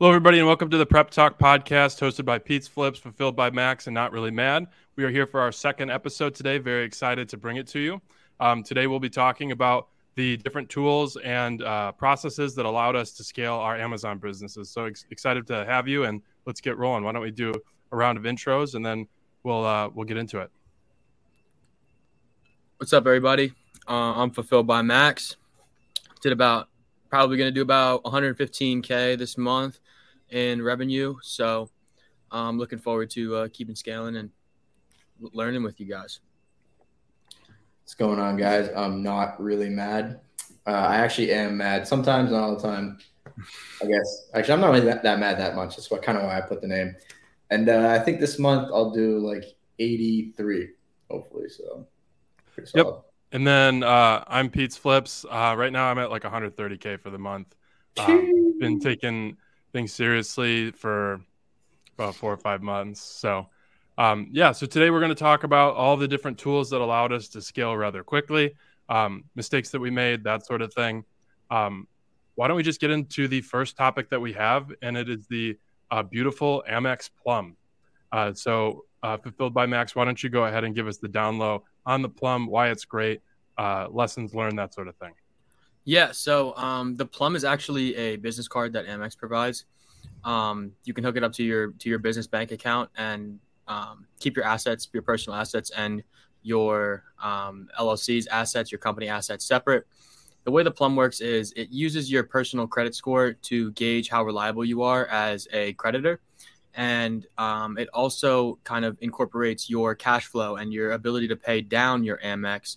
Hello, 0.00 0.10
everybody, 0.12 0.38
and 0.38 0.46
welcome 0.46 0.70
to 0.70 0.78
the 0.78 0.86
Prep 0.86 1.10
Talk 1.10 1.38
podcast 1.38 2.00
hosted 2.00 2.24
by 2.24 2.38
Pete's 2.38 2.66
Flips, 2.66 2.98
fulfilled 2.98 3.36
by 3.36 3.50
Max, 3.50 3.86
and 3.86 3.92
Not 3.92 4.12
Really 4.12 4.30
Mad. 4.30 4.66
We 4.96 5.04
are 5.04 5.10
here 5.10 5.26
for 5.26 5.40
our 5.40 5.52
second 5.52 5.90
episode 5.90 6.34
today. 6.34 6.56
Very 6.56 6.84
excited 6.84 7.28
to 7.28 7.36
bring 7.36 7.58
it 7.58 7.66
to 7.66 7.80
you. 7.80 8.00
Um, 8.40 8.62
today, 8.62 8.86
we'll 8.86 8.98
be 8.98 9.10
talking 9.10 9.52
about 9.52 9.88
the 10.14 10.38
different 10.38 10.70
tools 10.70 11.18
and 11.18 11.62
uh, 11.62 11.92
processes 11.92 12.54
that 12.54 12.64
allowed 12.64 12.96
us 12.96 13.12
to 13.12 13.22
scale 13.22 13.56
our 13.56 13.76
Amazon 13.76 14.16
businesses. 14.16 14.70
So 14.70 14.86
ex- 14.86 15.04
excited 15.10 15.46
to 15.48 15.66
have 15.66 15.86
you, 15.86 16.04
and 16.04 16.22
let's 16.46 16.62
get 16.62 16.78
rolling. 16.78 17.04
Why 17.04 17.12
don't 17.12 17.20
we 17.20 17.30
do 17.30 17.52
a 17.92 17.94
round 17.94 18.16
of 18.16 18.24
intros, 18.24 18.76
and 18.76 18.86
then 18.86 19.06
we'll 19.42 19.66
uh, 19.66 19.90
we'll 19.90 20.06
get 20.06 20.16
into 20.16 20.38
it. 20.38 20.50
What's 22.78 22.94
up, 22.94 23.06
everybody? 23.06 23.52
Uh, 23.86 24.14
I'm 24.14 24.30
fulfilled 24.30 24.66
by 24.66 24.80
Max. 24.80 25.36
Did 26.22 26.32
about 26.32 26.70
probably 27.10 27.36
going 27.36 27.48
to 27.48 27.54
do 27.54 27.60
about 27.60 28.02
115k 28.04 29.18
this 29.18 29.36
month 29.36 29.78
in 30.30 30.62
revenue. 30.62 31.16
So 31.22 31.70
I'm 32.30 32.58
looking 32.58 32.78
forward 32.78 33.10
to 33.10 33.36
uh, 33.36 33.48
keeping 33.52 33.74
scaling 33.74 34.16
and 34.16 34.30
learning 35.20 35.62
with 35.62 35.80
you 35.80 35.86
guys. 35.86 36.20
What's 37.82 37.94
going 37.94 38.20
on, 38.20 38.36
guys? 38.36 38.70
I'm 38.76 39.02
not 39.02 39.40
really 39.42 39.68
mad. 39.68 40.20
Uh, 40.66 40.70
I 40.70 40.96
actually 40.96 41.32
am 41.32 41.56
mad 41.56 41.86
sometimes, 41.88 42.30
not 42.30 42.42
all 42.42 42.56
the 42.56 42.62
time. 42.62 42.98
I 43.82 43.86
guess 43.86 44.28
actually, 44.34 44.54
I'm 44.54 44.60
not 44.60 44.70
really 44.70 44.86
that, 44.86 45.02
that 45.02 45.18
mad 45.18 45.38
that 45.38 45.56
much. 45.56 45.76
That's 45.76 45.90
what 45.90 46.02
kind 46.02 46.16
of 46.18 46.24
why 46.24 46.38
I 46.38 46.40
put 46.40 46.60
the 46.60 46.68
name. 46.68 46.94
And 47.50 47.68
uh, 47.68 47.88
I 47.88 47.98
think 47.98 48.20
this 48.20 48.38
month 48.38 48.70
I'll 48.72 48.90
do 48.90 49.18
like 49.18 49.44
83, 49.78 50.68
hopefully. 51.10 51.48
So, 51.48 51.86
yep. 52.74 53.02
And 53.32 53.46
then 53.46 53.82
uh, 53.82 54.24
I'm 54.26 54.50
Pete's 54.50 54.76
Flips. 54.76 55.24
Uh, 55.28 55.54
right 55.56 55.72
now 55.72 55.86
I'm 55.86 55.98
at 55.98 56.10
like 56.10 56.22
130k 56.22 57.00
for 57.00 57.10
the 57.10 57.18
month. 57.18 57.54
Um, 57.98 58.58
been 58.58 58.78
taking 58.78 59.36
things 59.72 59.92
seriously 59.92 60.70
for 60.70 61.20
about 61.96 62.14
four 62.14 62.32
or 62.32 62.36
five 62.36 62.62
months. 62.62 63.00
So, 63.00 63.46
um, 63.98 64.28
yeah, 64.32 64.52
so 64.52 64.66
today 64.66 64.90
we're 64.90 65.00
going 65.00 65.10
to 65.10 65.14
talk 65.14 65.44
about 65.44 65.74
all 65.74 65.96
the 65.96 66.08
different 66.08 66.38
tools 66.38 66.70
that 66.70 66.80
allowed 66.80 67.12
us 67.12 67.28
to 67.28 67.42
scale 67.42 67.76
rather 67.76 68.02
quickly, 68.02 68.54
um, 68.88 69.24
mistakes 69.34 69.70
that 69.70 69.80
we 69.80 69.90
made, 69.90 70.24
that 70.24 70.46
sort 70.46 70.62
of 70.62 70.72
thing. 70.72 71.04
Um, 71.50 71.86
why 72.36 72.48
don't 72.48 72.56
we 72.56 72.62
just 72.62 72.80
get 72.80 72.90
into 72.90 73.28
the 73.28 73.42
first 73.42 73.76
topic 73.76 74.08
that 74.10 74.20
we 74.20 74.32
have, 74.32 74.72
and 74.82 74.96
it 74.96 75.10
is 75.10 75.26
the 75.26 75.58
uh, 75.90 76.02
beautiful 76.02 76.64
Amex 76.68 77.10
Plum. 77.22 77.56
Uh, 78.12 78.32
so, 78.32 78.84
uh, 79.02 79.16
fulfilled 79.16 79.54
by 79.54 79.66
Max, 79.66 79.94
why 79.94 80.04
don't 80.04 80.22
you 80.22 80.30
go 80.30 80.44
ahead 80.44 80.64
and 80.64 80.74
give 80.74 80.86
us 80.86 80.98
the 80.98 81.08
down 81.08 81.38
low 81.38 81.64
on 81.86 82.02
the 82.02 82.08
Plum, 82.08 82.46
why 82.46 82.70
it's 82.70 82.84
great, 82.84 83.20
uh, 83.58 83.88
lessons 83.90 84.34
learned, 84.34 84.58
that 84.58 84.72
sort 84.72 84.88
of 84.88 84.96
thing. 84.96 85.12
Yeah, 85.90 86.12
so 86.12 86.54
um, 86.54 86.94
the 86.94 87.04
Plum 87.04 87.34
is 87.34 87.42
actually 87.42 87.96
a 87.96 88.14
business 88.14 88.46
card 88.46 88.72
that 88.74 88.86
Amex 88.86 89.18
provides. 89.18 89.64
Um, 90.22 90.70
you 90.84 90.94
can 90.94 91.02
hook 91.02 91.16
it 91.16 91.24
up 91.24 91.32
to 91.32 91.42
your 91.42 91.72
to 91.72 91.88
your 91.88 91.98
business 91.98 92.28
bank 92.28 92.52
account 92.52 92.90
and 92.96 93.40
um, 93.66 94.06
keep 94.20 94.36
your 94.36 94.44
assets, 94.44 94.88
your 94.92 95.02
personal 95.02 95.36
assets, 95.36 95.70
and 95.70 96.04
your 96.44 97.02
um, 97.20 97.68
LLC's 97.76 98.28
assets, 98.28 98.70
your 98.70 98.78
company 98.78 99.08
assets 99.08 99.44
separate. 99.44 99.84
The 100.44 100.52
way 100.52 100.62
the 100.62 100.70
Plum 100.70 100.94
works 100.94 101.20
is 101.20 101.52
it 101.56 101.70
uses 101.72 102.08
your 102.08 102.22
personal 102.22 102.68
credit 102.68 102.94
score 102.94 103.32
to 103.32 103.72
gauge 103.72 104.08
how 104.08 104.22
reliable 104.22 104.64
you 104.64 104.82
are 104.82 105.06
as 105.06 105.48
a 105.52 105.72
creditor. 105.72 106.20
And 106.72 107.26
um, 107.36 107.76
it 107.78 107.88
also 107.92 108.60
kind 108.62 108.84
of 108.84 108.96
incorporates 109.00 109.68
your 109.68 109.96
cash 109.96 110.26
flow 110.26 110.54
and 110.54 110.72
your 110.72 110.92
ability 110.92 111.26
to 111.26 111.36
pay 111.36 111.62
down 111.62 112.04
your 112.04 112.18
Amex 112.18 112.76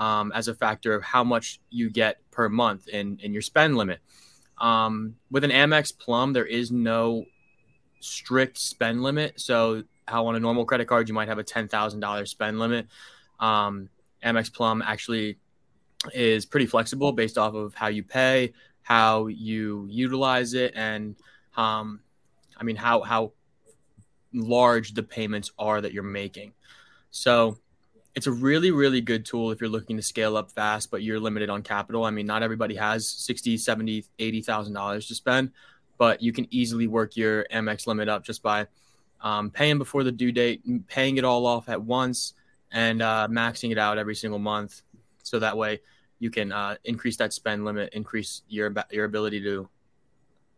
um, 0.00 0.32
as 0.34 0.48
a 0.48 0.54
factor 0.54 0.94
of 0.94 1.02
how 1.02 1.22
much 1.22 1.60
you 1.68 1.90
get 1.90 2.18
per 2.30 2.48
month 2.48 2.88
in, 2.88 3.18
in 3.22 3.32
your 3.32 3.42
spend 3.42 3.76
limit. 3.76 4.00
Um, 4.58 5.16
with 5.30 5.44
an 5.44 5.50
Amex 5.50 5.96
Plum, 5.96 6.32
there 6.32 6.46
is 6.46 6.72
no 6.72 7.26
strict 8.00 8.58
spend 8.58 9.02
limit. 9.02 9.38
So, 9.38 9.84
how 10.08 10.26
on 10.26 10.34
a 10.34 10.40
normal 10.40 10.64
credit 10.64 10.88
card, 10.88 11.06
you 11.08 11.14
might 11.14 11.28
have 11.28 11.38
a 11.38 11.44
$10,000 11.44 12.28
spend 12.28 12.58
limit. 12.58 12.88
Um, 13.38 13.90
Amex 14.24 14.52
Plum 14.52 14.82
actually 14.84 15.38
is 16.14 16.46
pretty 16.46 16.66
flexible 16.66 17.12
based 17.12 17.36
off 17.36 17.54
of 17.54 17.74
how 17.74 17.88
you 17.88 18.02
pay, 18.02 18.54
how 18.82 19.26
you 19.26 19.86
utilize 19.88 20.54
it, 20.54 20.72
and 20.74 21.14
um, 21.56 22.00
I 22.56 22.64
mean, 22.64 22.76
how, 22.76 23.02
how 23.02 23.32
large 24.32 24.94
the 24.94 25.02
payments 25.02 25.52
are 25.58 25.80
that 25.80 25.92
you're 25.92 26.02
making. 26.02 26.54
So, 27.10 27.58
it's 28.14 28.26
a 28.26 28.32
really 28.32 28.70
really 28.70 29.00
good 29.00 29.24
tool 29.24 29.50
if 29.50 29.60
you're 29.60 29.70
looking 29.70 29.96
to 29.96 30.02
scale 30.02 30.36
up 30.36 30.50
fast 30.50 30.90
but 30.90 31.02
you're 31.02 31.20
limited 31.20 31.50
on 31.50 31.62
capital. 31.62 32.04
I 32.04 32.10
mean 32.10 32.26
not 32.26 32.42
everybody 32.42 32.74
has 32.76 33.08
60 33.08 33.56
70 33.56 34.04
80 34.18 34.42
thousand 34.42 34.74
dollars 34.74 35.06
to 35.08 35.14
spend 35.14 35.52
but 35.98 36.22
you 36.22 36.32
can 36.32 36.46
easily 36.50 36.86
work 36.86 37.16
your 37.16 37.44
amex 37.52 37.86
limit 37.86 38.08
up 38.08 38.24
just 38.24 38.42
by 38.42 38.66
um, 39.20 39.50
paying 39.50 39.78
before 39.78 40.02
the 40.02 40.12
due 40.12 40.32
date 40.32 40.62
paying 40.88 41.18
it 41.18 41.24
all 41.24 41.46
off 41.46 41.68
at 41.68 41.80
once 41.80 42.34
and 42.72 43.02
uh, 43.02 43.28
maxing 43.30 43.72
it 43.72 43.78
out 43.78 43.98
every 43.98 44.14
single 44.14 44.38
month. 44.38 44.82
So 45.22 45.38
that 45.38 45.56
way 45.56 45.80
you 46.18 46.30
can 46.30 46.52
uh, 46.52 46.76
increase 46.84 47.16
that 47.16 47.32
spend 47.32 47.64
limit 47.64 47.92
increase 47.92 48.42
your 48.48 48.72
your 48.90 49.04
ability 49.04 49.42
to 49.42 49.68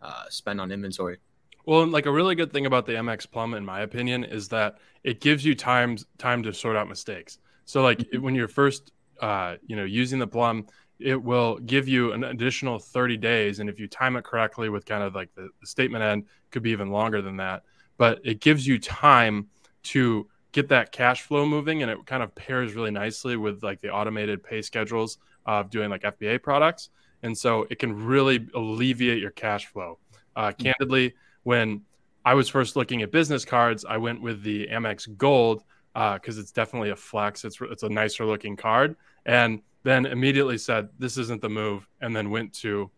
uh, 0.01 0.25
spend 0.29 0.61
on 0.61 0.71
inventory 0.71 1.19
well, 1.65 1.87
like 1.87 2.07
a 2.07 2.13
really 2.13 2.35
good 2.35 2.53
thing 2.53 2.67
about 2.67 2.87
the 2.87 2.93
Amex 2.93 3.31
Plum, 3.31 3.55
in 3.55 3.65
my 3.65 3.81
opinion, 3.81 4.25
is 4.25 4.49
that 4.49 4.79
it 5.05 5.21
gives 5.21 5.45
you 5.45 5.55
time 5.55 5.97
time 6.19 6.43
to 6.43 6.53
sort 6.53 6.77
out 6.77 6.89
mistakes. 6.89 7.39
So, 7.65 7.83
like 7.83 7.99
mm-hmm. 7.99 8.23
when 8.23 8.35
you're 8.35 8.49
first, 8.49 8.93
uh, 9.21 9.57
you 9.67 9.77
know, 9.77 9.85
using 9.85 10.19
the 10.19 10.27
Plum, 10.27 10.67
it 10.99 11.21
will 11.23 11.59
give 11.59 11.89
you 11.89 12.13
an 12.13 12.25
additional 12.25 12.79
30 12.79 13.17
days, 13.17 13.59
and 13.61 13.69
if 13.69 13.79
you 13.79 13.87
time 13.87 14.17
it 14.17 14.25
correctly 14.25 14.69
with 14.69 14.85
kind 14.87 15.03
of 15.03 15.15
like 15.15 15.35
the, 15.35 15.49
the 15.61 15.67
statement 15.67 16.03
end, 16.03 16.25
could 16.51 16.63
be 16.63 16.71
even 16.71 16.91
longer 16.91 17.23
than 17.23 17.37
that. 17.37 17.63
But 17.97 18.21
it 18.25 18.41
gives 18.41 18.67
you 18.67 18.79
time 18.79 19.49
to 19.85 20.29
get 20.53 20.69
that 20.69 20.93
cash 20.93 21.23
flow 21.23 21.47
moving, 21.47 21.83
and 21.83 21.91
it 21.91 22.05
kind 22.07 22.23
of 22.23 22.35
pairs 22.35 22.75
really 22.75 22.91
nicely 22.91 23.37
with 23.37 23.63
like 23.63 23.81
the 23.81 23.91
automated 23.91 24.43
pay 24.43 24.63
schedules 24.63 25.19
of 25.47 25.71
doing 25.71 25.91
like 25.91 26.03
FBA 26.03 26.43
products, 26.43 26.91
and 27.23 27.37
so 27.37 27.67
it 27.71 27.79
can 27.79 28.05
really 28.05 28.49
alleviate 28.55 29.21
your 29.21 29.31
cash 29.31 29.67
flow. 29.67 29.99
Uh, 30.35 30.49
mm-hmm. 30.49 30.63
candidly 30.63 31.15
when 31.43 31.83
I 32.25 32.35
was 32.35 32.49
first 32.49 32.77
looking 32.77 33.03
at 33.03 33.11
business 33.11 33.45
cards, 33.45 33.85
I 33.85 33.97
went 33.97 34.23
with 34.23 34.43
the 34.43 34.69
Amex 34.69 35.17
Gold 35.17 35.65
because 35.95 36.39
uh, 36.39 36.41
it's 36.41 36.53
definitely 36.53 36.91
a 36.91 36.97
flex. 36.97 37.45
It's 37.45 37.59
it's 37.61 37.83
a 37.83 37.89
nicer 37.89 38.25
looking 38.25 38.57
card, 38.57 38.97
and 39.27 39.61
then 39.83 40.07
immediately 40.07 40.59
said 40.59 40.89
this 40.99 41.19
isn't 41.19 41.43
the 41.43 41.49
move, 41.49 41.87
and 42.01 42.15
then 42.15 42.31
went 42.31 42.53
to 42.55 42.91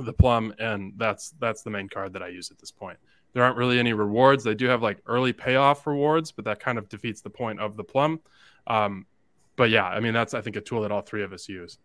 the 0.00 0.12
Plum, 0.12 0.54
and 0.58 0.92
that's 0.96 1.34
that's 1.40 1.62
the 1.62 1.70
main 1.70 1.88
card 1.88 2.12
that 2.12 2.22
I 2.22 2.28
use 2.28 2.50
at 2.50 2.58
this 2.58 2.70
point. 2.70 2.98
There 3.32 3.44
aren't 3.44 3.56
really 3.56 3.78
any 3.78 3.92
rewards. 3.92 4.44
They 4.44 4.54
do 4.54 4.66
have 4.66 4.82
like 4.82 4.98
early 5.06 5.32
payoff 5.32 5.86
rewards, 5.86 6.32
but 6.32 6.44
that 6.46 6.60
kind 6.60 6.78
of 6.78 6.88
defeats 6.88 7.20
the 7.20 7.30
point 7.30 7.60
of 7.60 7.76
the 7.76 7.84
Plum. 7.84 8.20
Um, 8.66 9.06
but 9.56 9.70
yeah, 9.70 9.86
I 9.86 10.00
mean 10.00 10.14
that's 10.14 10.34
I 10.34 10.40
think 10.40 10.56
a 10.56 10.60
tool 10.60 10.82
that 10.82 10.92
all 10.92 11.02
three 11.02 11.22
of 11.22 11.32
us 11.32 11.48
use. 11.48 11.78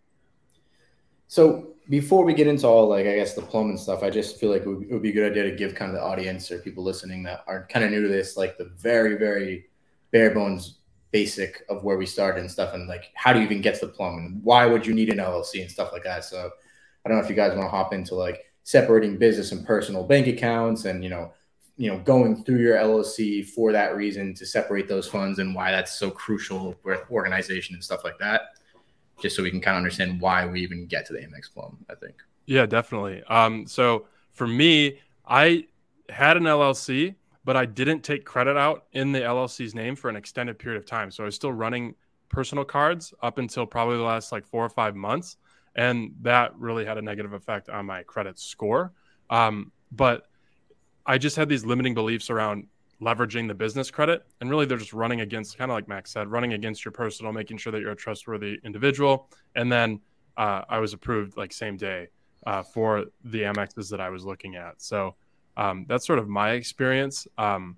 So 1.31 1.75
before 1.89 2.25
we 2.25 2.33
get 2.33 2.47
into 2.47 2.67
all 2.67 2.89
like 2.89 3.05
I 3.05 3.15
guess 3.15 3.35
the 3.35 3.41
plum 3.41 3.69
and 3.69 3.79
stuff, 3.79 4.03
I 4.03 4.09
just 4.09 4.37
feel 4.37 4.51
like 4.51 4.63
it 4.63 4.67
would, 4.67 4.83
it 4.83 4.91
would, 4.91 5.01
be 5.01 5.11
a 5.11 5.13
good 5.13 5.31
idea 5.31 5.49
to 5.49 5.55
give 5.55 5.75
kind 5.75 5.89
of 5.89 5.95
the 5.95 6.03
audience 6.03 6.51
or 6.51 6.59
people 6.59 6.83
listening 6.83 7.23
that 7.23 7.45
are 7.47 7.67
kind 7.67 7.85
of 7.85 7.91
new 7.91 8.01
to 8.01 8.09
this, 8.09 8.35
like 8.35 8.57
the 8.57 8.65
very 8.75 9.15
very 9.15 9.69
bare 10.11 10.31
bones 10.31 10.79
basic 11.11 11.63
of 11.69 11.85
where 11.85 11.95
we 11.95 12.05
started 12.05 12.41
and 12.41 12.51
stuff, 12.51 12.73
and 12.73 12.89
like 12.89 13.11
how 13.13 13.31
do 13.31 13.39
you 13.39 13.45
even 13.45 13.61
get 13.61 13.79
to 13.79 13.85
the 13.85 13.93
plum 13.93 14.17
and 14.17 14.43
why 14.43 14.65
would 14.65 14.85
you 14.85 14.93
need 14.93 15.07
an 15.07 15.19
LLC 15.19 15.61
and 15.61 15.71
stuff 15.71 15.93
like 15.93 16.03
that. 16.03 16.25
So 16.25 16.51
I 17.05 17.07
don't 17.07 17.17
know 17.17 17.23
if 17.23 17.29
you 17.29 17.35
guys 17.37 17.55
want 17.55 17.63
to 17.63 17.69
hop 17.69 17.93
into 17.93 18.13
like 18.13 18.43
separating 18.63 19.17
business 19.17 19.53
and 19.53 19.65
personal 19.65 20.03
bank 20.03 20.27
accounts 20.27 20.83
and 20.83 21.01
you 21.01 21.09
know 21.09 21.31
you 21.77 21.89
know 21.89 21.99
going 21.99 22.43
through 22.43 22.59
your 22.59 22.75
LLC 22.75 23.47
for 23.47 23.71
that 23.71 23.95
reason 23.95 24.33
to 24.33 24.45
separate 24.45 24.89
those 24.89 25.07
funds 25.07 25.39
and 25.39 25.55
why 25.55 25.71
that's 25.71 25.97
so 25.97 26.11
crucial 26.11 26.75
with 26.83 26.99
organization 27.09 27.73
and 27.73 27.81
stuff 27.81 28.03
like 28.03 28.19
that 28.19 28.49
just 29.21 29.35
so 29.35 29.43
we 29.43 29.51
can 29.51 29.61
kind 29.61 29.75
of 29.75 29.79
understand 29.79 30.19
why 30.19 30.45
we 30.45 30.61
even 30.61 30.87
get 30.87 31.05
to 31.07 31.13
the 31.13 31.19
Amex 31.19 31.53
Plum. 31.53 31.77
I 31.89 31.95
think. 31.95 32.15
Yeah, 32.45 32.65
definitely. 32.65 33.23
Um, 33.23 33.67
so 33.67 34.05
for 34.31 34.47
me, 34.47 34.99
I 35.25 35.65
had 36.09 36.37
an 36.37 36.43
LLC, 36.43 37.15
but 37.45 37.55
I 37.55 37.65
didn't 37.65 38.01
take 38.01 38.25
credit 38.25 38.57
out 38.57 38.85
in 38.91 39.11
the 39.11 39.19
LLC's 39.19 39.73
name 39.73 39.95
for 39.95 40.09
an 40.09 40.15
extended 40.15 40.59
period 40.59 40.77
of 40.77 40.85
time. 40.85 41.11
So 41.11 41.23
I 41.23 41.25
was 41.25 41.35
still 41.35 41.53
running 41.53 41.95
personal 42.29 42.65
cards 42.65 43.13
up 43.21 43.37
until 43.37 43.65
probably 43.65 43.97
the 43.97 44.03
last 44.03 44.31
like 44.31 44.45
four 44.45 44.65
or 44.65 44.69
five 44.69 44.95
months, 44.95 45.37
and 45.75 46.13
that 46.21 46.57
really 46.57 46.85
had 46.85 46.97
a 46.97 47.01
negative 47.01 47.33
effect 47.33 47.69
on 47.69 47.85
my 47.85 48.03
credit 48.03 48.39
score. 48.39 48.91
Um, 49.29 49.71
but 49.91 50.27
I 51.05 51.17
just 51.17 51.35
had 51.35 51.49
these 51.49 51.65
limiting 51.65 51.93
beliefs 51.93 52.29
around 52.29 52.67
leveraging 53.01 53.47
the 53.47 53.53
business 53.53 53.89
credit. 53.89 54.25
And 54.39 54.49
really, 54.49 54.65
they're 54.65 54.77
just 54.77 54.93
running 54.93 55.21
against, 55.21 55.57
kind 55.57 55.71
of 55.71 55.75
like 55.75 55.87
Max 55.87 56.11
said, 56.11 56.27
running 56.27 56.53
against 56.53 56.85
your 56.85 56.91
personal, 56.91 57.33
making 57.33 57.57
sure 57.57 57.71
that 57.71 57.81
you're 57.81 57.91
a 57.91 57.95
trustworthy 57.95 58.59
individual. 58.63 59.29
And 59.55 59.71
then 59.71 59.99
uh, 60.37 60.61
I 60.69 60.79
was 60.79 60.93
approved 60.93 61.37
like 61.37 61.51
same 61.51 61.77
day 61.77 62.07
uh, 62.45 62.63
for 62.63 63.05
the 63.23 63.41
Amexes 63.41 63.89
that 63.89 63.99
I 63.99 64.09
was 64.09 64.25
looking 64.25 64.55
at. 64.55 64.81
So 64.81 65.15
um, 65.57 65.85
that's 65.87 66.05
sort 66.05 66.19
of 66.19 66.27
my 66.27 66.51
experience. 66.51 67.27
Um, 67.37 67.77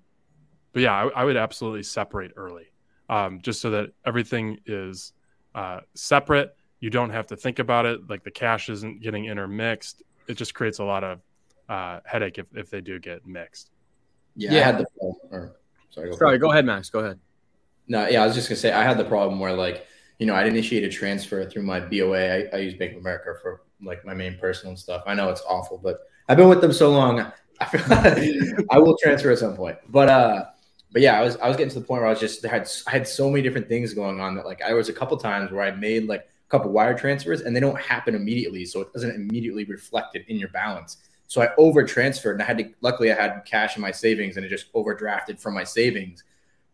but 0.72 0.82
yeah, 0.82 0.92
I, 0.92 1.08
I, 1.20 1.24
would 1.24 1.36
absolutely 1.36 1.82
separate 1.82 2.32
early 2.36 2.66
um, 3.08 3.40
just 3.42 3.60
so 3.60 3.70
that 3.70 3.90
everything 4.06 4.58
is 4.66 5.12
uh, 5.54 5.80
separate. 5.94 6.56
You 6.80 6.90
don't 6.90 7.10
have 7.10 7.26
to 7.28 7.36
think 7.36 7.58
about 7.58 7.86
it. 7.86 8.08
Like 8.08 8.24
the 8.24 8.30
cash 8.30 8.68
isn't 8.68 9.02
getting 9.02 9.26
intermixed. 9.26 10.02
It 10.26 10.34
just 10.34 10.54
creates 10.54 10.78
a 10.78 10.84
lot 10.84 11.04
of 11.04 11.20
uh, 11.68 12.00
headache 12.04 12.38
if, 12.38 12.46
if 12.54 12.70
they 12.70 12.80
do 12.80 12.98
get 12.98 13.26
mixed. 13.26 13.70
Yeah, 14.36 14.52
Yeah. 14.52 14.60
I 14.60 14.62
had 14.62 14.78
the 14.78 14.86
problem. 14.98 15.16
Or, 15.30 15.56
sorry, 15.90 16.10
go 16.10 16.16
Sorry, 16.16 16.36
it. 16.36 16.38
go 16.38 16.50
ahead, 16.50 16.64
Max. 16.66 16.90
Go 16.90 17.00
ahead. 17.00 17.18
No, 17.86 18.08
yeah, 18.08 18.22
I 18.22 18.26
was 18.26 18.34
just 18.34 18.48
gonna 18.48 18.58
say 18.58 18.72
I 18.72 18.82
had 18.82 18.98
the 18.98 19.04
problem 19.04 19.38
where 19.38 19.52
like 19.52 19.86
you 20.18 20.26
know 20.26 20.34
I'd 20.34 20.46
initiate 20.46 20.84
a 20.84 20.88
transfer 20.88 21.44
through 21.44 21.62
my 21.62 21.80
BOA. 21.80 22.18
I, 22.18 22.48
I 22.52 22.56
use 22.58 22.74
Bank 22.74 22.92
of 22.92 22.98
America 22.98 23.34
for 23.42 23.62
like 23.82 24.04
my 24.04 24.14
main 24.14 24.38
personal 24.38 24.76
stuff. 24.76 25.02
I 25.06 25.14
know 25.14 25.28
it's 25.28 25.42
awful, 25.48 25.78
but 25.78 26.00
I've 26.28 26.36
been 26.38 26.48
with 26.48 26.60
them 26.60 26.72
so 26.72 26.90
long. 26.90 27.20
I 27.60 27.64
feel 27.66 27.82
like 27.88 28.66
I 28.70 28.78
will 28.78 28.96
transfer 28.96 29.30
at 29.30 29.38
some 29.38 29.54
point. 29.54 29.76
But 29.88 30.08
uh, 30.08 30.44
but 30.92 31.02
yeah, 31.02 31.18
I 31.18 31.22
was 31.22 31.36
I 31.36 31.48
was 31.48 31.56
getting 31.56 31.72
to 31.74 31.80
the 31.80 31.84
point 31.86 32.00
where 32.00 32.08
I 32.08 32.10
was 32.10 32.20
just 32.20 32.44
I 32.46 32.48
had 32.48 32.68
I 32.86 32.90
had 32.90 33.06
so 33.06 33.28
many 33.28 33.42
different 33.42 33.68
things 33.68 33.92
going 33.92 34.20
on 34.20 34.34
that 34.36 34.46
like 34.46 34.62
I 34.62 34.72
was 34.72 34.88
a 34.88 34.92
couple 34.92 35.16
times 35.18 35.50
where 35.52 35.62
I 35.62 35.72
made 35.72 36.06
like 36.06 36.22
a 36.22 36.48
couple 36.48 36.70
wire 36.72 36.96
transfers 36.96 37.42
and 37.42 37.54
they 37.54 37.60
don't 37.60 37.78
happen 37.78 38.14
immediately, 38.14 38.64
so 38.64 38.80
it 38.80 38.92
doesn't 38.92 39.14
immediately 39.14 39.64
reflected 39.64 40.24
in 40.28 40.38
your 40.38 40.48
balance. 40.48 40.98
So 41.26 41.42
I 41.42 41.50
over 41.56 41.84
transferred 41.84 42.32
and 42.32 42.42
I 42.42 42.44
had 42.44 42.58
to 42.58 42.70
luckily 42.80 43.10
I 43.10 43.20
had 43.20 43.44
cash 43.44 43.76
in 43.76 43.82
my 43.82 43.90
savings 43.90 44.36
and 44.36 44.44
it 44.44 44.48
just 44.48 44.72
overdrafted 44.72 45.40
from 45.40 45.54
my 45.54 45.64
savings 45.64 46.24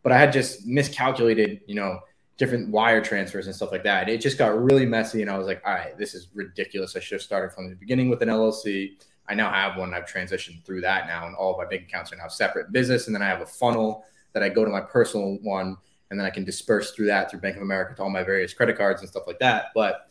but 0.03 0.13
I 0.13 0.19
had 0.19 0.33
just 0.33 0.67
miscalculated, 0.67 1.61
you 1.67 1.75
know, 1.75 2.01
different 2.37 2.71
wire 2.71 3.03
transfers 3.03 3.47
and 3.47 3.55
stuff 3.55 3.71
like 3.71 3.85
that. 3.85 4.09
It 4.09 4.21
just 4.21 4.39
got 4.39 4.61
really 4.63 4.87
messy, 4.87 5.23
and 5.23 5.31
I 5.31 5.37
was 5.37 5.47
like, 5.47 5.63
all 5.65 5.75
right, 5.75 5.97
this 5.99 6.15
is 6.15 6.29
ridiculous. 6.35 6.97
I 6.97 7.01
should 7.01 7.17
have 7.17 7.23
started 7.23 7.53
from 7.53 7.69
the 7.69 7.77
beginning 7.77 8.09
with 8.09 8.23
an 8.23 8.29
LLC. 8.29 8.93
I 9.29 9.35
now 9.35 9.53
have 9.53 9.77
one. 9.77 9.95
I've 9.95 10.07
transitioned 10.07 10.65
through 10.65 10.81
that 10.83 11.07
now, 11.07 11.27
and 11.27 11.37
all 11.37 11.53
of 11.53 11.59
my 11.59 11.67
bank 11.67 11.83
accounts 11.83 12.13
are 12.13 12.17
now 12.17 12.29
separate 12.29 12.73
business. 12.73 13.07
And 13.07 13.15
then 13.15 13.23
I 13.23 13.27
have 13.27 13.43
a 13.43 13.47
funnel 13.47 14.05
that 14.33 14.43
I 14.43 14.49
go 14.49 14.65
to 14.65 14.71
my 14.71 14.81
personal 14.81 15.39
one, 15.43 15.77
and 16.11 16.19
then 16.19 16.27
I 16.27 16.31
can 16.31 16.45
disperse 16.45 16.93
through 16.93 17.07
that 17.07 17.31
through 17.31 17.41
Bank 17.41 17.57
of 17.57 17.63
America 17.63 17.95
to 17.97 18.03
all 18.03 18.11
my 18.11 18.23
various 18.23 18.55
credit 18.55 18.77
cards 18.77 19.03
and 19.03 19.11
stuff 19.11 19.27
like 19.27 19.39
that. 19.41 19.67
But 19.75 20.10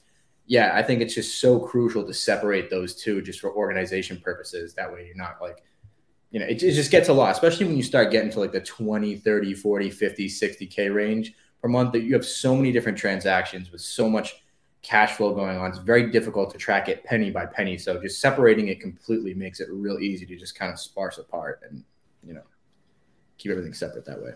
yeah, 0.50 0.72
I 0.74 0.82
think 0.82 1.00
it's 1.00 1.14
just 1.14 1.40
so 1.40 1.60
crucial 1.60 2.04
to 2.04 2.14
separate 2.14 2.72
those 2.72 2.96
two 2.96 3.22
just 3.22 3.40
for 3.40 3.54
organization 3.54 4.18
purposes. 4.18 4.74
That 4.74 4.92
way, 4.92 5.06
you're 5.06 5.16
not 5.16 5.38
like 5.40 5.64
you 6.32 6.40
know, 6.40 6.48
it, 6.48 6.64
it 6.64 6.74
just 6.74 6.90
gets 6.90 7.08
a 7.10 7.14
lot, 7.14 7.32
especially 7.32 7.68
when 7.68 7.78
you 7.78 7.84
start 7.84 8.12
getting 8.12 8.32
to 8.32 8.40
like 8.40 8.52
the 8.52 8.60
20, 8.60 9.16
30, 9.16 9.54
40, 9.54 9.90
50, 9.92 10.28
60K 10.28 10.94
range 10.94 11.34
per 11.62 11.68
month 11.68 11.92
that 11.92 12.02
you 12.02 12.14
have 12.14 12.26
so 12.26 12.56
many 12.56 12.72
different 12.72 12.98
transactions 12.98 13.72
with 13.72 13.82
so 13.82 14.10
much 14.10 14.42
cash 14.82 15.18
flow 15.18 15.36
going 15.36 15.58
on. 15.58 15.70
It's 15.70 15.80
very 15.80 16.10
difficult 16.10 16.52
to 16.52 16.58
track 16.58 16.90
it 16.90 17.04
penny 17.04 17.30
by 17.30 17.46
penny. 17.46 17.78
So 17.78 18.02
just 18.02 18.20
separating 18.20 18.70
it 18.70 18.80
completely 18.80 19.36
makes 19.36 19.60
it 19.60 19.68
real 19.72 20.00
easy 20.00 20.26
to 20.26 20.36
just 20.36 20.58
kind 20.58 20.72
of 20.72 20.80
sparse 20.80 21.20
apart 21.20 21.62
and, 21.70 21.84
you 22.24 22.34
know, 22.34 22.44
keep 23.38 23.52
everything 23.52 23.74
separate 23.74 24.06
that 24.06 24.20
way. 24.20 24.32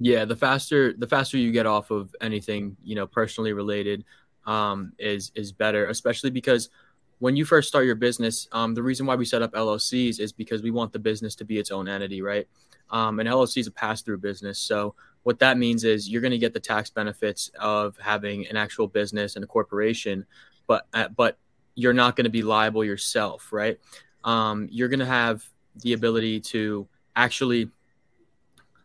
Yeah, 0.00 0.24
the 0.24 0.34
faster 0.34 0.94
the 0.94 1.06
faster 1.06 1.36
you 1.36 1.52
get 1.52 1.64
off 1.64 1.92
of 1.92 2.14
anything, 2.20 2.76
you 2.82 2.96
know, 2.96 3.06
personally 3.06 3.52
related, 3.52 4.04
um, 4.46 4.92
is 4.98 5.32
is 5.34 5.52
better, 5.52 5.86
especially 5.86 6.30
because 6.30 6.70
when 7.18 7.36
you 7.36 7.44
first 7.44 7.68
start 7.68 7.86
your 7.86 7.94
business, 7.94 8.48
um, 8.50 8.74
the 8.74 8.82
reason 8.82 9.06
why 9.06 9.14
we 9.14 9.24
set 9.24 9.42
up 9.42 9.52
LLCs 9.52 10.18
is 10.18 10.32
because 10.32 10.60
we 10.60 10.72
want 10.72 10.92
the 10.92 10.98
business 10.98 11.36
to 11.36 11.44
be 11.44 11.58
its 11.58 11.70
own 11.70 11.86
entity, 11.86 12.20
right? 12.20 12.48
Um, 12.90 13.20
and 13.20 13.28
LLC 13.28 13.58
is 13.58 13.68
a 13.68 13.70
pass 13.70 14.02
through 14.02 14.18
business. 14.18 14.58
So 14.58 14.96
what 15.22 15.38
that 15.38 15.56
means 15.56 15.84
is 15.84 16.08
you're 16.08 16.20
going 16.20 16.32
to 16.32 16.38
get 16.38 16.52
the 16.52 16.60
tax 16.60 16.90
benefits 16.90 17.50
of 17.60 17.96
having 17.98 18.46
an 18.48 18.56
actual 18.56 18.88
business 18.88 19.36
and 19.36 19.44
a 19.44 19.46
corporation, 19.46 20.26
but 20.66 20.86
uh, 20.92 21.08
but 21.08 21.38
you're 21.74 21.92
not 21.92 22.16
going 22.16 22.24
to 22.24 22.30
be 22.30 22.42
liable 22.42 22.84
yourself, 22.84 23.52
right? 23.52 23.78
Um, 24.24 24.68
you're 24.70 24.88
going 24.88 25.00
to 25.00 25.06
have 25.06 25.48
the 25.76 25.92
ability 25.92 26.40
to 26.40 26.86
actually 27.16 27.70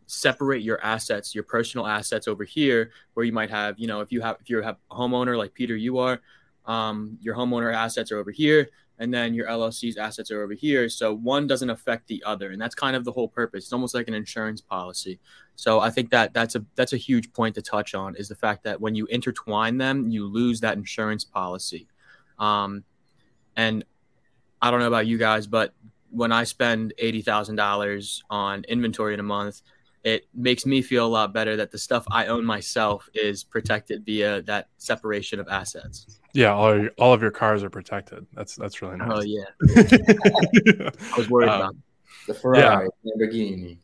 separate 0.07 0.63
your 0.63 0.83
assets, 0.83 1.35
your 1.35 1.43
personal 1.43 1.85
assets 1.85 2.27
over 2.27 2.43
here, 2.43 2.91
where 3.13 3.25
you 3.25 3.31
might 3.31 3.49
have, 3.49 3.77
you 3.77 3.87
know, 3.87 4.01
if 4.01 4.11
you 4.11 4.21
have 4.21 4.37
if 4.41 4.49
you're 4.49 4.61
a 4.61 4.77
homeowner 4.89 5.37
like 5.37 5.53
Peter, 5.53 5.75
you 5.75 5.99
are, 5.99 6.19
um, 6.65 7.17
your 7.21 7.35
homeowner 7.35 7.73
assets 7.73 8.11
are 8.11 8.17
over 8.17 8.31
here, 8.31 8.69
and 8.99 9.13
then 9.13 9.33
your 9.33 9.47
LLC's 9.47 9.97
assets 9.97 10.31
are 10.31 10.41
over 10.41 10.53
here. 10.53 10.89
So 10.89 11.13
one 11.13 11.45
doesn't 11.45 11.69
affect 11.69 12.07
the 12.07 12.23
other, 12.25 12.51
and 12.51 12.61
that's 12.61 12.73
kind 12.73 12.95
of 12.95 13.03
the 13.03 13.11
whole 13.11 13.27
purpose. 13.27 13.65
It's 13.65 13.73
almost 13.73 13.93
like 13.93 14.07
an 14.07 14.13
insurance 14.13 14.61
policy. 14.61 15.19
So 15.55 15.79
I 15.79 15.89
think 15.89 16.09
that 16.11 16.33
that's 16.33 16.55
a 16.55 16.65
that's 16.75 16.93
a 16.93 16.97
huge 16.97 17.31
point 17.33 17.55
to 17.55 17.61
touch 17.61 17.93
on 17.93 18.15
is 18.15 18.29
the 18.29 18.35
fact 18.35 18.63
that 18.63 18.79
when 18.79 18.95
you 18.95 19.05
intertwine 19.07 19.77
them, 19.77 20.09
you 20.09 20.25
lose 20.25 20.61
that 20.61 20.77
insurance 20.77 21.23
policy. 21.23 21.87
Um, 22.39 22.83
and 23.55 23.83
I 24.61 24.71
don't 24.71 24.79
know 24.79 24.87
about 24.87 25.07
you 25.07 25.17
guys, 25.17 25.47
but 25.47 25.73
when 26.11 26.31
I 26.31 26.45
spend 26.45 26.93
eighty 26.97 27.21
thousand 27.21 27.57
dollars 27.57 28.23
on 28.29 28.63
inventory 28.67 29.13
in 29.13 29.19
a 29.19 29.23
month, 29.23 29.61
it 30.11 30.27
makes 30.33 30.65
me 30.65 30.81
feel 30.81 31.05
a 31.05 31.13
lot 31.19 31.33
better 31.33 31.55
that 31.57 31.71
the 31.71 31.77
stuff 31.77 32.05
I 32.09 32.27
own 32.27 32.45
myself 32.45 33.09
is 33.13 33.43
protected 33.43 34.05
via 34.05 34.41
that 34.43 34.67
separation 34.77 35.39
of 35.39 35.47
assets. 35.49 36.19
Yeah, 36.33 36.53
all 36.53 36.77
your, 36.81 36.91
all 36.97 37.13
of 37.13 37.21
your 37.21 37.31
cars 37.31 37.63
are 37.63 37.69
protected. 37.69 38.25
That's 38.33 38.55
that's 38.55 38.81
really 38.81 38.97
nice. 38.97 39.09
Oh 39.11 39.21
yeah, 39.21 39.49
I 41.13 41.17
was 41.17 41.29
worried 41.29 41.49
Um, 41.49 41.61
about. 41.61 41.75
The 42.27 42.33
Ferrari, 42.33 42.89
Lamborghini. 43.05 43.77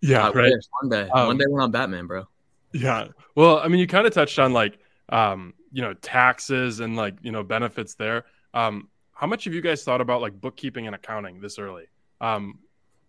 yeah, 0.00 0.26
I 0.28 0.30
right. 0.30 0.52
wish 0.52 0.64
one 0.80 0.90
day, 0.90 1.08
Um, 1.10 1.26
one 1.28 1.38
day 1.38 1.44
we're 1.48 1.60
on 1.60 1.70
Batman, 1.72 2.06
bro. 2.06 2.24
Yeah. 2.72 3.08
Well, 3.34 3.58
I 3.58 3.66
mean, 3.68 3.80
you 3.80 3.86
kind 3.88 4.06
of 4.06 4.12
touched 4.14 4.38
on 4.38 4.52
like, 4.52 4.78
um, 5.08 5.54
you 5.72 5.82
know, 5.82 5.94
taxes 5.94 6.78
and 6.80 6.96
like, 6.96 7.16
you 7.22 7.32
know, 7.32 7.42
benefits 7.42 7.94
there. 7.96 8.26
Um, 8.54 8.88
how 9.12 9.26
much 9.26 9.44
have 9.44 9.54
you 9.54 9.60
guys 9.60 9.82
thought 9.82 10.00
about 10.00 10.20
like 10.20 10.40
bookkeeping 10.40 10.86
and 10.86 10.94
accounting 10.94 11.40
this 11.40 11.58
early? 11.58 11.86
Um, 12.20 12.60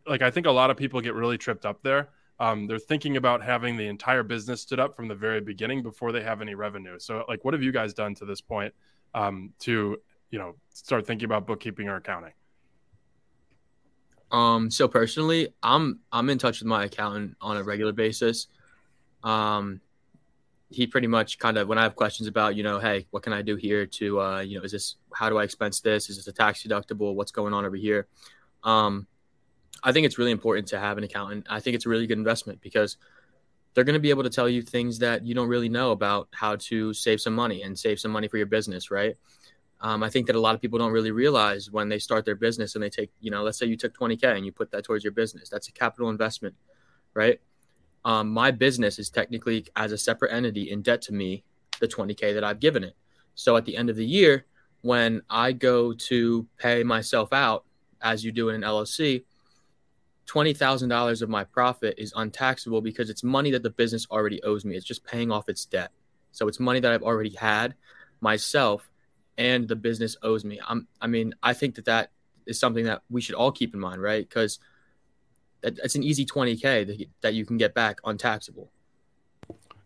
like, 0.07 0.23
I 0.23 0.31
think 0.31 0.47
a 0.47 0.51
lot 0.51 0.71
of 0.71 0.77
people 0.77 0.99
get 1.01 1.13
really 1.13 1.37
tripped 1.37 1.65
up 1.65 1.83
there. 1.83 2.09
Um, 2.41 2.65
they're 2.65 2.79
thinking 2.79 3.17
about 3.17 3.43
having 3.43 3.77
the 3.77 3.85
entire 3.85 4.23
business 4.23 4.61
stood 4.61 4.79
up 4.79 4.95
from 4.95 5.07
the 5.07 5.13
very 5.13 5.41
beginning 5.41 5.83
before 5.83 6.11
they 6.11 6.23
have 6.23 6.41
any 6.41 6.55
revenue. 6.55 6.97
So, 6.97 7.23
like, 7.29 7.45
what 7.45 7.53
have 7.53 7.61
you 7.61 7.71
guys 7.71 7.93
done 7.93 8.15
to 8.15 8.25
this 8.25 8.41
point 8.41 8.73
um, 9.13 9.53
to, 9.59 9.97
you 10.31 10.39
know, 10.39 10.55
start 10.73 11.05
thinking 11.05 11.25
about 11.25 11.45
bookkeeping 11.45 11.87
or 11.87 11.97
accounting? 11.97 12.33
Um, 14.31 14.71
so 14.71 14.87
personally, 14.87 15.53
I'm 15.61 15.99
I'm 16.11 16.31
in 16.31 16.39
touch 16.39 16.61
with 16.61 16.67
my 16.67 16.85
accountant 16.85 17.37
on 17.41 17.57
a 17.57 17.63
regular 17.63 17.91
basis. 17.91 18.47
Um, 19.23 19.79
he 20.71 20.87
pretty 20.87 21.07
much 21.07 21.37
kind 21.37 21.59
of 21.59 21.67
when 21.67 21.77
I 21.77 21.83
have 21.83 21.95
questions 21.95 22.27
about, 22.27 22.55
you 22.55 22.63
know, 22.63 22.79
hey, 22.79 23.05
what 23.11 23.21
can 23.21 23.33
I 23.33 23.43
do 23.43 23.55
here 23.55 23.85
to, 23.85 24.19
uh, 24.19 24.39
you 24.39 24.57
know, 24.57 24.63
is 24.63 24.71
this 24.71 24.95
how 25.13 25.29
do 25.29 25.37
I 25.37 25.43
expense 25.43 25.79
this? 25.79 26.09
Is 26.09 26.15
this 26.15 26.25
a 26.25 26.31
tax 26.31 26.63
deductible? 26.63 27.13
What's 27.13 27.31
going 27.31 27.53
on 27.53 27.65
over 27.65 27.75
here? 27.75 28.07
Um, 28.63 29.05
I 29.83 29.91
think 29.91 30.05
it's 30.05 30.17
really 30.17 30.31
important 30.31 30.67
to 30.69 30.79
have 30.79 30.97
an 30.97 31.03
accountant. 31.03 31.47
I 31.49 31.59
think 31.59 31.75
it's 31.75 31.85
a 31.85 31.89
really 31.89 32.07
good 32.07 32.17
investment 32.17 32.61
because 32.61 32.97
they're 33.73 33.83
going 33.83 33.95
to 33.95 33.99
be 33.99 34.09
able 34.09 34.23
to 34.23 34.29
tell 34.29 34.49
you 34.49 34.61
things 34.61 34.99
that 34.99 35.25
you 35.25 35.33
don't 35.33 35.47
really 35.47 35.69
know 35.69 35.91
about 35.91 36.27
how 36.31 36.55
to 36.57 36.93
save 36.93 37.21
some 37.21 37.33
money 37.33 37.63
and 37.63 37.77
save 37.77 37.99
some 37.99 38.11
money 38.11 38.27
for 38.27 38.37
your 38.37 38.45
business, 38.45 38.91
right? 38.91 39.15
Um, 39.79 40.03
I 40.03 40.09
think 40.09 40.27
that 40.27 40.35
a 40.35 40.39
lot 40.39 40.53
of 40.53 40.61
people 40.61 40.77
don't 40.77 40.91
really 40.91 41.11
realize 41.11 41.71
when 41.71 41.89
they 41.89 41.97
start 41.97 42.25
their 42.25 42.35
business 42.35 42.75
and 42.75 42.83
they 42.83 42.89
take, 42.89 43.09
you 43.19 43.31
know, 43.31 43.41
let's 43.41 43.57
say 43.57 43.65
you 43.65 43.77
took 43.77 43.97
20K 43.97 44.35
and 44.35 44.45
you 44.45 44.51
put 44.51 44.69
that 44.71 44.83
towards 44.83 45.03
your 45.03 45.13
business. 45.13 45.49
That's 45.49 45.69
a 45.69 45.71
capital 45.71 46.09
investment, 46.09 46.53
right? 47.15 47.39
Um, 48.05 48.29
my 48.29 48.51
business 48.51 48.99
is 48.99 49.09
technically 49.09 49.65
as 49.75 49.91
a 49.91 49.97
separate 49.97 50.33
entity 50.33 50.69
in 50.71 50.81
debt 50.81 51.01
to 51.03 51.13
me, 51.13 51.43
the 51.79 51.87
20K 51.87 52.33
that 52.33 52.43
I've 52.43 52.59
given 52.59 52.83
it. 52.83 52.95
So 53.33 53.57
at 53.57 53.65
the 53.65 53.75
end 53.75 53.89
of 53.89 53.95
the 53.95 54.05
year, 54.05 54.45
when 54.81 55.21
I 55.29 55.51
go 55.51 55.93
to 55.93 56.47
pay 56.57 56.83
myself 56.83 57.33
out, 57.33 57.65
as 58.01 58.23
you 58.23 58.31
do 58.31 58.49
in 58.49 58.55
an 58.55 58.61
LLC, 58.61 59.23
$20,000 60.31 61.21
of 61.21 61.29
my 61.29 61.43
profit 61.43 61.95
is 61.97 62.13
untaxable 62.15 62.81
because 62.81 63.09
it's 63.09 63.23
money 63.23 63.51
that 63.51 63.63
the 63.63 63.69
business 63.69 64.07
already 64.09 64.41
owes 64.43 64.63
me. 64.63 64.75
It's 64.75 64.85
just 64.85 65.03
paying 65.03 65.31
off 65.31 65.49
its 65.49 65.65
debt. 65.65 65.91
So 66.31 66.47
it's 66.47 66.59
money 66.59 66.79
that 66.79 66.91
I've 66.91 67.03
already 67.03 67.35
had 67.35 67.75
myself 68.21 68.89
and 69.37 69.67
the 69.67 69.75
business 69.75 70.15
owes 70.23 70.45
me. 70.45 70.59
I'm, 70.65 70.87
I 71.01 71.07
mean, 71.07 71.33
I 71.43 71.53
think 71.53 71.75
that 71.75 71.85
that 71.85 72.11
is 72.45 72.59
something 72.59 72.85
that 72.85 73.01
we 73.09 73.19
should 73.21 73.35
all 73.35 73.51
keep 73.51 73.73
in 73.73 73.79
mind, 73.79 74.01
right? 74.01 74.27
Because 74.27 74.59
it's 75.63 75.95
an 75.95 76.03
easy 76.03 76.25
20K 76.25 76.87
that, 76.87 77.05
that 77.21 77.33
you 77.33 77.45
can 77.45 77.57
get 77.57 77.73
back 77.73 77.99
untaxable. 78.05 78.71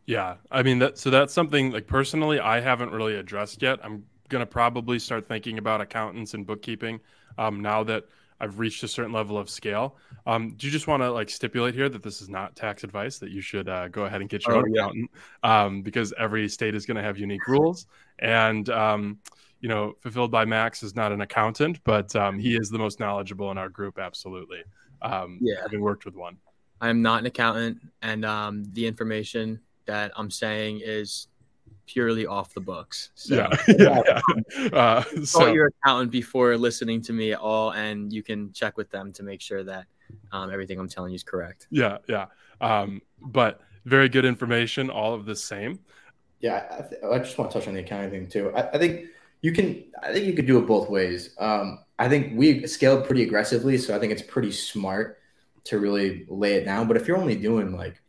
Yeah, 0.06 0.36
I 0.52 0.62
mean 0.62 0.80
that. 0.80 1.00
So 1.00 1.10
that's 1.10 1.34
something 1.34 1.72
like 1.72 1.88
personally, 1.88 2.40
I 2.40 2.60
haven't 2.60 2.92
really 2.92 3.16
addressed 3.16 3.64
yet. 3.64 3.80
I'm 3.84 4.04
gonna 4.30 4.46
probably 4.46 5.00
start 5.00 5.28
thinking 5.28 5.58
about 5.58 5.82
accountants 5.82 6.36
and 6.36 6.46
bookkeeping 6.46 7.00
um, 7.40 7.62
now 7.62 7.84
that 7.86 8.06
I've 8.46 8.60
reached 8.60 8.84
a 8.84 8.88
certain 8.88 9.12
level 9.12 9.38
of 9.40 9.50
scale. 9.50 9.98
Um, 10.28 10.54
do 10.56 10.68
you 10.68 10.72
just 10.72 10.88
want 10.88 11.02
to 11.02 11.12
like 11.12 11.30
stipulate 11.30 11.74
here 11.74 11.90
that 11.90 12.04
this 12.04 12.22
is 12.22 12.30
not 12.30 12.56
tax 12.56 12.84
advice? 12.84 13.18
That 13.18 13.32
you 13.32 13.42
should 13.42 13.68
uh, 13.68 13.88
go 13.88 14.06
ahead 14.06 14.22
and 14.22 14.30
get 14.30 14.46
your 14.46 14.58
Oh, 14.58 14.60
own 14.60 14.72
yeah. 14.74 14.82
accountant 14.82 15.12
um, 15.44 15.82
because 15.82 16.14
every 16.18 16.48
state 16.48 16.76
is 16.76 16.86
going 16.86 16.98
to 16.98 17.04
have 17.04 17.18
unique 17.18 17.48
rules. 17.48 17.88
And 18.20 18.70
um, 18.70 19.18
you 19.62 19.70
know, 19.70 19.94
fulfilled 20.02 20.30
by 20.30 20.46
Max 20.46 20.84
is 20.84 20.96
not 20.96 21.12
an 21.12 21.22
accountant, 21.22 21.84
but 21.84 22.16
um, 22.16 22.38
he 22.38 22.56
is 22.56 22.70
the 22.70 22.78
most 22.78 23.00
knowledgeable 23.00 23.50
in 23.50 23.58
our 23.58 23.70
group. 23.70 23.98
Absolutely. 23.98 24.64
Um, 25.02 25.40
Yeah. 25.42 25.62
having 25.64 25.82
worked 25.82 26.06
with 26.06 26.16
one. 26.16 26.38
I 26.82 26.90
am 26.90 27.02
not 27.02 27.22
an 27.22 27.26
accountant, 27.26 27.80
and 28.04 28.26
um, 28.26 28.64
the 28.74 28.86
information 28.86 29.60
that 29.88 30.12
I'm 30.16 30.30
saying 30.30 30.82
is 30.84 31.30
purely 31.86 32.26
off 32.26 32.54
the 32.54 32.62
books. 32.62 33.12
So 33.16 33.36
Yeah, 33.36 33.50
yeah. 33.68 34.02
yeah. 34.58 34.68
Uh, 34.74 35.04
consult 35.04 35.46
so, 35.46 35.54
your 35.54 35.68
accountant 35.68 36.12
before 36.12 36.58
listening 36.58 37.02
to 37.04 37.14
me 37.14 37.34
at 37.34 37.40
all, 37.40 37.72
and 37.72 38.12
you 38.12 38.24
can 38.24 38.52
check 38.54 38.78
with 38.78 38.90
them 38.90 39.12
to 39.14 39.24
make 39.24 39.42
sure 39.42 39.64
that 39.64 39.86
um, 40.32 40.52
everything 40.52 40.80
I'm 40.80 40.90
telling 40.90 41.12
you 41.12 41.16
is 41.16 41.24
correct. 41.24 41.68
yeah, 41.72 41.98
yeah. 42.08 42.28
Um, 42.62 43.02
but 43.22 43.62
very 43.86 44.10
good 44.10 44.26
information, 44.26 44.90
all 44.90 45.14
of 45.14 45.26
the 45.26 45.36
same. 45.36 45.80
Yeah, 46.40 46.66
I, 46.72 46.82
th- 46.82 47.02
I 47.04 47.20
just 47.20 47.38
want 47.38 47.52
to 47.52 47.60
touch 47.60 47.68
on 47.68 47.74
the 47.74 47.80
accounting 47.82 48.12
thing 48.12 48.28
too. 48.28 48.52
I, 48.56 48.70
I 48.70 48.78
think 48.78 49.06
you 49.42 49.52
can. 49.52 49.86
I 50.02 50.12
think 50.12 50.26
you 50.26 50.34
could 50.34 50.48
do 50.48 50.58
it 50.58 50.68
both 50.68 50.90
ways. 50.90 51.36
Um, 51.40 51.80
I 51.98 52.10
think 52.10 52.38
we 52.38 52.68
scaled 52.68 53.06
pretty 53.06 53.24
aggressively, 53.24 53.78
so 53.78 53.96
I 53.96 54.00
think 54.00 54.12
it's 54.12 54.22
pretty 54.22 54.52
smart 54.52 55.20
to 55.66 55.80
really 55.80 56.26
lay 56.28 56.56
it 56.56 56.66
down. 56.66 56.88
But 56.88 56.98
if 56.98 57.08
you're 57.08 57.18
only 57.18 57.36
doing 57.36 57.76
like 57.76 58.02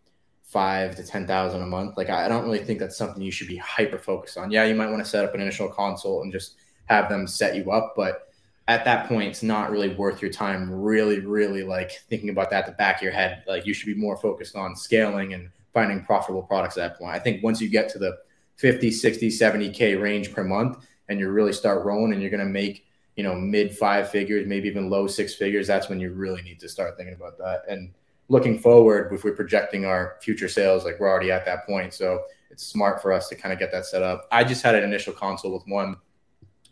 five 0.56 0.96
to 0.96 1.04
ten 1.04 1.26
thousand 1.26 1.60
a 1.60 1.66
month, 1.66 1.98
like 1.98 2.08
I 2.08 2.28
don't 2.28 2.44
really 2.44 2.64
think 2.64 2.78
that's 2.78 2.96
something 2.96 3.22
you 3.22 3.30
should 3.30 3.46
be 3.46 3.58
hyper 3.58 3.98
focused 3.98 4.38
on. 4.38 4.50
Yeah, 4.50 4.64
you 4.64 4.74
might 4.74 4.88
want 4.88 5.04
to 5.04 5.10
set 5.10 5.22
up 5.22 5.34
an 5.34 5.42
initial 5.42 5.68
consult 5.68 6.24
and 6.24 6.32
just 6.32 6.54
have 6.86 7.10
them 7.10 7.26
set 7.26 7.56
you 7.56 7.70
up, 7.70 7.92
but 7.94 8.30
at 8.66 8.82
that 8.86 9.06
point, 9.06 9.28
it's 9.28 9.42
not 9.42 9.70
really 9.70 9.94
worth 9.94 10.22
your 10.22 10.30
time. 10.30 10.72
Really, 10.72 11.20
really 11.20 11.62
like 11.62 12.00
thinking 12.08 12.30
about 12.30 12.48
that 12.48 12.60
at 12.60 12.66
the 12.66 12.72
back 12.72 12.96
of 12.96 13.02
your 13.02 13.12
head. 13.12 13.44
Like 13.46 13.66
you 13.66 13.74
should 13.74 13.84
be 13.84 14.00
more 14.00 14.16
focused 14.16 14.56
on 14.56 14.74
scaling 14.74 15.34
and 15.34 15.50
finding 15.74 16.02
profitable 16.02 16.42
products 16.42 16.78
at 16.78 16.88
that 16.88 16.98
point. 16.98 17.14
I 17.14 17.18
think 17.18 17.44
once 17.44 17.60
you 17.60 17.68
get 17.68 17.90
to 17.90 17.98
the 17.98 18.16
50, 18.56 18.90
60, 18.90 19.28
70K 19.28 20.00
range 20.00 20.32
per 20.32 20.42
month 20.42 20.86
and 21.10 21.20
you 21.20 21.28
really 21.28 21.52
start 21.52 21.84
rolling 21.84 22.14
and 22.14 22.22
you're 22.22 22.30
going 22.30 22.40
to 22.40 22.50
make, 22.50 22.86
you 23.14 23.24
know, 23.24 23.34
mid 23.34 23.76
five 23.76 24.10
figures, 24.10 24.46
maybe 24.46 24.68
even 24.68 24.88
low 24.88 25.06
six 25.06 25.34
figures, 25.34 25.66
that's 25.66 25.90
when 25.90 26.00
you 26.00 26.14
really 26.14 26.40
need 26.40 26.58
to 26.60 26.68
start 26.70 26.96
thinking 26.96 27.14
about 27.14 27.36
that. 27.36 27.64
And 27.68 27.92
looking 28.28 28.58
forward, 28.58 29.12
if 29.12 29.24
we're 29.24 29.34
projecting 29.34 29.84
our 29.84 30.16
future 30.20 30.48
sales, 30.48 30.84
like 30.84 30.98
we're 30.98 31.08
already 31.08 31.30
at 31.30 31.44
that 31.44 31.66
point. 31.66 31.94
So 31.94 32.24
it's 32.50 32.66
smart 32.66 33.00
for 33.00 33.12
us 33.12 33.28
to 33.28 33.34
kind 33.34 33.52
of 33.52 33.58
get 33.58 33.70
that 33.72 33.86
set 33.86 34.02
up. 34.02 34.26
I 34.32 34.44
just 34.44 34.62
had 34.62 34.74
an 34.74 34.84
initial 34.84 35.12
consult 35.12 35.52
with 35.52 35.62
one 35.66 35.96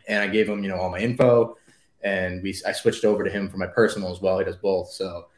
and 0.09 0.23
I 0.23 0.29
gave 0.29 0.49
him, 0.49 0.63
you 0.63 0.69
know, 0.69 0.77
all 0.77 0.91
my 0.91 0.99
info 0.99 1.57
and 2.03 2.43
we, 2.43 2.55
I 2.67 2.73
switched 2.73 3.05
over 3.05 3.25
to 3.25 3.31
him 3.31 3.49
for 3.49 3.57
my 3.57 3.67
personal 3.67 4.11
as 4.11 4.21
well. 4.21 4.39
He 4.39 4.45
does 4.45 4.57
both. 4.57 4.91
So, 4.91 5.29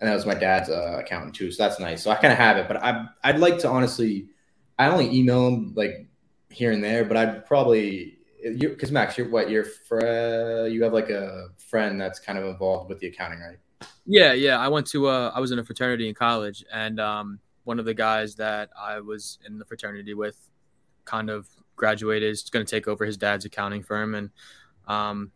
and 0.00 0.08
that 0.08 0.14
was 0.14 0.26
my 0.26 0.34
dad's 0.34 0.70
uh, 0.70 1.00
accountant 1.04 1.34
too. 1.34 1.50
So 1.50 1.62
that's 1.62 1.78
nice. 1.78 2.02
So 2.02 2.10
I 2.10 2.14
kind 2.14 2.32
of 2.32 2.38
have 2.38 2.56
it, 2.56 2.68
but 2.68 2.82
I, 2.82 3.06
I'd 3.22 3.38
like 3.38 3.58
to 3.60 3.68
honestly, 3.68 4.28
I 4.78 4.88
only 4.88 5.14
email 5.14 5.48
him 5.48 5.74
like 5.74 6.06
here 6.50 6.72
and 6.72 6.82
there, 6.82 7.04
but 7.04 7.16
I'd 7.16 7.46
probably, 7.46 8.18
because 8.58 8.92
Max, 8.92 9.18
you're 9.18 9.28
what, 9.28 9.50
you're, 9.50 9.64
fr- 9.64 10.66
you 10.66 10.82
have 10.84 10.92
like 10.92 11.10
a 11.10 11.48
friend 11.58 12.00
that's 12.00 12.20
kind 12.20 12.38
of 12.38 12.46
involved 12.46 12.88
with 12.88 13.00
the 13.00 13.08
accounting, 13.08 13.40
right? 13.40 13.58
Yeah, 14.06 14.32
yeah. 14.32 14.58
I 14.58 14.68
went 14.68 14.86
to 14.88 15.08
uh, 15.08 15.32
I 15.34 15.40
was 15.40 15.52
in 15.52 15.58
a 15.58 15.64
fraternity 15.64 16.08
in 16.08 16.14
college, 16.14 16.64
and 16.72 16.98
um, 16.98 17.38
one 17.64 17.78
of 17.78 17.84
the 17.84 17.94
guys 17.94 18.34
that 18.36 18.70
I 18.78 19.00
was 19.00 19.38
in 19.46 19.58
the 19.58 19.64
fraternity 19.64 20.14
with, 20.14 20.38
kind 21.04 21.30
of 21.30 21.46
graduated, 21.76 22.30
is 22.30 22.42
going 22.50 22.64
to 22.64 22.70
take 22.70 22.88
over 22.88 23.04
his 23.04 23.16
dad's 23.16 23.44
accounting 23.44 23.82
firm, 23.82 24.14
and 24.14 24.30
um, 24.86 25.30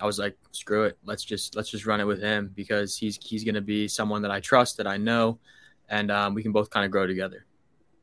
I 0.00 0.06
was 0.06 0.18
like, 0.18 0.36
screw 0.52 0.84
it, 0.84 0.98
let's 1.04 1.24
just 1.24 1.56
let's 1.56 1.70
just 1.70 1.86
run 1.86 2.00
it 2.00 2.04
with 2.04 2.20
him 2.20 2.52
because 2.54 2.96
he's 2.96 3.18
he's 3.22 3.44
going 3.44 3.54
to 3.54 3.60
be 3.60 3.88
someone 3.88 4.22
that 4.22 4.30
I 4.30 4.40
trust, 4.40 4.76
that 4.78 4.86
I 4.86 4.96
know, 4.96 5.38
and 5.88 6.10
um, 6.10 6.34
we 6.34 6.42
can 6.42 6.52
both 6.52 6.70
kind 6.70 6.84
of 6.84 6.90
grow 6.90 7.06
together. 7.06 7.46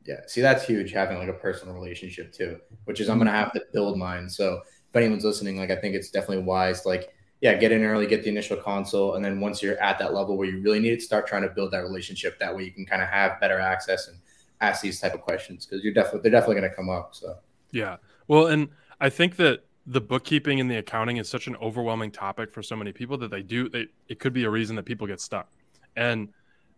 Yeah, 0.06 0.20
see, 0.26 0.40
that's 0.40 0.64
huge 0.64 0.92
having 0.92 1.18
like 1.18 1.28
a 1.28 1.34
personal 1.34 1.74
relationship 1.74 2.32
too, 2.32 2.58
which 2.84 3.00
is 3.00 3.08
I'm 3.08 3.18
going 3.18 3.26
to 3.26 3.32
have 3.32 3.52
to 3.52 3.62
build 3.72 3.98
mine. 3.98 4.28
So 4.28 4.60
if 4.88 4.96
anyone's 4.96 5.24
listening, 5.24 5.58
like 5.58 5.70
I 5.70 5.76
think 5.76 5.94
it's 5.94 6.10
definitely 6.10 6.44
wise, 6.44 6.86
like 6.86 7.10
yeah, 7.40 7.54
get 7.54 7.72
in 7.72 7.82
early, 7.84 8.06
get 8.06 8.22
the 8.22 8.28
initial 8.28 8.56
console, 8.56 9.14
and 9.14 9.24
then 9.24 9.40
once 9.40 9.62
you're 9.62 9.78
at 9.78 9.98
that 9.98 10.12
level 10.12 10.36
where 10.36 10.46
you 10.46 10.60
really 10.60 10.78
need 10.78 10.92
it, 10.92 11.02
start 11.02 11.26
trying 11.26 11.42
to 11.42 11.48
build 11.48 11.70
that 11.72 11.82
relationship. 11.82 12.38
That 12.38 12.54
way, 12.54 12.64
you 12.64 12.72
can 12.72 12.84
kind 12.84 13.00
of 13.00 13.08
have 13.08 13.40
better 13.40 13.58
access 13.58 14.08
and 14.08 14.18
ask 14.60 14.82
these 14.82 15.00
type 15.00 15.14
of 15.14 15.22
questions 15.22 15.64
because 15.64 15.82
you're 15.82 15.94
definitely 15.94 16.20
they're 16.20 16.38
definitely 16.38 16.56
going 16.56 16.70
to 16.70 16.76
come 16.76 16.90
up. 16.90 17.14
So 17.14 17.36
yeah, 17.72 17.96
well, 18.28 18.48
and 18.48 18.68
I 19.00 19.08
think 19.08 19.36
that 19.36 19.64
the 19.86 20.00
bookkeeping 20.00 20.60
and 20.60 20.70
the 20.70 20.76
accounting 20.76 21.16
is 21.16 21.28
such 21.28 21.46
an 21.46 21.56
overwhelming 21.56 22.10
topic 22.10 22.52
for 22.52 22.62
so 22.62 22.76
many 22.76 22.92
people 22.92 23.16
that 23.16 23.30
they 23.30 23.42
do 23.42 23.68
they 23.68 23.86
it 24.08 24.18
could 24.18 24.34
be 24.34 24.44
a 24.44 24.50
reason 24.50 24.76
that 24.76 24.84
people 24.84 25.06
get 25.06 25.20
stuck, 25.20 25.48
and 25.96 26.28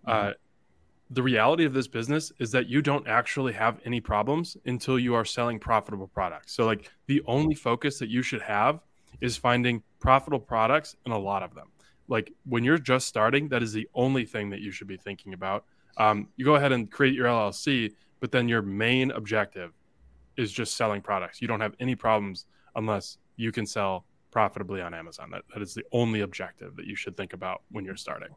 uh, 0.07 0.13
mm-hmm. 0.13 0.31
the 1.11 1.23
reality 1.25 1.65
of 1.65 1.73
this 1.73 1.89
business 1.89 2.31
is 2.39 2.53
that 2.53 2.69
you 2.69 2.83
don't 2.83 3.09
actually 3.09 3.53
have 3.53 3.81
any 3.85 4.01
problems 4.01 4.57
until 4.67 4.97
you 4.97 5.15
are 5.17 5.25
selling 5.25 5.59
profitable 5.59 6.07
products. 6.07 6.55
So 6.55 6.67
like 6.67 6.89
the 7.07 7.21
only 7.27 7.57
focus 7.57 7.99
that 7.99 8.09
you 8.09 8.23
should 8.23 8.43
have 8.43 8.79
is 9.21 9.37
finding 9.37 9.83
profitable 10.03 10.41
products 10.41 10.97
and 11.05 11.15
a 11.15 11.19
lot 11.19 11.43
of 11.43 11.55
them. 11.55 11.69
Like 12.09 12.33
when 12.45 12.65
you're 12.65 12.77
just 12.77 13.07
starting, 13.07 13.49
that 13.49 13.63
is 13.63 13.73
the 13.73 13.89
only 13.95 14.27
thing 14.27 14.51
that 14.51 14.61
you 14.61 14.73
should 14.73 14.89
be 14.89 14.97
thinking 14.99 15.33
about. 15.33 15.65
Um, 15.97 16.29
you 16.37 16.45
go 16.45 16.57
ahead 16.57 16.73
and 16.73 16.91
create 16.91 17.15
your 17.15 17.27
LLC, 17.27 17.95
but 18.21 18.33
then 18.33 18.49
your 18.49 18.61
main 18.63 19.13
objective 19.13 19.73
is 20.37 20.51
just 20.53 20.77
selling 20.77 21.01
products. 21.01 21.41
You 21.41 21.49
don't 21.49 21.61
have 21.61 21.75
any 21.79 21.95
problems 21.95 22.47
unless 22.75 23.19
you 23.37 23.53
can 23.53 23.65
sell 23.65 24.05
profitably 24.33 24.81
on 24.81 24.93
Amazon. 24.93 25.31
That, 25.31 25.43
that 25.55 25.63
is 25.63 25.73
the 25.73 25.85
only 25.93 26.23
objective 26.23 26.75
that 26.77 26.87
you 26.87 26.97
should 26.97 27.17
think 27.17 27.33
about 27.33 27.63
when 27.71 27.85
you're 27.85 27.97
starting. 27.97 28.31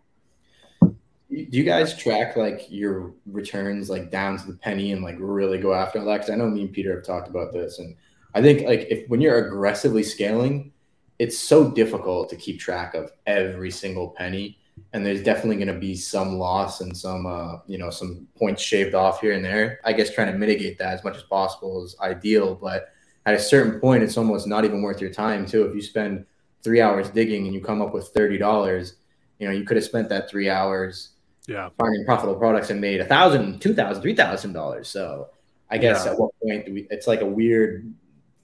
Do 0.82 0.88
you 1.30 1.64
guys 1.64 1.98
track 1.98 2.36
like 2.36 2.68
your 2.70 3.14
returns 3.26 3.90
like 3.90 4.12
down 4.12 4.38
to 4.38 4.46
the 4.46 4.58
penny 4.58 4.92
and 4.92 5.04
like 5.04 5.16
really 5.18 5.58
go 5.58 5.74
after 5.74 6.04
that? 6.04 6.14
Because 6.14 6.30
I 6.30 6.36
know 6.36 6.48
me 6.48 6.62
and 6.62 6.72
Peter 6.72 6.96
have 6.96 7.04
talked 7.04 7.28
about 7.28 7.52
this, 7.52 7.80
and 7.80 7.96
I 8.36 8.44
think 8.44 8.62
like 8.68 8.86
if 8.92 9.10
when 9.10 9.22
you're 9.22 9.48
aggressively 9.48 10.04
scaling, 10.04 10.72
it's 11.20 11.38
so 11.38 11.72
difficult 11.72 12.30
to 12.30 12.36
keep 12.36 12.60
track 12.60 12.94
of 12.94 13.12
every 13.26 13.72
single 13.72 14.10
penny 14.10 14.58
and 14.94 15.06
there's 15.06 15.24
definitely 15.24 15.56
going 15.56 15.74
to 15.74 15.80
be 15.80 15.96
some 15.96 16.38
loss 16.38 16.82
and 16.82 16.96
some 16.96 17.26
uh, 17.26 17.58
you 17.68 17.78
know 17.78 17.90
some 17.90 18.28
points 18.38 18.62
shaved 18.62 18.94
off 18.94 19.22
here 19.22 19.34
and 19.34 19.44
there. 19.44 19.80
I 19.84 19.94
guess 19.94 20.14
trying 20.14 20.32
to 20.32 20.38
mitigate 20.38 20.78
that 20.80 20.94
as 20.94 21.04
much 21.04 21.16
as 21.16 21.24
possible 21.24 21.84
is 21.84 21.96
ideal 22.02 22.56
but 22.56 22.90
at 23.26 23.34
a 23.34 23.40
certain 23.40 23.80
point 23.80 24.04
it's 24.04 24.18
almost 24.18 24.48
not 24.48 24.66
even 24.66 24.82
worth 24.82 25.02
your 25.02 25.12
time 25.12 25.46
too. 25.46 25.66
If 25.66 25.76
you 25.76 25.82
spend 25.82 26.26
three 26.64 26.82
hours 26.82 27.10
digging 27.10 27.46
and 27.46 27.54
you 27.54 27.62
come 27.62 27.82
up 27.82 27.94
with 27.94 28.14
$30 28.14 28.94
you 29.40 29.48
know 29.48 29.54
you 29.54 29.64
could 29.64 29.78
have 29.78 29.84
spent 29.86 30.10
that 30.10 30.30
three 30.30 30.50
hours 30.50 31.12
yeah. 31.48 31.70
finding 31.78 32.06
profitable 32.06 32.40
products 32.40 32.70
and 32.70 32.82
made 32.82 33.02
a 33.02 33.06
thousand 33.06 33.62
two 33.62 33.74
thousand 33.74 34.02
three 34.02 34.16
thousand 34.16 34.54
dollars. 34.54 34.88
So 34.88 35.30
i 35.70 35.78
guess 35.78 36.06
yeah. 36.06 36.12
at 36.12 36.20
what 36.20 36.32
point 36.44 36.66
do 36.66 36.74
we 36.74 36.88
it's 36.92 37.08
like 37.08 37.22
a 37.22 37.26
weird 37.26 37.92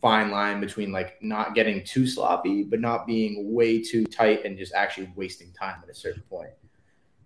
fine 0.02 0.32
line 0.32 0.60
between 0.60 0.92
like 0.92 1.22
not 1.22 1.54
getting 1.54 1.84
too 1.84 2.08
sloppy, 2.08 2.64
but 2.64 2.80
not 2.80 3.06
being 3.06 3.54
way 3.54 3.82
too 3.82 4.04
tight 4.06 4.44
and 4.46 4.58
just 4.58 4.74
actually 4.74 5.12
wasting 5.16 5.52
time 5.54 5.80
at 5.84 5.90
a 5.90 5.94
certain 5.94 6.24
point. 6.24 6.50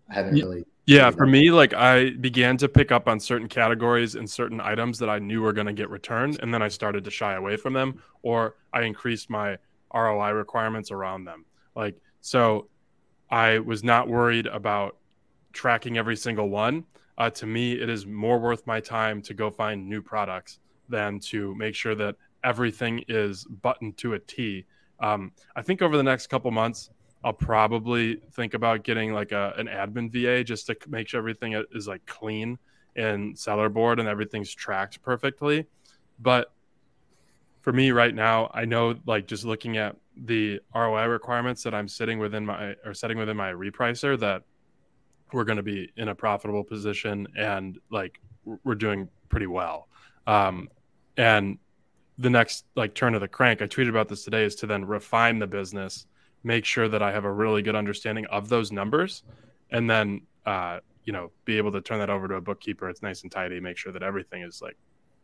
I 0.09 0.15
haven't 0.15 0.35
really. 0.35 0.65
Yeah, 0.85 1.09
for 1.09 1.25
me, 1.25 1.49
like 1.49 1.73
I 1.73 2.11
began 2.11 2.57
to 2.57 2.69
pick 2.69 2.91
up 2.91 3.07
on 3.07 3.19
certain 3.19 3.47
categories 3.47 4.13
and 4.13 4.29
certain 4.29 4.61
items 4.61 4.99
that 4.99 5.09
I 5.09 5.17
knew 5.17 5.41
were 5.41 5.53
going 5.53 5.65
to 5.65 5.73
get 5.73 5.89
returned, 5.89 6.39
and 6.41 6.53
then 6.53 6.61
I 6.61 6.67
started 6.67 7.03
to 7.05 7.11
shy 7.11 7.33
away 7.33 7.57
from 7.57 7.73
them, 7.73 8.03
or 8.21 8.55
I 8.71 8.83
increased 8.83 9.29
my 9.29 9.57
ROI 9.93 10.31
requirements 10.31 10.91
around 10.91 11.25
them. 11.25 11.45
Like, 11.75 11.95
so 12.21 12.67
I 13.31 13.59
was 13.59 13.83
not 13.83 14.07
worried 14.07 14.45
about 14.45 14.97
tracking 15.53 15.97
every 15.97 16.17
single 16.17 16.49
one. 16.49 16.83
Uh, 17.17 17.31
to 17.31 17.47
me, 17.47 17.73
it 17.73 17.89
is 17.89 18.05
more 18.05 18.37
worth 18.37 18.67
my 18.67 18.79
time 18.79 19.21
to 19.23 19.33
go 19.33 19.49
find 19.49 19.89
new 19.89 20.01
products 20.01 20.59
than 20.87 21.19
to 21.19 21.55
make 21.55 21.73
sure 21.73 21.95
that 21.95 22.15
everything 22.45 23.03
is 23.09 23.43
buttoned 23.43 23.97
to 23.97 24.13
a 24.13 24.19
T. 24.19 24.65
Um, 25.01 25.33
I 25.55 25.61
think 25.61 25.81
over 25.81 25.97
the 25.97 26.03
next 26.03 26.27
couple 26.27 26.51
months, 26.51 26.91
I'll 27.23 27.33
probably 27.33 28.21
think 28.33 28.53
about 28.53 28.83
getting 28.83 29.11
like 29.11 29.31
a, 29.31 29.53
an 29.57 29.67
admin 29.67 30.11
VA 30.11 30.43
just 30.43 30.67
to 30.67 30.77
make 30.87 31.09
sure 31.09 31.17
everything 31.17 31.61
is 31.73 31.87
like 31.87 32.05
clean 32.05 32.57
and 32.95 33.35
Sellerboard 33.35 33.99
and 33.99 34.07
everything's 34.07 34.53
tracked 34.53 35.01
perfectly. 35.01 35.65
But 36.19 36.53
for 37.61 37.73
me 37.73 37.91
right 37.91 38.13
now, 38.13 38.51
I 38.53 38.65
know 38.65 38.95
like 39.07 39.25
just 39.25 39.43
looking 39.43 39.77
at 39.77 39.95
the 40.15 40.61
ROI 40.73 41.05
requirements 41.05 41.63
that 41.63 41.73
I'm 41.73 41.87
sitting 41.87 42.19
within 42.19 42.45
my 42.45 42.75
or 42.85 42.93
setting 42.93 43.17
within 43.17 43.35
my 43.35 43.51
repricer 43.51 44.17
that 44.19 44.43
we're 45.33 45.43
going 45.43 45.57
to 45.57 45.63
be 45.63 45.91
in 45.97 46.09
a 46.09 46.15
profitable 46.15 46.63
position 46.63 47.27
and 47.35 47.79
like 47.89 48.21
we're 48.63 48.75
doing 48.75 49.09
pretty 49.29 49.47
well. 49.47 49.87
Um, 50.27 50.69
and 51.17 51.57
the 52.17 52.29
next 52.29 52.65
like 52.75 52.93
turn 52.93 53.13
of 53.15 53.21
the 53.21 53.27
crank. 53.27 53.61
I 53.61 53.67
tweeted 53.67 53.89
about 53.89 54.07
this 54.07 54.23
today 54.23 54.43
is 54.43 54.55
to 54.55 54.67
then 54.67 54.85
refine 54.85 55.39
the 55.39 55.47
business 55.47 56.07
make 56.43 56.63
sure 56.63 56.87
that 56.87 57.01
i 57.01 57.11
have 57.11 57.25
a 57.25 57.31
really 57.31 57.63
good 57.63 57.73
understanding 57.73 58.23
of 58.27 58.49
those 58.49 58.71
numbers 58.71 59.23
and 59.71 59.89
then 59.89 60.21
uh, 60.45 60.79
you 61.03 61.13
know 61.13 61.31
be 61.45 61.57
able 61.57 61.71
to 61.71 61.81
turn 61.81 61.99
that 61.99 62.09
over 62.09 62.27
to 62.27 62.35
a 62.35 62.41
bookkeeper. 62.41 62.89
It's 62.89 63.01
nice 63.01 63.23
and 63.23 63.31
tidy 63.31 63.59
make 63.59 63.77
sure 63.77 63.91
that 63.91 64.03
everything 64.03 64.41
is 64.41 64.61
like 64.61 64.77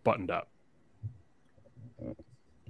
buttoned 0.03 0.31
up. 0.31 0.49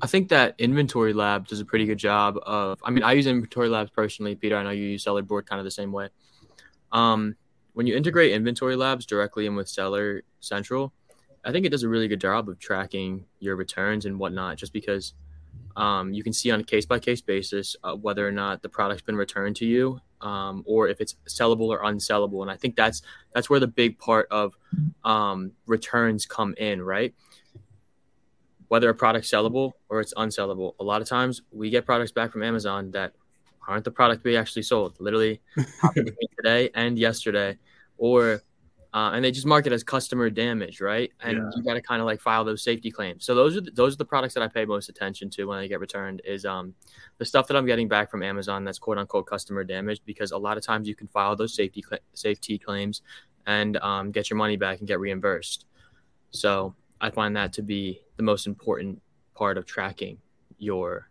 I 0.02 0.08
think 0.08 0.30
that 0.30 0.58
InventoryLab 0.58 1.48
does 1.48 1.60
a 1.60 1.66
pretty 1.66 1.86
good 1.86 1.98
job 1.98 2.38
of 2.44 2.80
i 2.84 2.90
mean 2.90 3.04
i 3.04 3.14
use 3.14 3.28
InventoryLabs 3.28 3.94
personally 3.94 4.36
peter. 4.36 4.58
I 4.58 4.64
know 4.64 4.72
you 4.72 4.84
use 4.84 5.06
Sellerboard 5.06 5.46
kind 5.46 5.60
of 5.60 5.66
the 5.66 5.72
same 5.72 5.92
way. 5.92 6.10
Um, 6.92 7.36
when 7.74 7.88
you 7.88 7.96
integrate 7.96 8.40
InventoryLabs 8.40 9.06
directly 9.06 9.46
in 9.46 9.56
with 9.56 9.70
Seller 9.70 10.24
Central 10.42 10.94
I 11.44 11.52
think 11.52 11.66
it 11.66 11.70
does 11.70 11.84
a 11.84 11.90
really 11.90 12.08
good 12.08 12.22
job 12.22 12.50
of 12.50 12.60
tracking 12.60 13.26
your 13.40 13.56
returns 13.56 14.06
and 14.06 14.20
whatnot, 14.20 14.58
just 14.58 14.74
because 14.74 15.14
um, 15.76 16.14
you 16.14 16.24
can 16.24 16.34
see 16.34 16.52
on 16.52 16.60
a 16.60 16.64
case 16.64 16.86
by 16.86 17.00
case 17.00 17.22
basis 17.22 17.76
uh, 17.84 17.96
whether 17.96 18.28
or 18.28 18.32
not 18.32 18.62
the 18.62 18.70
product's 18.70 19.04
been 19.04 19.16
returned 19.16 19.56
to 19.58 19.66
you, 19.66 20.00
um, 20.22 20.64
or 20.66 20.88
if 20.88 21.02
it's 21.02 21.16
sellable 21.28 21.68
or 21.68 21.80
unsellable. 21.80 22.42
And 22.42 22.52
I 22.52 22.58
think 22.58 22.76
that's 22.76 23.02
that's 23.34 23.50
where 23.50 23.60
the 23.60 23.68
big 23.68 23.98
part 23.98 24.28
of 24.30 24.56
um, 25.04 25.54
returns 25.66 26.26
come 26.26 26.54
in, 26.58 26.82
right? 26.82 27.14
Whether 28.68 28.90
a 28.90 28.96
product's 28.96 29.32
sellable 29.32 29.74
or 29.90 30.00
it's 30.00 30.14
unsellable. 30.14 30.74
A 30.80 30.84
lot 30.84 31.02
of 31.02 31.08
times 31.08 31.42
we 31.52 31.70
get 31.70 31.86
products 31.86 32.12
back 32.12 32.32
from 32.32 32.44
Amazon 32.44 32.92
that 32.92 33.14
aren't 33.68 33.86
the 33.86 33.92
product 33.92 34.24
we 34.24 34.36
actually 34.38 34.64
sold. 34.64 34.96
Literally 35.00 35.42
happened 35.82 36.12
today 36.38 36.70
and 36.74 36.98
yesterday, 36.98 37.58
or 37.98 38.42
uh, 38.94 39.12
and 39.14 39.24
they 39.24 39.32
just 39.32 39.46
mark 39.46 39.66
it 39.66 39.72
as 39.72 39.84
customer 39.84 40.30
damage, 40.30 40.82
right? 40.82 41.12
And 41.22 41.38
Yeah. 41.38 41.50
you 41.56 41.64
got 41.64 41.76
to 41.76 41.82
kind 41.82 42.02
of 42.02 42.06
like 42.06 42.20
file 42.20 42.44
those 42.44 42.62
SAFE-T 42.64 42.92
claims. 42.92 43.26
So 43.26 43.34
those 43.34 43.56
are 43.56 43.62
the, 43.62 43.72
those 43.72 43.94
are 43.94 43.98
the 43.98 44.06
products 44.06 44.34
that 44.34 44.44
I 44.44 44.48
pay 44.48 44.66
most 44.66 44.90
attention 44.90 45.30
to 45.32 45.46
when 45.46 45.60
they 45.60 45.68
get 45.68 45.80
returned. 45.80 46.22
Is 46.26 46.46
um 46.46 46.74
the 47.18 47.26
stuff 47.26 47.48
that 47.48 47.56
I'm 47.56 47.66
getting 47.66 47.88
back 47.88 48.12
from 48.12 48.22
Amazon 48.24 48.64
that's 48.66 48.80
quote 48.80 48.98
unquote 48.98 49.28
customer 49.28 49.64
damage 49.64 50.02
because 50.06 50.32
a 50.32 50.38
lot 50.38 50.58
of 50.58 50.64
times 50.64 50.88
you 50.88 50.96
can 50.96 51.08
file 51.08 51.36
those 51.36 51.54
SAFE-T 51.56 51.82
cla 51.84 52.00
SAFE-T 52.14 52.58
claims 52.60 53.02
and 53.48 53.78
um, 53.78 54.12
get 54.12 54.30
your 54.30 54.38
money 54.38 54.56
back 54.58 54.80
and 54.80 54.88
get 54.88 55.00
reimbursed. 55.00 55.66
So 56.32 56.76
I 57.00 57.10
find 57.10 57.36
that 57.36 57.54
to 57.54 57.62
be 57.64 58.02
the 58.18 58.24
most 58.24 58.46
important 58.46 59.02
part 59.34 59.58
of 59.58 59.66
tracking 59.66 60.20
your 60.60 61.10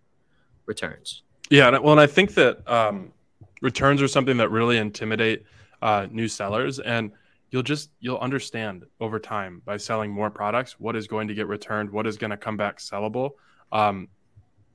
returns. 0.67 1.23
Yeah, 1.51 1.69
and, 1.69 1.83
well, 1.83 1.93
and 1.93 2.01
I 2.01 2.07
think 2.07 2.35
that 2.35 2.67
um, 2.71 3.13
returns 3.61 4.01
are 4.01 4.07
something 4.07 4.37
that 4.37 4.51
really 4.51 4.77
intimidate 4.79 5.45
uh, 5.83 6.07
new 6.11 6.29
sellers, 6.29 6.79
and 6.79 7.11
you'll 7.50 7.62
just 7.62 7.90
you'll 8.00 8.19
understand 8.19 8.85
over 9.00 9.19
time 9.19 9.62
by 9.64 9.76
selling 9.76 10.11
more 10.11 10.30
products 10.30 10.78
what 10.78 10.97
is 10.97 11.07
going 11.07 11.28
to 11.28 11.35
get 11.35 11.47
returned, 11.49 11.90
what 11.90 12.07
is 12.07 12.16
going 12.16 12.30
to 12.30 12.37
come 12.37 12.57
back 12.57 12.78
sellable. 12.78 13.30
Um, 13.73 14.09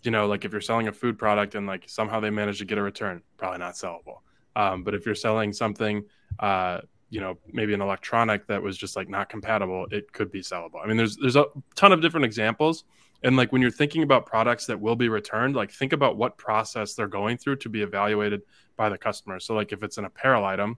you 0.03 0.11
know, 0.11 0.27
like 0.27 0.45
if 0.45 0.51
you're 0.51 0.61
selling 0.61 0.87
a 0.87 0.93
food 0.93 1.17
product 1.17 1.55
and 1.55 1.65
like 1.65 1.83
somehow 1.87 2.19
they 2.19 2.29
manage 2.29 2.59
to 2.59 2.65
get 2.65 2.77
a 2.77 2.81
return, 2.81 3.21
probably 3.37 3.59
not 3.59 3.73
sellable. 3.73 4.19
Um, 4.55 4.83
but 4.83 4.93
if 4.93 5.05
you're 5.05 5.15
selling 5.15 5.51
something, 5.51 6.03
uh, 6.39 6.81
you 7.09 7.19
know, 7.19 7.37
maybe 7.51 7.73
an 7.73 7.81
electronic 7.81 8.47
that 8.47 8.61
was 8.61 8.77
just 8.77 8.95
like 8.95 9.09
not 9.09 9.29
compatible, 9.29 9.87
it 9.91 10.11
could 10.11 10.31
be 10.31 10.41
sellable. 10.41 10.83
I 10.83 10.87
mean, 10.87 10.97
there's 10.97 11.17
there's 11.17 11.35
a 11.35 11.45
ton 11.75 11.91
of 11.91 12.01
different 12.01 12.25
examples. 12.25 12.83
And 13.23 13.37
like 13.37 13.51
when 13.51 13.61
you're 13.61 13.71
thinking 13.71 14.03
about 14.03 14.25
products 14.25 14.67
that 14.67 14.79
will 14.79 14.95
be 14.95 15.09
returned, 15.09 15.55
like 15.55 15.71
think 15.71 15.93
about 15.93 16.17
what 16.17 16.37
process 16.37 16.93
they're 16.93 17.07
going 17.07 17.37
through 17.37 17.55
to 17.57 17.69
be 17.69 17.81
evaluated 17.81 18.41
by 18.75 18.89
the 18.89 18.97
customer. 18.97 19.39
So 19.39 19.55
like 19.55 19.71
if 19.71 19.81
it's 19.81 19.97
an 19.97 20.05
apparel 20.05 20.45
item, 20.45 20.77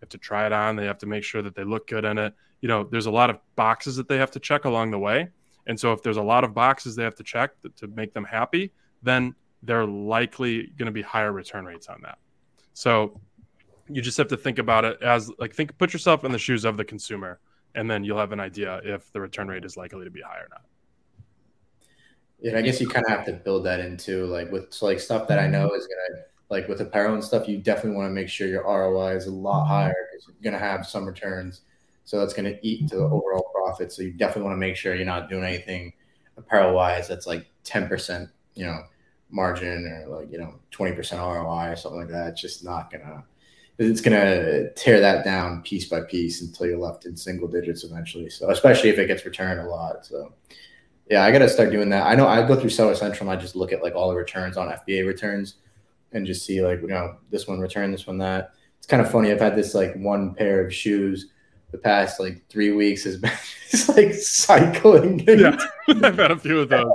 have 0.00 0.08
to 0.10 0.18
try 0.18 0.46
it 0.46 0.52
on, 0.52 0.76
they 0.76 0.86
have 0.86 0.98
to 0.98 1.06
make 1.06 1.24
sure 1.24 1.42
that 1.42 1.54
they 1.54 1.64
look 1.64 1.86
good 1.86 2.04
in 2.04 2.18
it. 2.18 2.34
You 2.60 2.68
know, 2.68 2.84
there's 2.84 3.06
a 3.06 3.10
lot 3.10 3.30
of 3.30 3.38
boxes 3.56 3.96
that 3.96 4.08
they 4.08 4.16
have 4.16 4.30
to 4.32 4.40
check 4.40 4.64
along 4.64 4.90
the 4.90 4.98
way. 4.98 5.28
And 5.66 5.78
so 5.78 5.92
if 5.92 6.02
there's 6.02 6.16
a 6.16 6.22
lot 6.22 6.44
of 6.44 6.54
boxes 6.54 6.96
they 6.96 7.04
have 7.04 7.14
to 7.16 7.22
check 7.22 7.52
to 7.76 7.86
make 7.88 8.14
them 8.14 8.24
happy, 8.24 8.72
then 9.02 9.34
they're 9.62 9.86
likely 9.86 10.72
going 10.76 10.86
to 10.86 10.92
be 10.92 11.02
higher 11.02 11.32
return 11.32 11.64
rates 11.64 11.88
on 11.88 12.00
that. 12.02 12.18
So 12.72 13.20
you 13.88 14.02
just 14.02 14.16
have 14.18 14.28
to 14.28 14.36
think 14.36 14.58
about 14.58 14.84
it 14.84 15.02
as 15.02 15.30
like 15.38 15.54
think 15.54 15.76
put 15.78 15.92
yourself 15.92 16.24
in 16.24 16.32
the 16.32 16.38
shoes 16.38 16.64
of 16.64 16.76
the 16.76 16.84
consumer 16.84 17.40
and 17.74 17.90
then 17.90 18.04
you'll 18.04 18.18
have 18.18 18.32
an 18.32 18.40
idea 18.40 18.80
if 18.84 19.10
the 19.12 19.20
return 19.20 19.48
rate 19.48 19.64
is 19.64 19.76
likely 19.76 20.04
to 20.04 20.10
be 20.10 20.20
high 20.20 20.38
or 20.38 20.48
not. 20.50 20.62
Yeah, 22.40 22.56
I 22.56 22.62
guess 22.62 22.80
you 22.80 22.88
kind 22.88 23.04
of 23.04 23.10
have 23.10 23.26
to 23.26 23.32
build 23.32 23.64
that 23.66 23.80
into 23.80 24.26
like 24.26 24.50
with 24.52 24.72
so 24.72 24.86
like 24.86 25.00
stuff 25.00 25.26
that 25.28 25.38
I 25.38 25.46
know 25.48 25.72
is 25.74 25.86
gonna 25.86 26.22
like 26.50 26.68
with 26.68 26.80
apparel 26.80 27.14
and 27.14 27.24
stuff. 27.24 27.48
You 27.48 27.58
definitely 27.58 27.96
want 27.96 28.08
to 28.08 28.14
make 28.14 28.28
sure 28.28 28.46
your 28.46 28.64
ROI 28.64 29.16
is 29.16 29.26
a 29.26 29.30
lot 29.30 29.62
mm-hmm. 29.62 29.72
higher 29.72 30.08
because 30.10 30.26
you're 30.28 30.50
gonna 30.52 30.62
have 30.62 30.86
some 30.86 31.06
returns, 31.06 31.62
so 32.04 32.18
that's 32.18 32.34
gonna 32.34 32.56
eat 32.62 32.88
to 32.88 32.96
the 32.96 33.02
mm-hmm. 33.02 33.14
overall 33.14 33.50
profit. 33.54 33.92
So 33.92 34.02
you 34.02 34.12
definitely 34.12 34.44
want 34.44 34.54
to 34.54 34.60
make 34.60 34.76
sure 34.76 34.94
you're 34.94 35.04
not 35.04 35.28
doing 35.28 35.44
anything 35.44 35.92
apparel 36.36 36.74
wise 36.74 37.08
that's 37.08 37.26
like 37.26 37.46
ten 37.64 37.88
percent, 37.88 38.30
you 38.54 38.64
know, 38.64 38.82
margin 39.30 39.86
or 39.86 40.20
like 40.20 40.32
you 40.32 40.38
know 40.38 40.54
twenty 40.70 40.94
percent 40.94 41.20
ROI 41.20 41.72
or 41.72 41.76
something 41.76 42.00
like 42.00 42.10
that. 42.10 42.28
It's 42.28 42.40
just 42.40 42.64
not 42.64 42.90
gonna. 42.90 43.24
It's 43.80 44.00
gonna 44.00 44.70
tear 44.70 44.98
that 44.98 45.24
down 45.24 45.62
piece 45.62 45.84
by 45.84 46.00
piece 46.00 46.42
until 46.42 46.66
you're 46.66 46.78
left 46.78 47.06
in 47.06 47.16
single 47.16 47.46
digits 47.46 47.84
eventually. 47.84 48.28
So 48.28 48.50
especially 48.50 48.90
if 48.90 48.98
it 48.98 49.06
gets 49.06 49.24
returned 49.24 49.60
a 49.60 49.68
lot. 49.68 50.04
So 50.04 50.32
yeah, 51.08 51.22
I 51.22 51.30
gotta 51.30 51.48
start 51.48 51.70
doing 51.70 51.88
that. 51.90 52.04
I 52.04 52.16
know 52.16 52.26
I 52.26 52.44
go 52.44 52.56
through 52.56 52.70
Seller 52.70 52.96
Central 52.96 53.30
and 53.30 53.38
I 53.38 53.40
just 53.40 53.54
look 53.54 53.72
at 53.72 53.80
like 53.80 53.94
all 53.94 54.10
the 54.10 54.16
returns 54.16 54.56
on 54.56 54.66
FBA 54.66 55.06
returns 55.06 55.58
and 56.12 56.26
just 56.26 56.44
see 56.44 56.62
like 56.62 56.80
you 56.80 56.88
know 56.88 57.16
this 57.30 57.46
one 57.46 57.60
return, 57.60 57.92
this 57.92 58.06
one 58.06 58.18
that. 58.18 58.52
It's 58.78 58.86
kind 58.86 59.02
of 59.02 59.10
funny. 59.10 59.32
I've 59.32 59.40
had 59.40 59.56
this 59.56 59.74
like 59.74 59.94
one 59.96 60.34
pair 60.34 60.64
of 60.64 60.72
shoes 60.72 61.32
the 61.70 61.78
past 61.78 62.18
like 62.18 62.42
three 62.48 62.72
weeks 62.72 63.04
has 63.04 63.16
been 63.18 63.32
just 63.70 63.88
like 63.88 64.12
cycling. 64.14 65.20
Yeah, 65.26 65.58
I've 65.88 66.16
had 66.16 66.30
a 66.30 66.38
few 66.38 66.60
of 66.60 66.68
those. 66.68 66.86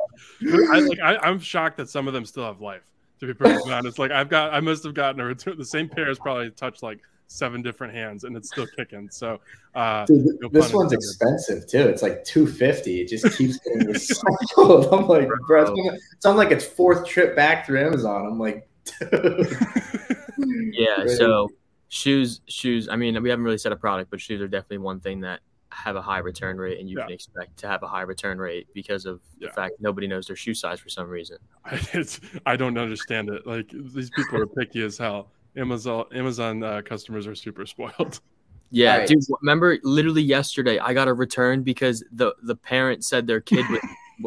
I, 0.71 0.79
like, 0.79 0.99
I, 0.99 1.17
I'm 1.17 1.39
shocked 1.39 1.77
that 1.77 1.89
some 1.89 2.07
of 2.07 2.13
them 2.13 2.25
still 2.25 2.45
have 2.45 2.61
life. 2.61 2.81
To 3.19 3.27
be 3.27 3.33
perfectly 3.33 3.71
honest, 3.71 3.99
like 3.99 4.11
I've 4.11 4.27
got, 4.27 4.53
I 4.53 4.59
must 4.59 4.83
have 4.83 4.93
gotten 4.93 5.21
a 5.21 5.25
return. 5.25 5.57
The 5.57 5.63
same 5.63 5.87
pair 5.87 6.07
has 6.07 6.19
probably 6.19 6.49
touched 6.51 6.83
like 6.83 6.99
seven 7.27 7.61
different 7.61 7.93
hands, 7.93 8.25
and 8.25 8.35
it's 8.35 8.49
still 8.49 8.67
kicking. 8.75 9.09
So 9.09 9.39
uh, 9.75 10.05
Dude, 10.05 10.25
no 10.41 10.49
this 10.49 10.73
one's 10.73 10.91
expensive 10.91 11.67
too. 11.67 11.87
It's 11.87 12.01
like 12.01 12.25
two 12.25 12.45
fifty. 12.45 13.01
It 13.01 13.07
just 13.07 13.37
keeps 13.37 13.59
getting 13.59 13.87
recycled. 13.87 14.91
I'm 14.91 15.07
like, 15.07 15.29
bro, 15.47 15.73
it's 16.13 16.25
on, 16.25 16.35
like 16.35 16.51
its 16.51 16.65
fourth 16.65 17.07
trip 17.07 17.35
back 17.35 17.65
through 17.65 17.85
Amazon. 17.85 18.25
I'm 18.25 18.39
like. 18.39 18.67
Yeah. 20.75 20.95
Crazy. 21.01 21.15
So 21.17 21.49
shoes, 21.89 22.41
shoes. 22.47 22.89
I 22.89 22.95
mean, 22.95 23.21
we 23.21 23.29
haven't 23.29 23.45
really 23.45 23.57
said 23.57 23.71
a 23.71 23.75
product, 23.75 24.09
but 24.09 24.19
shoes 24.19 24.41
are 24.41 24.47
definitely 24.47 24.79
one 24.79 24.99
thing 24.99 25.21
that 25.21 25.41
have 25.69 25.95
a 25.95 26.01
high 26.01 26.19
return 26.19 26.57
rate, 26.57 26.79
and 26.79 26.89
you 26.89 26.97
Yeah. 26.97 27.05
can 27.05 27.13
expect 27.13 27.57
to 27.57 27.67
have 27.67 27.83
a 27.83 27.87
high 27.87 28.01
return 28.01 28.37
rate 28.37 28.67
because 28.73 29.05
of 29.05 29.21
Yeah. 29.39 29.47
the 29.49 29.53
fact 29.53 29.75
nobody 29.79 30.07
knows 30.07 30.27
their 30.27 30.35
shoe 30.35 30.53
size 30.53 30.79
for 30.79 30.89
some 30.89 31.07
reason. 31.09 31.37
it's, 31.93 32.19
I 32.45 32.55
don't 32.55 32.77
understand 32.77 33.29
it. 33.29 33.45
Like 33.47 33.69
these 33.71 34.09
people 34.11 34.39
are 34.39 34.47
picky 34.47 34.83
as 34.83 34.97
hell. 34.97 35.31
Amazon 35.55 36.05
Amazon 36.13 36.63
uh, 36.63 36.81
customers 36.83 37.27
are 37.27 37.35
super 37.35 37.65
spoiled. 37.65 38.19
Yeah, 38.71 38.93
Alright. 38.93 39.07
dude. 39.09 39.23
Remember, 39.41 39.77
literally 39.83 40.23
yesterday, 40.23 40.79
I 40.79 40.93
got 40.95 41.07
a 41.07 41.13
return 41.13 41.61
because 41.61 42.03
the 42.11 42.33
the 42.41 42.55
parent 42.55 43.05
said 43.05 43.27
their 43.27 43.41
kid 43.41 43.65
was, 43.69 43.79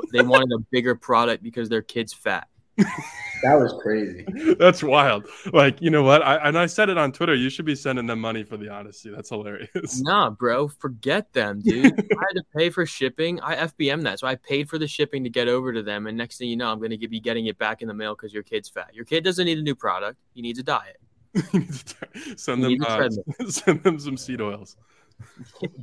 they 0.13 0.23
wanted 0.23 0.53
a 0.53 0.59
bigger 0.71 0.95
product 0.95 1.43
because 1.43 1.69
their 1.69 1.83
kid's 1.83 2.13
fat. 2.13 2.47
That 2.77 3.55
was 3.55 3.75
crazy. 3.83 4.25
That's 4.59 4.83
wild. 4.83 5.27
Like 5.53 5.81
you 5.81 5.91
know 5.91 6.03
what? 6.03 6.23
I 6.23 6.37
and 6.37 6.59
I 6.59 6.67
said 6.67 6.89
it 6.89 6.99
on 6.99 7.13
Twitter. 7.13 7.35
You 7.35 7.51
should 7.51 7.65
be 7.65 7.75
sending 7.75 8.07
them 8.07 8.21
money 8.21 8.43
for 8.43 8.57
the 8.57 8.69
Odyssey. 8.69 9.11
That's 9.11 9.29
hilarious. 9.29 10.01
Nah, 10.07 10.31
bro, 10.31 10.69
forget 10.69 11.33
them, 11.33 11.61
dude. 11.61 11.87
I 11.87 12.25
had 12.29 12.35
to 12.37 12.45
pay 12.57 12.71
for 12.71 12.87
shipping. 12.87 13.41
I 13.41 13.57
FBM 13.57 14.03
that, 14.03 14.21
so 14.21 14.27
I 14.27 14.37
paid 14.37 14.69
for 14.69 14.79
the 14.79 14.87
shipping 14.87 15.25
to 15.25 15.31
get 15.31 15.49
over 15.49 15.73
to 15.73 15.83
them. 15.83 16.07
And 16.07 16.17
next 16.17 16.39
thing 16.39 16.49
you 16.49 16.57
know, 16.57 16.71
I'm 16.71 16.79
going 16.79 16.91
to 16.91 17.09
be 17.09 17.21
getting 17.21 17.47
it 17.47 17.59
back 17.59 17.83
in 17.83 17.89
the 17.89 17.95
mail 17.95 18.15
because 18.15 18.33
your 18.33 18.43
kid's 18.43 18.69
fat. 18.69 18.95
Your 18.95 19.05
kid 19.05 19.25
doesn't 19.25 19.45
need 19.45 19.59
a 19.59 19.63
new 19.63 19.75
product; 19.75 20.19
he 20.35 20.43
needs 20.43 20.59
a 20.59 20.63
diet, 20.63 20.99
You 21.53 21.61
need 21.61 21.71
to 21.73 22.39
send 22.39 22.63
them 22.63 22.73
need 22.73 22.85
uh, 22.85 23.09
send 23.49 23.83
them 23.83 23.99
some 23.99 24.17
seed 24.17 24.41
oils. 24.41 24.77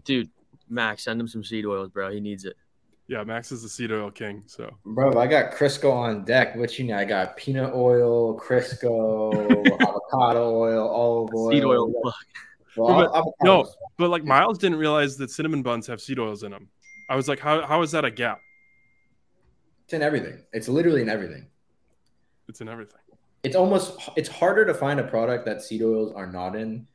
dude. 0.05 0.29
Max, 0.69 1.03
send 1.03 1.19
him 1.19 1.27
some 1.27 1.43
seed 1.43 1.65
oils, 1.65 1.89
bro. 1.89 2.11
He 2.11 2.19
needs 2.19 2.45
it. 2.45 2.55
Yeah, 3.07 3.23
Max 3.23 3.51
is 3.51 3.61
the 3.61 3.69
seed 3.69 3.91
oil 3.91 4.09
king. 4.11 4.43
So 4.45 4.71
Bro, 4.85 5.19
I 5.19 5.27
got 5.27 5.53
Crisco 5.53 5.91
on 5.91 6.23
deck. 6.23 6.55
What 6.55 6.77
you 6.79 6.85
know? 6.85 6.97
I 6.97 7.05
got 7.05 7.35
peanut 7.35 7.73
oil, 7.73 8.39
Crisco, 8.39 9.33
avocado 9.81 10.55
oil, 10.55 10.87
olive 10.87 11.33
oil. 11.35 11.51
Seed 11.51 11.63
oil. 11.65 11.91
Well, 12.77 13.11
But- 13.11 13.25
no. 13.43 13.67
But 13.97 14.09
like 14.09 14.23
Miles 14.23 14.57
didn't 14.57 14.79
realize 14.79 15.17
that 15.17 15.29
cinnamon 15.29 15.61
buns 15.61 15.85
have 15.87 16.01
seed 16.01 16.17
oils 16.17 16.43
in 16.43 16.51
them. 16.51 16.69
I 17.09 17.15
was 17.15 17.27
like, 17.27 17.39
how 17.39 17.61
how 17.65 17.81
is 17.81 17.91
that 17.91 18.05
a 18.05 18.11
gap? 18.11 18.39
It's 19.83 19.93
in 19.93 20.01
everything. 20.01 20.39
It's 20.53 20.67
literally 20.69 21.01
in 21.01 21.09
everything. 21.09 21.47
It's 22.47 22.61
in 22.61 22.69
everything. 22.69 22.99
It's 23.43 23.55
almost 23.57 23.99
it's 24.15 24.29
harder 24.29 24.65
to 24.65 24.73
find 24.73 24.99
a 24.99 25.03
product 25.03 25.45
that 25.45 25.61
seed 25.61 25.81
oils 25.83 26.13
are 26.15 26.25
not 26.31 26.55
in 26.55 26.87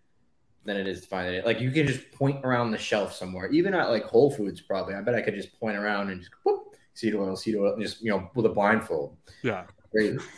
than 0.69 0.77
it 0.77 0.87
is 0.87 1.01
to 1.01 1.09
find 1.09 1.35
it. 1.35 1.45
Like 1.45 1.61
you 1.61 1.71
can 1.71 1.87
just 1.87 2.13
point 2.13 2.45
around 2.45 2.71
the 2.71 2.79
shelf 2.79 3.15
somewhere, 3.15 3.51
even 3.51 3.75
at 3.75 3.89
like 3.89 4.05
Whole 4.05 4.31
Foods. 4.31 4.61
Probably, 4.61 4.95
I 4.95 5.01
bet 5.01 5.15
I 5.15 5.23
could 5.23 5.35
just 5.35 5.59
point 5.59 5.77
around 5.77 6.11
and 6.11 6.21
just 6.21 6.31
whoop, 6.45 6.77
seed 6.95 7.15
oil, 7.15 7.35
seed 7.35 7.57
oil, 7.57 7.73
and 7.73 7.83
just 7.83 8.03
you 8.03 8.11
know 8.11 8.31
with 8.35 8.47
a 8.47 8.51
blindfold. 8.51 9.17
Yeah. 9.43 9.65
Crazy. 9.91 10.19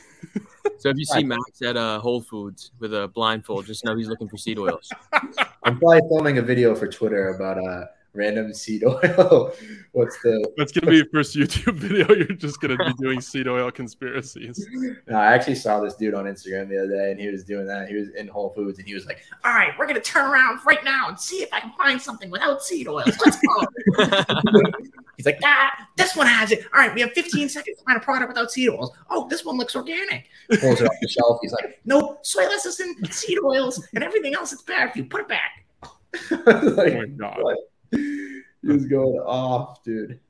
So 0.76 0.88
if 0.88 0.96
you 0.96 1.04
see 1.04 1.24
Max 1.24 1.62
at 1.62 1.76
uh, 1.76 1.98
Whole 1.98 2.22
Foods 2.22 2.72
with 2.78 2.94
a 2.94 3.08
blindfold, 3.08 3.66
just 3.66 3.84
know 3.84 3.96
he's 3.96 4.08
looking 4.08 4.28
for 4.28 4.38
seed 4.38 4.58
oils. 4.58 4.90
I'm 5.12 5.78
probably 5.78 6.00
filming 6.08 6.38
a 6.38 6.42
video 6.42 6.74
for 6.74 6.88
Twitter 6.88 7.34
about 7.34 7.58
uh 7.58 7.86
random 8.12 8.53
seed 8.55 8.85
oil. 8.87 9.53
What's 9.92 10.20
the? 10.23 10.51
That's 10.57 10.73
gonna 10.73 10.90
be 10.90 10.99
your 10.99 11.07
first 11.12 11.37
YouTube 11.37 11.75
video. 11.75 12.09
You're 12.14 12.27
just 12.37 12.61
gonna 12.61 12.77
be 12.77 12.92
doing 12.94 13.20
seed 13.20 13.49
oil 13.49 13.70
conspiracies. 13.70 14.66
No, 15.09 15.16
I 15.16 15.33
actually 15.33 15.55
saw 15.57 15.81
this 15.81 15.94
dude 15.94 16.14
on 16.14 16.25
Instagram 16.25 16.68
the 16.68 16.79
other 16.79 16.88
day, 16.96 17.11
and 17.12 17.20
he 17.20 17.29
was 17.29 17.44
doing 17.44 17.66
that. 17.66 17.88
He 17.88 17.94
was 17.94 18.11
in 18.11 18.29
Whole 18.29 18.51
Foods, 18.51 18.79
and 18.79 18.87
he 18.87 18.94
was 18.94 19.07
like, 19.07 19.18
All 19.44 19.53
right, 19.53 19.73
we're 19.79 19.87
gonna 19.87 20.01
turn 20.01 20.31
around 20.31 20.61
right 20.66 20.83
now 20.85 21.09
and 21.09 21.18
see 21.18 21.42
if 21.42 21.53
I 21.53 21.61
can 21.61 21.73
find 21.79 22.01
something 22.01 22.31
without 22.31 22.62
seed 22.62 22.88
oils. 22.88 23.16
Let's 23.25 23.38
go. 23.40 23.66
He's 25.16 25.27
like, 25.27 25.38
ah, 25.44 25.87
this 25.99 26.16
one 26.16 26.27
has 26.27 26.51
it. 26.51 26.64
All 26.73 26.81
right, 26.81 26.94
we 26.94 27.03
have 27.03 27.12
15 27.12 27.51
seconds 27.51 27.77
to 27.79 27.85
find 27.85 27.99
a 27.99 28.01
product 28.01 28.29
without 28.29 28.51
seed 28.51 28.70
oils. 28.70 28.90
Oh, 29.11 29.29
this 29.29 29.44
one 29.44 29.59
looks 29.59 29.77
organic. 29.77 30.25
pulls 30.49 30.81
it 30.81 30.87
off 30.87 30.94
the 31.03 31.09
shelf. 31.09 31.38
He's 31.42 31.53
like, 31.53 31.79
Nope, 31.85 32.25
soy 32.25 32.46
lecithin, 32.46 33.12
seed 33.12 33.38
oils, 33.44 33.87
and 33.94 34.03
everything 34.03 34.35
else 34.35 34.51
that's 34.53 34.62
bad 34.62 34.88
if 34.88 34.96
you. 34.96 35.05
Put 35.05 35.20
it 35.23 35.29
back. 35.29 35.66
like, 36.31 36.94
Oh 36.94 36.99
my 37.01 37.07
god. 37.18 37.38
what? 37.42 37.59
He 38.62 38.68
was 38.68 38.85
going 38.85 39.18
off, 39.20 39.83
dude. 39.83 40.20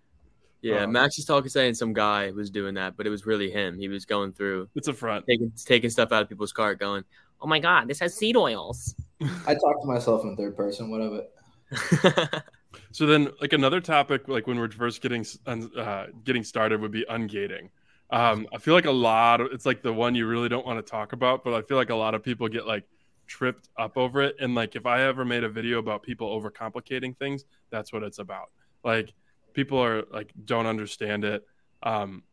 Yeah, 0.63 0.85
Um, 0.85 0.93
Max 0.93 1.19
is 1.19 1.25
talking 1.25 1.49
saying 1.49 1.75
some 1.75 1.93
guy 1.93 2.31
was 2.31 2.49
doing 2.49 2.75
that, 2.75 2.97
but 2.97 3.07
it 3.07 3.11
was 3.11 3.27
really 3.27 3.51
him. 3.51 3.77
He 3.77 3.89
was 3.89 4.05
going 4.05 4.33
through 4.33 4.69
It's 4.77 4.87
a 4.87 4.95
front. 4.95 5.25
taking 5.27 5.51
taking 5.65 5.91
stuff 5.91 6.13
out 6.13 6.23
of 6.23 6.29
people's 6.29 6.53
cart, 6.53 6.79
going, 6.79 7.03
"Oh 7.41 7.49
my 7.49 7.59
god, 7.59 7.89
this 7.89 7.99
has 7.99 8.15
seed 8.15 8.37
oils." 8.37 8.95
I 9.47 9.55
talk 9.55 9.81
to 9.83 9.87
myself 9.87 10.23
in 10.23 10.37
third 10.37 10.57
person. 10.57 10.91
What 10.91 11.01
of 11.01 11.15
it? 11.15 12.43
So 12.93 13.07
then, 13.07 13.31
like 13.41 13.53
another 13.53 13.81
topic, 13.81 14.29
like 14.29 14.47
when 14.47 14.59
we're 14.59 14.71
first 14.71 15.01
getting 15.01 15.25
uh, 15.47 16.07
getting 16.25 16.45
started, 16.45 16.81
would 16.81 16.91
be 16.91 17.05
ungating. 17.09 17.71
Um, 18.11 18.49
I 18.53 18.59
feel 18.59 18.75
like 18.75 18.87
a 18.87 18.91
lot 18.91 19.41
of 19.41 19.49
it's 19.53 19.65
like 19.67 19.83
the 19.83 19.93
one 19.93 20.15
you 20.15 20.27
really 20.27 20.49
don't 20.49 20.67
want 20.67 20.85
to 20.85 20.89
talk 20.89 21.13
about, 21.13 21.45
but 21.45 21.55
I 21.55 21.63
feel 21.63 21.77
like 21.77 21.91
a 21.91 21.95
lot 21.95 22.15
of 22.15 22.23
people 22.23 22.49
get 22.49 22.67
like 22.67 22.85
tripped 23.31 23.69
up 23.79 23.97
over 23.97 24.21
it. 24.21 24.37
And 24.41 24.55
like, 24.55 24.75
if 24.75 24.85
I 24.85 25.03
ever 25.03 25.25
made 25.25 25.45
a 25.45 25.49
video 25.49 25.79
about 25.79 26.03
people 26.03 26.29
overcomplicating 26.39 27.17
things, 27.17 27.45
that's 27.71 27.93
what 27.93 28.03
it's 28.03 28.19
about. 28.19 28.51
Like, 28.85 29.15
people 29.55 29.79
are 29.79 30.03
like, 30.13 30.33
don't 30.45 30.67
understand 30.67 31.25
it. 31.25 31.47
Um, 31.83 32.25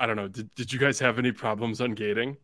I 0.00 0.06
don't 0.06 0.16
know. 0.16 0.28
Did, 0.28 0.52
did 0.54 0.72
you 0.72 0.78
guys 0.78 0.98
have 1.00 1.18
any 1.18 1.30
problems 1.30 1.80
ungating? 1.80 2.36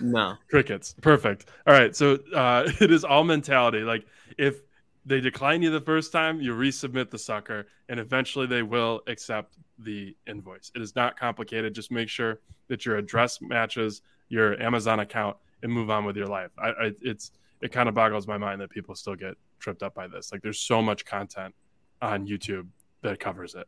No. 0.00 0.36
Crickets. 0.48 0.94
Perfect. 1.02 1.46
All 1.66 1.74
right. 1.74 1.94
So 1.94 2.18
uh, 2.34 2.70
it 2.80 2.90
is 2.90 3.04
all 3.04 3.24
mentality. 3.24 3.80
Like 3.80 4.06
if 4.38 4.62
they 5.04 5.20
decline 5.20 5.60
you 5.60 5.70
the 5.70 5.80
first 5.80 6.12
time, 6.12 6.40
you 6.40 6.54
resubmit 6.54 7.10
the 7.10 7.18
sucker, 7.18 7.66
and 7.90 8.00
eventually 8.00 8.46
they 8.46 8.62
will 8.62 9.02
accept 9.06 9.58
the 9.78 10.16
invoice. 10.26 10.72
It 10.74 10.80
is 10.80 10.96
not 10.96 11.18
complicated. 11.18 11.74
Just 11.74 11.90
make 11.92 12.08
sure 12.08 12.40
that 12.68 12.86
your 12.86 12.96
address 12.96 13.40
matches 13.42 14.00
your 14.28 14.60
Amazon 14.60 15.00
account 15.00 15.36
and 15.62 15.72
move 15.72 15.90
on 15.90 16.04
with 16.04 16.16
your 16.16 16.26
life. 16.26 16.50
I, 16.58 16.68
I 16.68 16.92
it's 17.00 17.32
it 17.60 17.72
kind 17.72 17.88
of 17.88 17.94
boggles 17.94 18.26
my 18.26 18.38
mind 18.38 18.60
that 18.60 18.70
people 18.70 18.94
still 18.94 19.16
get 19.16 19.34
tripped 19.58 19.82
up 19.82 19.94
by 19.94 20.06
this. 20.06 20.32
Like 20.32 20.42
there's 20.42 20.60
so 20.60 20.82
much 20.82 21.04
content 21.04 21.54
on 22.02 22.26
YouTube 22.26 22.66
that 23.02 23.18
covers 23.20 23.54
it. 23.54 23.66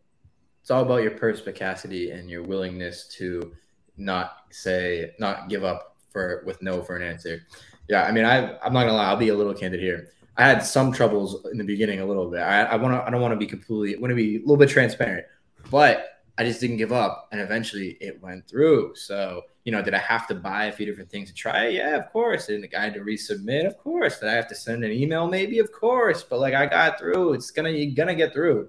It's 0.61 0.71
all 0.71 0.83
about 0.83 1.03
your 1.03 1.13
perspicacity 1.13 2.11
and 2.11 2.29
your 2.29 2.43
willingness 2.43 3.09
to 3.19 3.53
not 3.97 4.39
say, 4.51 5.13
not 5.19 5.49
give 5.49 5.65
up 5.65 5.97
for 6.11 6.43
with 6.45 6.61
no 6.61 6.83
for 6.83 6.97
an 6.97 7.03
answer. 7.03 7.43
Yeah, 7.89 8.03
I 8.03 8.13
mean, 8.13 8.25
I 8.25 8.59
I'm 8.59 8.73
not 8.73 8.81
gonna 8.81 8.95
lie, 8.95 9.07
I'll 9.07 9.17
be 9.17 9.29
a 9.29 9.35
little 9.35 9.55
candid 9.55 9.81
here. 9.81 10.11
I 10.37 10.47
had 10.47 10.63
some 10.65 10.93
troubles 10.93 11.47
in 11.51 11.57
the 11.57 11.65
beginning, 11.65 12.01
a 12.01 12.05
little 12.05 12.31
bit. 12.31 12.41
I, 12.41 12.65
I 12.65 12.77
want 12.77 12.95
to, 12.95 13.03
I 13.03 13.11
don't 13.11 13.23
want 13.23 13.33
to 13.33 13.39
be 13.39 13.47
completely, 13.47 13.97
want 13.99 14.11
to 14.11 14.15
be 14.15 14.37
a 14.37 14.41
little 14.41 14.59
bit 14.59 14.69
transparent, 14.69 15.25
but 15.71 16.16
I 16.39 16.45
just 16.45 16.61
didn't 16.61 16.77
give 16.77 16.93
up, 16.93 17.29
and 17.33 17.41
eventually 17.41 17.97
it 18.01 18.21
went 18.21 18.47
through. 18.47 18.95
So, 18.95 19.43
you 19.65 19.73
know, 19.73 19.83
did 19.83 19.95
I 19.95 19.99
have 19.99 20.27
to 20.29 20.35
buy 20.35 20.67
a 20.67 20.73
few 20.73 20.85
different 20.85 21.11
things 21.11 21.29
to 21.31 21.35
try? 21.35 21.69
Yeah, 21.69 21.97
of 21.97 22.13
course. 22.13 22.49
And 22.51 22.67
I 22.77 22.81
had 22.81 22.95
to 22.95 23.01
resubmit, 23.01 23.67
of 23.67 23.79
course. 23.79 24.21
Did 24.21 24.29
I 24.29 24.35
have 24.35 24.49
to 24.49 24.55
send 24.55 24.85
an 24.85 24.93
email? 24.93 25.27
Maybe, 25.29 25.59
of 25.59 25.73
course. 25.73 26.23
But 26.23 26.41
like, 26.41 26.55
I 26.55 26.67
got 26.67 26.99
through. 26.99 27.33
It's 27.33 27.51
gonna, 27.51 27.71
you're 27.71 27.95
gonna 27.95 28.15
get 28.15 28.33
through. 28.33 28.69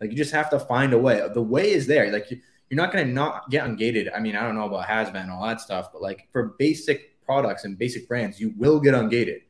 Like, 0.00 0.10
you 0.10 0.16
just 0.16 0.32
have 0.32 0.50
to 0.50 0.60
find 0.60 0.92
a 0.92 0.98
way. 0.98 1.26
The 1.32 1.42
way 1.42 1.70
is 1.70 1.86
there. 1.86 2.12
Like, 2.12 2.30
you, 2.30 2.38
you're 2.68 2.76
not 2.76 2.92
gonna 2.92 3.04
not 3.04 3.48
get 3.50 3.64
ungated. 3.64 4.10
I 4.14 4.20
mean, 4.20 4.36
I 4.36 4.42
don't 4.42 4.56
know 4.56 4.66
about 4.66 4.86
Hazmat 4.86 5.22
and 5.22 5.30
all 5.30 5.46
that 5.46 5.60
stuff, 5.60 5.92
but 5.92 6.02
like 6.02 6.28
for 6.32 6.54
basic 6.58 7.22
products 7.24 7.64
and 7.64 7.78
basic 7.78 8.08
brands, 8.08 8.40
you 8.40 8.52
will 8.56 8.80
get 8.80 8.94
ungated. 8.94 9.42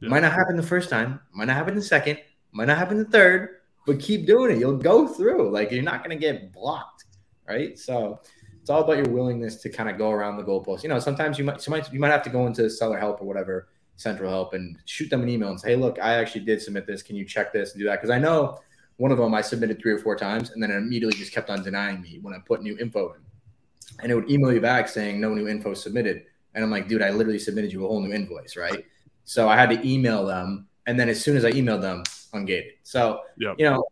Yeah. 0.00 0.08
Might 0.08 0.20
not 0.20 0.32
happen 0.32 0.56
the 0.56 0.62
first 0.62 0.90
time, 0.90 1.20
might 1.32 1.46
not 1.46 1.56
happen 1.56 1.74
the 1.74 1.82
second, 1.82 2.18
might 2.52 2.66
not 2.66 2.78
happen 2.78 2.98
the 2.98 3.04
third, 3.04 3.48
but 3.86 4.00
keep 4.00 4.26
doing 4.26 4.52
it. 4.52 4.58
You'll 4.58 4.76
go 4.76 5.06
through. 5.06 5.50
Like 5.50 5.70
you're 5.70 5.82
not 5.82 6.02
gonna 6.02 6.16
get 6.16 6.52
blocked, 6.52 7.04
right? 7.48 7.78
So 7.78 8.20
it's 8.60 8.70
all 8.70 8.82
about 8.82 8.96
your 8.96 9.08
willingness 9.08 9.56
to 9.56 9.68
kind 9.68 9.88
of 9.88 9.98
go 9.98 10.10
around 10.10 10.36
the 10.36 10.44
goalpost. 10.44 10.82
You 10.82 10.88
know, 10.88 10.98
sometimes 10.98 11.38
you 11.38 11.44
might, 11.44 11.66
might, 11.68 11.92
you 11.92 12.00
might 12.00 12.10
have 12.10 12.22
to 12.22 12.30
go 12.30 12.46
into 12.46 12.68
seller 12.70 12.98
help 12.98 13.20
or 13.20 13.24
whatever, 13.24 13.68
central 13.96 14.30
help, 14.30 14.54
and 14.54 14.78
shoot 14.84 15.10
them 15.10 15.22
an 15.22 15.28
email 15.28 15.50
and 15.50 15.60
say, 15.60 15.70
"Hey, 15.70 15.76
look, 15.76 15.98
I 16.00 16.14
actually 16.14 16.44
did 16.44 16.62
submit 16.62 16.86
this. 16.86 17.02
Can 17.02 17.16
you 17.16 17.24
check 17.24 17.52
this 17.52 17.72
and 17.72 17.80
do 17.80 17.86
that?" 17.86 17.96
Because 17.96 18.10
I 18.10 18.18
know 18.18 18.60
one 18.96 19.10
of 19.10 19.18
them 19.18 19.34
I 19.34 19.40
submitted 19.40 19.80
three 19.80 19.92
or 19.92 19.98
four 19.98 20.16
times, 20.16 20.50
and 20.50 20.62
then 20.62 20.70
it 20.70 20.76
immediately 20.76 21.18
just 21.18 21.32
kept 21.32 21.50
on 21.50 21.62
denying 21.62 22.00
me 22.00 22.18
when 22.22 22.34
I 22.34 22.38
put 22.38 22.62
new 22.62 22.78
info 22.78 23.14
in, 23.14 23.20
and 24.02 24.12
it 24.12 24.14
would 24.14 24.30
email 24.30 24.52
you 24.52 24.60
back 24.60 24.88
saying 24.88 25.20
no 25.20 25.34
new 25.34 25.48
info 25.48 25.74
submitted. 25.74 26.24
And 26.54 26.62
I'm 26.62 26.70
like, 26.70 26.88
dude, 26.88 27.02
I 27.02 27.10
literally 27.10 27.38
submitted 27.38 27.72
you 27.72 27.84
a 27.84 27.88
whole 27.88 28.00
new 28.00 28.12
invoice, 28.12 28.56
right? 28.56 28.84
So 29.24 29.48
I 29.48 29.56
had 29.56 29.70
to 29.70 29.88
email 29.88 30.26
them. 30.26 30.68
And 30.86 30.98
then 30.98 31.08
as 31.08 31.22
soon 31.22 31.36
as 31.36 31.44
I 31.44 31.52
emailed 31.52 31.80
them, 31.80 32.02
ungated. 32.34 32.72
So, 32.82 33.20
yep. 33.38 33.54
you 33.58 33.64
know, 33.64 33.84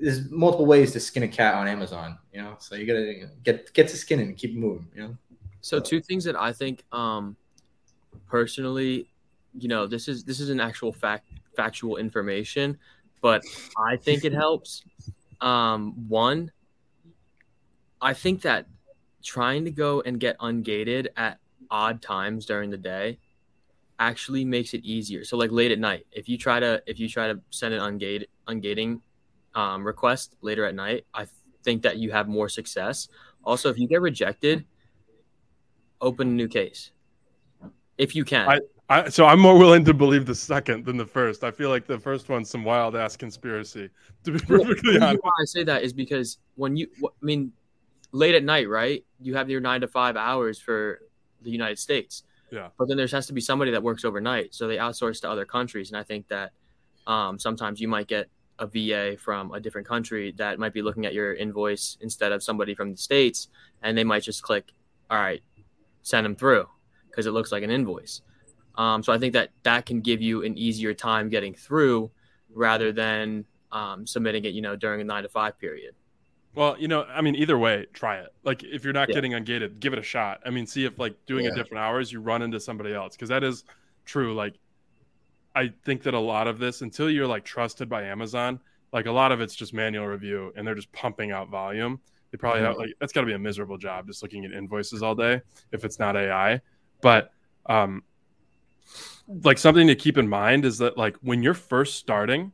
there's 0.00 0.30
multiple 0.30 0.66
ways 0.66 0.92
to 0.92 1.00
skin 1.00 1.22
a 1.22 1.28
cat 1.28 1.54
on 1.54 1.68
Amazon, 1.68 2.18
you 2.32 2.40
know? 2.40 2.56
So 2.58 2.74
you 2.74 2.86
got 2.86 2.94
to 2.94 3.28
get, 3.42 3.72
get 3.72 3.88
to 3.88 3.96
skin 3.96 4.20
and 4.20 4.36
keep 4.36 4.54
moving, 4.54 4.88
you 4.94 5.02
know? 5.02 5.16
So, 5.60 5.78
so 5.78 5.84
two 5.84 6.00
things 6.00 6.24
that 6.24 6.36
I 6.36 6.52
think, 6.52 6.84
um, 6.92 7.36
personally, 8.26 9.08
you 9.54 9.68
know, 9.68 9.86
this 9.86 10.08
is, 10.08 10.24
this 10.24 10.40
is 10.40 10.50
an 10.50 10.60
actual 10.60 10.92
fact, 10.92 11.28
factual 11.56 11.96
information, 11.96 12.78
but 13.22 13.42
I 13.78 13.96
think 13.96 14.24
it 14.24 14.32
helps. 14.32 14.84
Um, 15.40 16.08
one, 16.08 16.50
I 18.00 18.12
think 18.14 18.42
that 18.42 18.66
trying 19.22 19.64
to 19.64 19.70
go 19.70 20.02
and 20.02 20.20
get 20.20 20.38
ungated 20.38 21.08
at 21.16 21.38
odd 21.70 22.00
times 22.00 22.46
during 22.46 22.70
the 22.70 22.76
day 22.76 23.18
actually 23.98 24.44
makes 24.44 24.74
it 24.74 24.84
easier. 24.84 25.24
So 25.24 25.36
like 25.36 25.50
late 25.50 25.72
at 25.72 25.78
night, 25.78 26.06
if 26.12 26.28
you 26.28 26.38
try 26.38 26.60
to 26.60 26.82
if 26.86 27.00
you 27.00 27.08
try 27.08 27.28
to 27.28 27.40
send 27.50 27.74
an 27.74 27.80
ungate 27.80 28.26
ungating 28.46 29.00
um, 29.56 29.84
request 29.84 30.36
later 30.40 30.64
at 30.64 30.76
night, 30.76 31.06
I 31.12 31.26
think 31.64 31.82
that 31.82 31.96
you 31.96 32.12
have 32.12 32.28
more 32.28 32.48
success. 32.48 33.08
Also, 33.42 33.70
if 33.70 33.78
you 33.78 33.88
get 33.88 34.00
rejected, 34.00 34.64
open 36.00 36.28
a 36.28 36.32
new 36.32 36.46
case 36.46 36.92
if 37.98 38.14
you 38.14 38.24
can. 38.24 38.48
I, 38.48 38.60
I, 38.88 39.08
so 39.08 39.26
I'm 39.26 39.40
more 39.40 39.58
willing 39.58 39.84
to 39.84 39.94
believe 39.94 40.26
the 40.26 40.34
second 40.34 40.84
than 40.84 40.96
the 40.96 41.06
first. 41.06 41.44
I 41.44 41.50
feel 41.50 41.70
like 41.70 41.86
the 41.86 41.98
first 41.98 42.28
one's 42.28 42.50
some 42.50 42.64
wild 42.64 42.96
ass 42.96 43.16
conspiracy. 43.16 43.90
To 44.24 44.32
be 44.32 44.38
perfectly 44.46 44.98
honest, 44.98 45.22
why 45.22 45.30
I 45.40 45.44
say 45.44 45.64
that 45.64 45.82
is 45.82 45.92
because 45.92 46.38
when 46.54 46.76
you, 46.76 46.88
I 47.04 47.08
mean, 47.20 47.52
late 48.12 48.34
at 48.34 48.44
night, 48.44 48.68
right? 48.68 49.04
You 49.20 49.34
have 49.34 49.50
your 49.50 49.60
nine 49.60 49.80
to 49.80 49.88
five 49.88 50.16
hours 50.16 50.60
for 50.60 51.00
the 51.42 51.50
United 51.50 51.78
States. 51.78 52.22
Yeah. 52.50 52.68
But 52.78 52.88
then 52.88 52.96
there 52.96 53.06
has 53.08 53.26
to 53.26 53.32
be 53.32 53.40
somebody 53.40 53.72
that 53.72 53.82
works 53.82 54.04
overnight, 54.04 54.54
so 54.54 54.68
they 54.68 54.76
outsource 54.76 55.20
to 55.22 55.30
other 55.30 55.44
countries, 55.44 55.90
and 55.90 55.98
I 55.98 56.04
think 56.04 56.28
that 56.28 56.52
um, 57.06 57.38
sometimes 57.40 57.80
you 57.80 57.88
might 57.88 58.06
get 58.06 58.28
a 58.58 58.66
VA 58.66 59.16
from 59.18 59.52
a 59.52 59.60
different 59.60 59.86
country 59.86 60.32
that 60.36 60.58
might 60.58 60.72
be 60.72 60.82
looking 60.82 61.06
at 61.06 61.14
your 61.14 61.34
invoice 61.34 61.98
instead 62.00 62.32
of 62.32 62.42
somebody 62.42 62.74
from 62.74 62.90
the 62.90 62.96
states, 62.96 63.48
and 63.82 63.96
they 63.96 64.04
might 64.04 64.22
just 64.22 64.42
click, 64.42 64.72
"All 65.10 65.18
right, 65.18 65.42
send 66.02 66.24
them 66.24 66.36
through," 66.36 66.68
because 67.08 67.26
it 67.26 67.32
looks 67.32 67.52
like 67.52 67.62
an 67.62 67.70
invoice. 67.70 68.22
Um, 68.76 69.02
so 69.02 69.12
I 69.12 69.18
think 69.18 69.32
that 69.32 69.50
that 69.62 69.86
can 69.86 70.00
give 70.00 70.20
you 70.20 70.44
an 70.44 70.56
easier 70.58 70.94
time 70.94 71.28
getting 71.28 71.54
through 71.54 72.10
rather 72.50 72.92
than 72.92 73.44
um, 73.72 74.06
submitting 74.06 74.44
it, 74.44 74.54
you 74.54 74.62
know, 74.62 74.76
during 74.76 75.00
a 75.00 75.04
nine 75.04 75.22
to 75.22 75.28
five 75.28 75.58
period. 75.58 75.94
Well, 76.54 76.76
you 76.78 76.88
know, 76.88 77.04
I 77.04 77.20
mean, 77.20 77.34
either 77.36 77.58
way, 77.58 77.86
try 77.92 78.16
it. 78.16 78.32
Like, 78.42 78.64
if 78.64 78.82
you're 78.82 78.94
not 78.94 79.10
yeah. 79.10 79.16
getting 79.16 79.32
ungated, 79.32 79.78
give 79.78 79.92
it 79.92 79.98
a 79.98 80.02
shot. 80.02 80.40
I 80.46 80.50
mean, 80.50 80.66
see 80.66 80.86
if 80.86 80.98
like 80.98 81.14
doing 81.26 81.44
yeah. 81.44 81.50
it 81.50 81.54
different 81.54 81.84
hours, 81.84 82.10
you 82.10 82.20
run 82.20 82.40
into 82.40 82.58
somebody 82.58 82.94
else 82.94 83.14
because 83.14 83.28
that 83.28 83.44
is 83.44 83.64
true. 84.06 84.34
Like, 84.34 84.54
I 85.56 85.72
think 85.84 86.02
that 86.02 86.12
a 86.12 86.20
lot 86.20 86.46
of 86.46 86.58
this, 86.58 86.82
until 86.82 87.08
you're 87.10 87.26
like 87.26 87.44
trusted 87.44 87.88
by 87.88 88.02
Amazon, 88.04 88.60
like 88.92 89.06
a 89.06 89.10
lot 89.10 89.32
of 89.32 89.40
it's 89.40 89.54
just 89.54 89.72
manual 89.72 90.06
review, 90.06 90.52
and 90.54 90.66
they're 90.66 90.74
just 90.74 90.92
pumping 90.92 91.32
out 91.32 91.48
volume. 91.48 91.98
They 92.30 92.36
probably 92.36 92.60
mm-hmm. 92.60 92.68
have 92.68 92.76
like 92.76 92.90
that's 93.00 93.12
got 93.12 93.22
to 93.22 93.26
be 93.26 93.32
a 93.32 93.38
miserable 93.38 93.78
job 93.78 94.06
just 94.06 94.22
looking 94.22 94.44
at 94.44 94.52
invoices 94.52 95.02
all 95.02 95.14
day 95.14 95.40
if 95.72 95.84
it's 95.84 95.98
not 95.98 96.14
AI. 96.14 96.60
But 97.00 97.30
um, 97.64 98.02
like 99.42 99.56
something 99.56 99.86
to 99.86 99.94
keep 99.94 100.18
in 100.18 100.28
mind 100.28 100.66
is 100.66 100.78
that 100.78 100.98
like 100.98 101.16
when 101.22 101.42
you're 101.42 101.54
first 101.54 101.94
starting, 101.94 102.52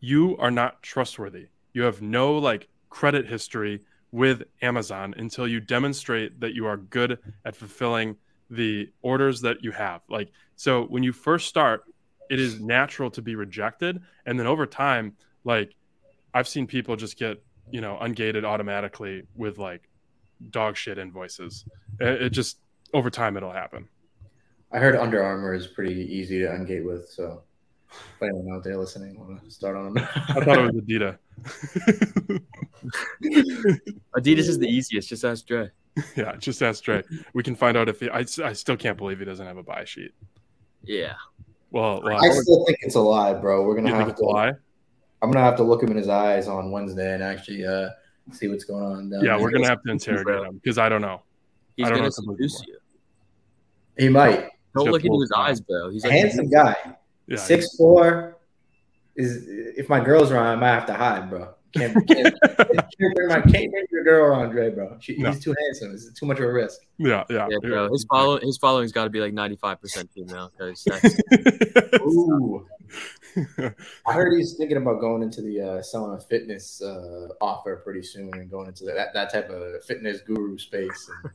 you 0.00 0.36
are 0.36 0.50
not 0.50 0.82
trustworthy. 0.82 1.48
You 1.72 1.82
have 1.82 2.02
no 2.02 2.36
like 2.36 2.68
credit 2.90 3.26
history 3.26 3.80
with 4.12 4.42
Amazon 4.62 5.14
until 5.16 5.48
you 5.48 5.60
demonstrate 5.60 6.40
that 6.40 6.54
you 6.54 6.66
are 6.66 6.76
good 6.76 7.18
at 7.44 7.56
fulfilling 7.56 8.16
the 8.50 8.90
orders 9.02 9.40
that 9.40 9.64
you 9.64 9.72
have. 9.72 10.02
Like, 10.08 10.30
so 10.56 10.84
when 10.84 11.02
you 11.02 11.12
first 11.12 11.48
start, 11.48 11.82
it 12.30 12.40
is 12.40 12.60
natural 12.60 13.10
to 13.12 13.22
be 13.22 13.34
rejected. 13.34 14.00
And 14.26 14.38
then 14.38 14.46
over 14.46 14.66
time, 14.66 15.16
like, 15.44 15.74
I've 16.32 16.48
seen 16.48 16.66
people 16.66 16.96
just 16.96 17.18
get, 17.18 17.42
you 17.70 17.80
know, 17.80 17.98
ungated 18.00 18.44
automatically 18.44 19.22
with 19.34 19.58
like 19.58 19.88
dog 20.50 20.76
shit 20.76 20.98
invoices. 20.98 21.64
It, 22.00 22.22
it 22.22 22.30
just, 22.30 22.58
over 22.92 23.10
time, 23.10 23.36
it'll 23.36 23.52
happen. 23.52 23.88
I 24.72 24.78
heard 24.78 24.96
Under 24.96 25.22
Armour 25.22 25.54
is 25.54 25.68
pretty 25.68 25.94
easy 25.94 26.40
to 26.40 26.46
ungate 26.46 26.84
with. 26.84 27.08
So 27.08 27.42
if 27.90 28.22
anyone 28.22 28.52
out 28.52 28.64
there 28.64 28.76
listening 28.76 29.18
want 29.18 29.42
to 29.44 29.50
start 29.50 29.76
on 29.76 29.94
them, 29.94 30.08
I 30.14 30.44
thought 30.44 30.58
it 30.58 30.74
was 30.74 30.82
Adidas. 30.82 31.18
Adidas 34.16 34.48
is 34.48 34.58
the 34.58 34.66
easiest. 34.66 35.08
Just 35.08 35.24
ask 35.24 35.46
Dre. 35.46 35.70
Yeah, 36.16 36.34
just 36.34 36.60
ask 36.60 36.82
Dre. 36.82 37.04
We 37.34 37.44
can 37.44 37.54
find 37.54 37.76
out 37.76 37.88
if 37.88 38.00
he. 38.00 38.10
I, 38.10 38.24
I 38.42 38.52
still 38.52 38.76
can't 38.76 38.98
believe 38.98 39.20
he 39.20 39.24
doesn't 39.24 39.46
have 39.46 39.58
a 39.58 39.62
buy 39.62 39.84
sheet. 39.84 40.10
Yeah. 40.82 41.14
Well, 41.74 42.00
well 42.04 42.24
I 42.24 42.28
still 42.30 42.64
think 42.66 42.78
it's 42.82 42.94
a 42.94 43.00
lie, 43.00 43.34
bro. 43.34 43.66
We're 43.66 43.74
gonna 43.74 43.92
have 43.92 44.14
to 44.14 44.24
lie. 44.24 44.52
I'm 45.20 45.32
gonna 45.32 45.44
have 45.44 45.56
to 45.56 45.64
look 45.64 45.82
him 45.82 45.90
in 45.90 45.96
his 45.96 46.08
eyes 46.08 46.46
on 46.46 46.70
Wednesday 46.70 47.14
and 47.14 47.22
actually 47.22 47.66
uh, 47.66 47.88
see 48.30 48.46
what's 48.46 48.62
going 48.62 48.84
on. 48.84 49.24
yeah, 49.24 49.36
we're 49.36 49.50
gonna 49.50 49.66
have 49.66 49.82
to 49.82 49.90
interrogate 49.90 50.46
him 50.46 50.60
because 50.62 50.78
I 50.78 50.88
don't 50.88 51.02
know. 51.02 51.22
He's 51.76 51.88
don't 51.88 51.96
gonna 51.96 52.12
seduce 52.12 52.64
you. 52.64 52.78
He 53.98 54.08
might. 54.08 54.50
Don't 54.76 54.88
look 54.88 55.04
into 55.04 55.20
his 55.20 55.32
eyes, 55.32 55.60
bro. 55.60 55.90
He's 55.90 56.04
a 56.04 56.12
handsome 56.12 56.48
guy. 56.48 56.76
Yeah, 57.26 57.38
Six 57.38 57.76
four. 57.76 58.38
Is 59.16 59.44
if 59.76 59.88
my 59.88 59.98
girl's 59.98 60.30
are 60.30 60.36
around, 60.36 60.46
I 60.46 60.54
might 60.56 60.74
have 60.74 60.86
to 60.86 60.94
hide, 60.94 61.28
bro. 61.28 61.53
Can't, 61.74 61.94
can't, 62.08 62.34
can't, 62.40 63.14
bring 63.14 63.28
my 63.28 63.40
can't 63.40 63.70
bring 63.70 63.86
your 63.90 64.04
girl 64.04 64.24
around 64.24 64.50
Dre, 64.50 64.70
bro. 64.70 64.96
She, 65.00 65.16
no. 65.16 65.30
He's 65.30 65.42
too 65.42 65.54
handsome. 65.64 65.92
It's 65.92 66.12
too 66.12 66.26
much 66.26 66.38
of 66.38 66.44
a 66.44 66.52
risk. 66.52 66.80
Yeah, 66.98 67.24
yeah. 67.28 67.48
yeah 67.50 67.58
bro. 67.60 67.90
His 67.90 68.04
follow 68.04 68.38
his 68.40 68.58
following's 68.58 68.92
got 68.92 69.04
to 69.04 69.10
be 69.10 69.20
like 69.20 69.32
ninety 69.32 69.56
five 69.56 69.80
percent 69.80 70.10
female. 70.12 70.52
Because 70.56 70.86
Ooh. 72.00 72.66
I 74.06 74.12
heard 74.12 74.36
he's 74.36 74.54
thinking 74.54 74.76
about 74.76 75.00
going 75.00 75.22
into 75.22 75.42
the 75.42 75.60
uh, 75.60 75.82
selling 75.82 76.16
a 76.16 76.20
fitness 76.20 76.80
uh, 76.80 77.28
offer 77.40 77.76
pretty 77.76 78.02
soon 78.02 78.30
and 78.34 78.50
going 78.50 78.68
into 78.68 78.84
that 78.84 79.12
that 79.14 79.32
type 79.32 79.50
of 79.50 79.84
fitness 79.84 80.20
guru 80.20 80.56
space. 80.58 81.10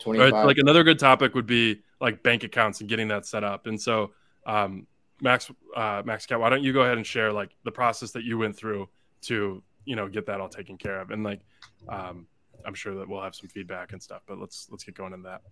25. 0.00 0.32
Right. 0.32 0.46
Like 0.46 0.58
another 0.58 0.82
good 0.82 0.98
topic 0.98 1.34
would 1.34 1.46
be 1.46 1.82
like 2.00 2.22
bank 2.22 2.42
accounts 2.42 2.80
and 2.80 2.88
getting 2.88 3.08
that 3.08 3.26
set 3.26 3.44
up. 3.44 3.66
And 3.66 3.80
so, 3.80 4.12
um, 4.46 4.86
Max, 5.20 5.50
uh, 5.76 6.02
Max 6.04 6.26
Cat, 6.26 6.40
why 6.40 6.48
don't 6.48 6.62
you 6.62 6.72
go 6.72 6.80
ahead 6.80 6.96
and 6.96 7.06
share 7.06 7.32
like 7.32 7.50
the 7.64 7.70
process 7.70 8.12
that 8.12 8.24
you 8.24 8.38
went 8.38 8.56
through 8.56 8.88
to, 9.22 9.62
you 9.90 9.96
know, 9.96 10.06
get 10.08 10.24
that 10.26 10.40
all 10.40 10.48
taken 10.48 10.78
care 10.78 11.00
of? 11.00 11.10
And 11.10 11.24
like, 11.24 11.40
um, 11.88 12.28
I'm 12.64 12.74
sure 12.74 12.94
that 12.94 13.08
we'll 13.08 13.22
have 13.22 13.34
some 13.34 13.48
feedback 13.48 13.92
and 13.92 14.00
stuff, 14.00 14.22
but 14.24 14.38
let's, 14.38 14.68
let's 14.70 14.84
get 14.84 14.94
going 14.94 15.12
in 15.12 15.24
that. 15.24 15.42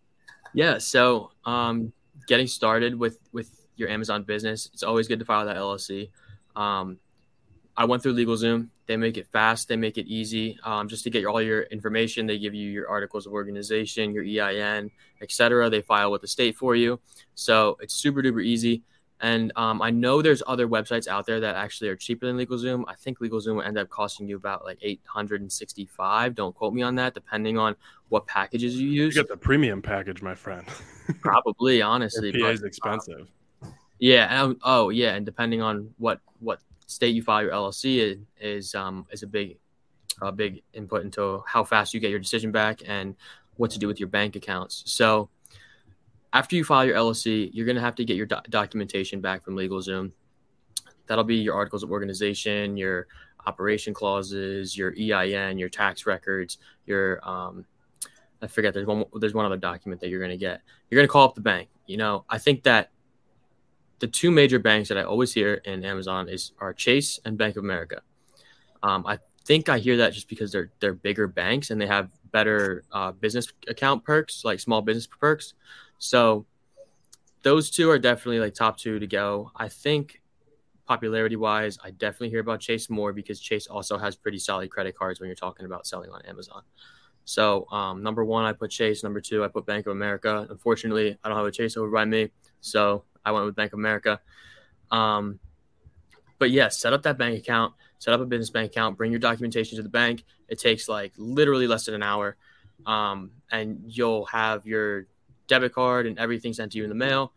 Yeah. 0.55 0.79
So, 0.79 1.33
um, 1.44 1.92
getting 2.29 2.46
started 2.46 2.94
with, 2.94 3.18
with 3.33 3.66
your 3.74 3.88
Amazon 3.88 4.22
business, 4.22 4.70
it's 4.72 4.85
always 4.85 5.09
good 5.09 5.18
to 5.18 5.24
file 5.24 5.44
that 5.46 5.57
LLC. 5.57 6.11
Um, 6.55 6.98
I 7.77 7.85
went 7.85 8.01
through 8.01 8.14
LegalZoom. 8.14 8.68
They 8.87 8.96
make 8.96 9.16
it 9.16 9.27
fast. 9.33 9.66
They 9.66 9.77
make 9.77 9.98
it 9.98 10.07
easy. 10.07 10.57
Um, 10.62 10.87
just 10.87 11.03
to 11.03 11.11
get 11.11 11.24
all 11.24 11.42
your 11.42 11.62
information, 11.62 12.27
they 12.27 12.38
give 12.38 12.55
you 12.55 12.70
your 12.70 12.88
articles 12.88 13.27
of 13.27 13.33
organization, 13.33 14.14
your 14.14 14.22
EIN, 14.22 14.90
etc. 15.20 15.68
They 15.68 15.83
file 15.83 16.12
with 16.12 16.20
the 16.20 16.29
state 16.29 16.57
for 16.57 16.77
you, 16.77 17.01
so 17.35 17.77
it's 17.81 17.94
super 17.94 18.22
duper 18.22 18.44
easy. 18.44 18.83
And 19.20 19.52
um, 19.57 19.83
I 19.83 19.90
know 19.90 20.22
there's 20.22 20.42
other 20.46 20.68
websites 20.68 21.09
out 21.09 21.26
there 21.26 21.40
that 21.40 21.57
actually 21.57 21.88
are 21.88 21.96
cheaper 21.96 22.26
than 22.26 22.37
LegalZoom. 22.37 22.85
I 22.87 22.94
think 22.94 23.18
LegalZoom 23.18 23.57
will 23.57 23.62
end 23.62 23.76
up 23.76 23.88
costing 23.88 24.28
you 24.28 24.37
about 24.37 24.64
like 24.64 24.78
865. 24.81 26.35
Don't 26.35 26.54
quote 26.54 26.72
me 26.72 26.83
on 26.83 26.94
that, 26.96 27.14
depending 27.14 27.59
on 27.59 27.74
what 28.11 28.26
packages 28.26 28.81
you 28.81 28.88
use. 28.88 29.16
You 29.16 29.22
get 29.22 29.28
the 29.28 29.37
premium 29.37 29.83
package, 29.83 30.22
my 30.22 30.35
friend. 30.35 30.66
Probably, 31.20 31.83
honestly. 31.83 32.33
PA 32.33 32.48
is 32.48 32.62
expensive. 32.62 33.28
Um, 33.62 33.74
yeah. 33.98 34.44
And, 34.44 34.57
oh, 34.62 34.90
yeah. 34.90 35.14
And 35.14 35.26
depending 35.26 35.62
on 35.62 35.92
what 35.98 36.20
what 36.38 36.61
state 36.87 37.14
you 37.14 37.22
file 37.22 37.42
your 37.42 37.52
LLC 37.52 37.98
is 37.98 38.18
is, 38.40 38.74
um, 38.76 39.07
is 39.11 39.24
a 39.24 39.26
big 39.26 39.59
a 40.20 40.33
big 40.33 40.62
input 40.72 41.04
into 41.04 41.42
how 41.46 41.64
fast 41.64 41.94
you 41.94 42.00
get 42.00 42.11
your 42.11 42.18
decision 42.18 42.50
back 42.50 42.83
and 42.87 43.14
what 43.57 43.70
to 43.72 43.78
do 43.78 43.87
with 43.87 44.00
your 44.00 44.09
bank 44.09 44.37
accounts. 44.37 44.83
So 44.87 45.28
after 46.33 46.57
you 46.57 46.64
file 46.64 46.85
your 46.85 46.97
LLC, 46.97 47.51
you're 47.53 47.67
going 47.67 47.77
to 47.77 47.83
have 47.83 47.95
to 47.97 48.05
get 48.05 48.17
your 48.17 48.27
do- 48.27 48.37
documentation 48.51 49.21
back 49.21 49.45
from 49.45 49.57
LegalZoom. 49.57 50.12
That'll 51.07 51.25
be 51.25 51.37
your 51.37 51.55
articles 51.55 51.83
of 51.83 51.91
organization, 51.91 52.77
your 52.77 53.07
operation 53.47 53.95
clauses, 53.95 54.77
your 54.77 54.95
EIN, 54.99 55.59
your 55.59 55.69
tax 55.71 56.07
records, 56.07 56.59
your 56.87 57.27
um, 57.29 57.64
I 58.41 58.47
forget 58.47 58.75
there's 58.75 58.87
one 58.87 59.05
there's 59.14 59.35
one 59.35 59.47
other 59.47 59.57
document 59.57 60.01
that 60.01 60.09
you're 60.11 60.21
going 60.21 60.31
to 60.31 60.37
get. 60.37 60.61
You're 60.91 60.99
going 60.99 61.09
to 61.09 61.12
call 61.12 61.25
up 61.25 61.35
the 61.35 61.41
bank. 61.41 61.69
You 61.87 61.97
know, 61.97 62.25
I 62.29 62.38
think 62.38 62.62
that 62.64 62.91
the 63.99 64.07
two 64.07 64.31
major 64.31 64.59
banks 64.59 64.88
that 64.91 64.99
I 64.99 65.03
always 65.03 65.33
hear 65.33 65.55
in 65.64 65.85
Amazon 65.85 66.29
is 66.29 66.53
are 66.61 66.73
Chase 66.73 67.19
and 67.25 67.37
Bank 67.37 67.57
of 67.57 67.64
America. 67.64 68.03
Um, 68.83 69.05
I 69.07 69.19
think 69.45 69.69
I 69.69 69.79
hear 69.79 69.97
that 69.97 70.12
just 70.12 70.29
because 70.29 70.53
they're 70.53 70.71
they're 70.79 70.95
bigger 70.95 71.27
banks 71.27 71.71
and 71.71 71.81
they 71.81 71.87
have 71.87 72.11
better 72.31 72.85
uh, 72.93 73.12
business 73.12 73.49
account 73.67 74.05
perks, 74.05 74.45
like 74.45 74.61
small 74.61 74.83
business 74.83 75.07
perks. 75.07 75.55
So 75.99 76.47
those 77.43 77.71
two 77.71 77.91
are 77.91 77.99
definitely 77.99 78.41
like 78.41 78.55
top 78.55 78.79
two 78.79 78.99
to 78.99 79.07
go. 79.07 79.51
I 79.55 79.69
think 79.69 80.21
popularity 80.87 81.37
wise, 81.37 81.79
I 81.85 81.91
definitely 81.91 82.31
hear 82.31 82.41
about 82.41 82.61
Chase 82.61 82.89
more 82.89 83.13
because 83.13 83.39
Chase 83.41 83.67
also 83.67 83.99
has 83.99 84.17
pretty 84.17 84.39
solid 84.39 84.71
credit 84.71 84.97
cards 84.97 85.21
when 85.21 85.29
you're 85.29 85.37
talking 85.37 85.67
about 85.67 85.87
selling 85.87 86.11
on 86.11 86.23
Amazon. 86.23 86.63
So 87.25 87.67
um, 87.71 88.03
number 88.03 88.25
one, 88.25 88.47
I 88.47 88.55
put 88.55 88.71
Chase. 88.71 89.03
Number 89.03 89.21
two, 89.21 89.45
I 89.45 89.49
put 89.49 89.67
Bank 89.67 89.87
of 89.87 89.93
America. 89.93 90.47
Unfortunately, 90.49 91.19
I 91.23 91.29
don't 91.29 91.37
have 91.37 91.47
a 91.47 91.51
Chase 91.51 91.77
over 91.77 91.91
by 91.91 92.07
me, 92.07 92.31
so 92.61 93.05
I 93.25 93.33
went 93.33 93.45
with 93.45 93.55
Bank 93.55 93.75
of 93.75 93.79
America. 93.79 94.21
Um, 94.91 95.39
but 96.39 96.51
yes, 96.51 96.63
yeah, 96.63 96.69
set 96.69 96.93
up 96.93 97.03
that 97.03 97.19
bank 97.19 97.39
account, 97.39 97.75
set 97.99 98.15
up 98.15 98.21
a 98.21 98.25
business 98.25 98.49
bank 98.51 98.71
account, 98.71 98.97
bring 98.97 99.11
your 99.11 99.19
documentation 99.19 99.77
to 99.77 99.83
the 99.83 99.89
bank. 99.89 100.25
It 100.49 100.59
takes 100.59 100.89
like 100.89 101.13
literally 101.19 101.67
less 101.67 101.85
than 101.85 101.95
an 101.95 102.03
hour, 102.03 102.37
um, 102.87 103.33
and 103.51 103.83
you'll 103.87 104.25
have 104.27 104.65
your 104.65 105.07
debit 105.49 105.73
card 105.73 106.07
and 106.07 106.19
everything 106.19 106.53
sent 106.53 106.73
to 106.73 106.79
you 106.79 106.85
in 106.85 106.91
the 106.91 106.95
mail. 106.95 107.33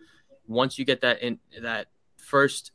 Once 0.48 0.78
you 0.78 0.86
get 0.86 1.02
that 1.02 1.22
in 1.22 1.40
that 1.62 1.88
first 2.18 2.72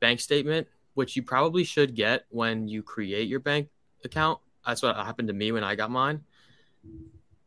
bank 0.00 0.20
statement, 0.20 0.66
which 0.94 1.16
you 1.16 1.22
probably 1.22 1.64
should 1.64 1.94
get 1.94 2.24
when 2.30 2.68
you 2.68 2.82
create 2.82 3.28
your 3.28 3.40
bank 3.40 3.68
account. 4.04 4.38
That's 4.66 4.82
what 4.82 4.96
happened 4.96 5.28
to 5.28 5.34
me 5.34 5.52
when 5.52 5.64
I 5.64 5.74
got 5.74 5.90
mine. 5.90 6.22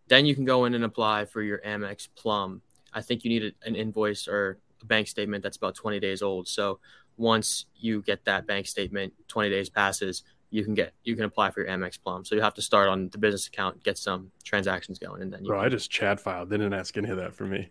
Then 0.08 0.26
you 0.26 0.36
can 0.36 0.46
go 0.46 0.66
in 0.66 0.74
and 0.74 0.84
apply 0.84 1.26
for 1.26 1.42
your 1.42 1.60
Amex 1.60 2.08
Plum 2.16 2.62
I 2.94 3.02
think 3.02 3.24
you 3.24 3.30
need 3.30 3.56
an 3.64 3.76
invoice 3.76 4.28
or 4.28 4.58
a 4.82 4.86
bank 4.86 5.08
statement 5.08 5.44
that's 5.44 5.58
about 5.58 5.76
20 5.76 6.00
days 6.00 6.22
old. 6.22 6.48
So 6.48 6.80
once 7.18 7.66
you 7.78 8.02
get 8.02 8.26
that 8.26 8.48
bank 8.48 8.68
statement, 8.68 9.14
20 9.28 9.50
days 9.50 9.70
passes, 9.70 10.24
you 10.52 10.64
can 10.64 10.74
get 10.74 10.94
you 11.04 11.16
can 11.16 11.26
apply 11.26 11.50
for 11.50 11.62
your 11.62 11.70
Amex 11.70 11.98
Plum. 12.02 12.24
So 12.24 12.36
you 12.36 12.42
have 12.42 12.54
to 12.56 12.62
start 12.62 12.90
on 12.90 13.10
the 13.10 13.18
business 13.18 13.48
account, 13.48 13.84
get 13.84 13.98
some 13.98 14.32
transactions 14.44 15.00
going, 15.00 15.22
and 15.22 15.34
then. 15.34 15.44
You 15.44 15.50
Bro, 15.50 15.60
can, 15.60 15.66
I 15.66 15.70
just 15.70 15.90
chat 15.90 16.20
filed. 16.20 16.50
They 16.50 16.58
didn't 16.58 16.74
ask 16.74 16.96
any 16.98 17.10
of 17.10 17.18
that 17.18 17.34
for 17.34 17.46
me. 17.46 17.70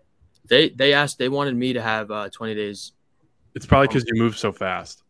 They 0.49 0.71
they 0.71 0.95
asked 0.95 1.19
they 1.19 1.29
wanted 1.29 1.55
me 1.55 1.75
to 1.75 1.83
have 1.83 2.11
uh, 2.11 2.29
20 2.31 2.55
days. 2.55 2.93
It's 3.55 3.67
probably 3.67 3.89
because 3.89 4.05
you 4.07 4.21
move 4.21 4.37
so 4.37 4.51
fast. 4.51 5.03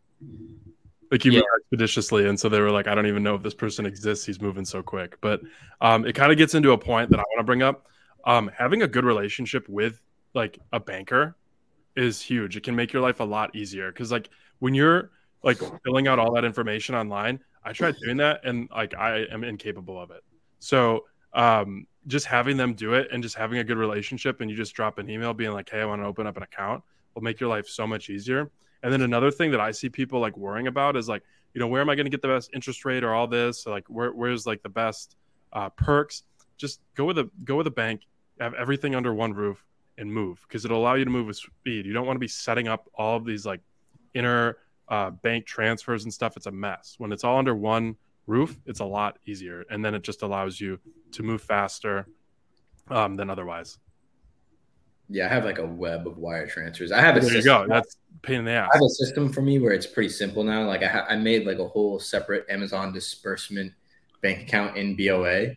Like 1.11 1.25
you 1.25 1.33
yeah. 1.33 1.39
move 1.39 1.47
expeditiously, 1.63 2.29
and 2.29 2.39
so 2.39 2.49
they 2.49 2.61
were 2.61 2.71
like, 2.71 2.87
"I 2.87 2.95
don't 2.95 3.07
even 3.07 3.23
know 3.23 3.35
if 3.35 3.43
this 3.43 3.55
person 3.55 3.87
exists. 3.87 4.27
He's 4.27 4.41
moving 4.41 4.65
so 4.65 4.83
quick." 4.83 5.21
But 5.21 5.41
um, 5.81 6.05
it 6.05 6.15
kind 6.15 6.31
of 6.31 6.39
gets 6.39 6.55
into 6.55 6.73
a 6.73 6.79
point 6.79 7.11
that 7.11 7.19
I 7.19 7.23
want 7.23 7.39
to 7.39 7.45
bring 7.45 7.63
up 7.63 7.87
um, 8.25 8.51
having 8.57 8.83
a 8.83 8.89
good 8.89 9.05
relationship 9.05 9.69
with 9.69 10.01
like 10.35 10.59
a 10.73 10.81
banker 10.81 11.37
is 11.97 12.21
huge. 12.21 12.57
It 12.57 12.63
can 12.63 12.77
make 12.77 12.93
your 12.93 13.03
life 13.03 13.21
a 13.21 13.25
lot 13.25 13.55
easier 13.55 13.91
because 13.91 14.13
like 14.13 14.29
when 14.59 14.75
you're 14.75 15.11
like 15.43 15.59
filling 15.85 16.07
out 16.07 16.19
all 16.19 16.33
that 16.35 16.45
information 16.45 16.95
online, 16.95 17.41
I 17.65 17.73
tried 17.73 17.97
doing 18.03 18.17
that 18.19 18.41
and 18.45 18.69
like 18.71 18.95
I 18.95 19.25
am 19.31 19.45
incapable 19.45 20.01
of 20.01 20.11
it. 20.11 20.23
So 20.59 21.05
um, 21.33 21.87
just 22.07 22.27
having 22.27 22.57
them 22.57 22.75
do 22.75 22.95
it 22.95 23.09
and 23.13 23.23
just 23.23 23.37
having 23.37 23.59
a 23.59 23.65
good 23.65 23.77
relationship 23.77 24.41
and 24.41 24.51
you 24.51 24.57
just 24.57 24.75
drop 24.75 24.99
an 24.99 25.09
email 25.11 25.35
being 25.35 25.53
like, 25.53 25.69
hey, 25.69 25.81
I 25.81 25.85
want 25.85 26.03
to 26.03 26.07
open 26.07 26.27
up 26.27 26.37
an 26.37 26.43
account 26.43 26.83
will 27.15 27.23
make 27.23 27.41
your 27.41 27.49
life 27.49 27.69
so 27.69 27.87
much 27.87 28.09
easier. 28.09 28.51
And 28.83 28.93
then 28.93 29.03
another 29.03 29.31
thing 29.31 29.51
that 29.51 29.61
I 29.61 29.73
see 29.73 29.89
people 29.89 30.21
like 30.21 30.37
worrying 30.37 30.67
about 30.67 30.97
is 30.97 31.09
like, 31.09 31.23
you 31.55 31.59
know, 31.61 31.67
where 31.67 31.83
am 31.83 31.91
I 31.91 31.97
going 31.97 32.07
to 32.07 32.11
get 32.11 32.23
the 32.23 32.29
best 32.29 32.51
interest 32.55 32.85
rate 32.85 33.03
or 33.03 33.13
all 33.13 33.27
this? 33.27 33.67
like, 33.67 33.85
where, 33.89 34.13
where's 34.13 34.47
like 34.47 34.63
the 34.63 34.69
best 34.69 35.17
uh, 35.53 35.69
perks? 35.71 36.23
Just 36.57 36.81
go 36.95 37.05
with 37.05 37.19
a 37.19 37.29
go 37.45 37.57
with 37.57 37.67
a 37.67 37.73
bank 37.73 38.03
have 38.41 38.55
everything 38.55 38.95
under 38.95 39.13
one 39.13 39.33
roof 39.33 39.65
and 39.99 40.13
move 40.13 40.45
because 40.49 40.65
it'll 40.65 40.79
allow 40.79 40.95
you 40.95 41.05
to 41.05 41.11
move 41.11 41.27
with 41.27 41.37
speed. 41.37 41.87
You 41.87 41.93
don't 41.93 42.07
want 42.07 42.17
to 42.17 42.21
be 42.21 42.29
setting 42.29 42.69
up 42.69 42.89
all 42.95 43.17
of 43.17 43.25
these 43.25 43.45
like 43.45 43.61
inner 44.15 44.57
uh, 44.91 45.11
bank 45.11 45.47
transfers 45.47 46.05
and 46.05 46.13
stuff. 46.13 46.37
It's 46.37 46.47
a 46.47 46.51
mess. 46.51 46.97
When 46.99 47.13
it's 47.13 47.25
all 47.25 47.39
under 47.39 47.55
one 47.55 47.97
roof, 48.27 48.59
it's 48.67 48.81
a 48.81 48.85
lot 48.85 49.19
easier, 49.27 49.65
and 49.71 49.85
then 49.85 49.95
it 49.95 50.03
just 50.03 50.23
allows 50.23 50.61
you 50.61 50.79
to 51.13 51.23
move 51.23 51.43
faster 51.43 52.07
um, 52.91 53.17
than 53.17 53.31
otherwise. 53.31 53.79
Yeah, 55.09 55.27
I 55.27 55.29
have 55.29 55.45
like 55.45 55.59
a 55.59 55.67
web 55.67 56.07
of 56.07 56.19
wire 56.19 56.47
transfers. 56.47 56.93
I 56.93 57.01
have 57.01 57.17
a 57.17 57.21
there 57.21 57.31
system. 57.31 57.39
you 57.39 57.67
go. 57.67 57.67
That's 57.69 57.97
pain 58.23 58.41
in 58.41 58.45
the 58.45 58.53
ass. 58.53 58.71
I 58.73 58.77
have 58.77 58.85
a 58.85 58.89
system 58.89 59.33
for 59.33 59.43
me 59.43 59.59
where 59.59 59.73
it's 59.73 59.87
pretty 59.87 60.09
simple 60.09 60.45
now. 60.45 60.67
Like 60.67 60.85
I, 60.85 60.87
ha- 60.87 61.07
I 61.09 61.17
made 61.17 61.47
like 61.47 61.59
a 61.59 61.67
whole 61.67 61.99
separate 61.99 62.47
Amazon 62.49 62.93
disbursement 62.93 63.73
bank 64.23 64.43
account 64.43 64.77
in 64.77 64.97
BOA. 64.97 65.55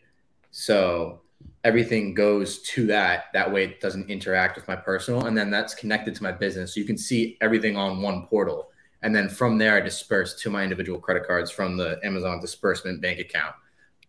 So 0.50 1.22
everything 1.64 2.16
goes 2.16 2.64
to 2.64 2.88
that. 2.88 3.26
That 3.34 3.52
way 3.52 3.66
it 3.66 3.80
doesn't 3.80 4.10
interact 4.10 4.56
with 4.56 4.68
my 4.68 4.76
personal. 4.76 5.26
And 5.26 5.38
then 5.38 5.52
that's 5.52 5.76
connected 5.76 6.16
to 6.16 6.24
my 6.24 6.32
business. 6.32 6.74
So 6.74 6.80
you 6.80 6.88
can 6.88 6.98
see 6.98 7.38
everything 7.40 7.78
on 7.78 8.02
one 8.02 8.26
portal. 8.26 8.70
And 9.04 9.16
then 9.16 9.30
from 9.30 9.58
there, 9.58 9.76
I 9.76 9.82
disperse 9.82 10.34
to 10.42 10.50
my 10.50 10.64
individual 10.64 11.00
credit 11.00 11.28
cards 11.28 11.52
from 11.52 11.78
the 11.78 12.00
Amazon 12.04 12.40
disbursement 12.40 13.02
bank 13.02 13.20
account. 13.20 13.54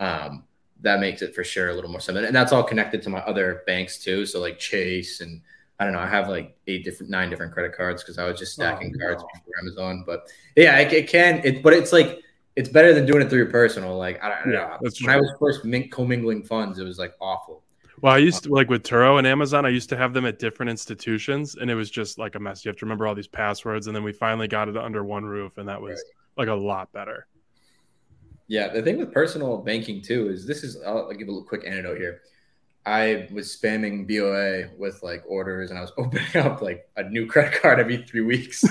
Um, 0.01 0.45
that 0.81 1.01
makes 1.01 1.21
it 1.21 1.35
for 1.35 1.45
sure 1.45 1.71
a 1.71 1.75
little 1.75 1.91
more 1.91 2.01
simple. 2.01 2.25
And 2.25 2.35
that's 2.35 2.53
all 2.53 2.63
connected 2.63 3.03
to 3.03 3.11
my 3.11 3.19
other 3.21 3.63
banks 3.67 4.03
too. 4.03 4.25
So 4.25 4.41
like 4.41 4.59
Chase 4.59 5.21
and 5.21 5.43
I 5.81 5.85
don't 5.85 5.93
know, 5.93 5.99
I 5.99 6.07
have 6.07 6.29
like 6.29 6.57
eight 6.69 6.85
different, 6.85 7.11
nine 7.11 7.29
different 7.29 7.53
credit 7.53 7.77
cards 7.77 8.03
because 8.03 8.19
I 8.19 8.25
was 8.29 8.39
just 8.39 8.53
stacking 8.53 8.95
oh, 8.95 8.99
cards 9.01 9.23
before 9.23 9.53
Amazon. 9.61 10.05
But 10.07 10.29
yeah, 10.55 10.79
it, 10.79 10.93
it 10.93 11.09
can, 11.09 11.41
it, 11.43 11.63
but 11.63 11.73
it's 11.73 11.93
like, 11.93 12.21
it's 12.55 12.69
better 12.69 12.95
than 12.95 13.05
doing 13.05 13.21
it 13.21 13.29
through 13.29 13.39
your 13.39 13.51
personal. 13.51 13.99
Like 13.99 14.23
I 14.23 14.29
don't, 14.29 14.53
yeah, 14.53 14.61
know. 14.61 14.77
When 14.79 14.93
true. 14.93 15.13
I 15.13 15.17
was 15.17 15.33
first 15.41 15.63
commingling 15.91 16.45
funds, 16.45 16.79
it 16.79 16.85
was 16.85 17.01
like 17.01 17.15
awful. 17.21 17.64
Well, 18.05 18.13
I 18.13 18.19
used 18.19 18.43
to 18.43 18.51
like 18.51 18.69
with 18.69 18.83
Turo 18.83 19.17
and 19.17 19.27
Amazon, 19.27 19.65
I 19.65 19.71
used 19.71 19.89
to 19.89 19.97
have 19.97 20.13
them 20.13 20.27
at 20.27 20.39
different 20.39 20.69
institutions, 20.69 21.55
and 21.55 21.71
it 21.71 21.75
was 21.75 21.91
just 21.91 22.19
like 22.19 22.35
a 22.35 22.39
mess. 22.39 22.63
You 22.63 22.69
have 22.69 22.77
to 22.77 22.85
remember 22.85 23.07
all 23.07 23.15
these 23.15 23.27
passwords, 23.27 23.87
and 23.87 23.97
then 23.97 24.05
we 24.05 24.13
finally 24.13 24.47
got 24.47 24.69
it 24.69 24.77
under 24.77 25.03
one 25.03 25.25
roof, 25.25 25.57
and 25.57 25.67
that 25.71 25.81
was 25.81 26.05
right. 26.37 26.47
like 26.47 26.49
a 26.49 26.55
lot 26.55 26.93
better. 26.93 27.27
Yeah, 28.47 28.69
the 28.69 28.83
thing 28.83 28.99
with 28.99 29.11
personal 29.11 29.57
banking 29.57 30.03
too 30.03 30.29
is 30.29 30.47
this 30.47 30.65
is 30.65 30.83
I'll, 30.83 31.07
I'll 31.07 31.15
give 31.15 31.29
a 31.29 31.31
little 31.31 31.49
quick 31.49 31.63
anecdote 31.67 31.97
here. 31.97 32.21
I 32.85 33.27
was 33.33 33.57
spamming 33.57 34.07
BOA 34.07 34.77
with 34.79 35.03
like 35.03 35.23
orders 35.27 35.71
and 35.71 35.79
I 35.79 35.81
was 35.81 35.93
opening 35.97 36.37
up 36.37 36.61
like 36.61 36.87
a 36.99 37.05
new 37.05 37.27
credit 37.27 37.59
card 37.59 37.81
every 37.81 38.05
three 38.05 38.21
weeks. 38.21 38.67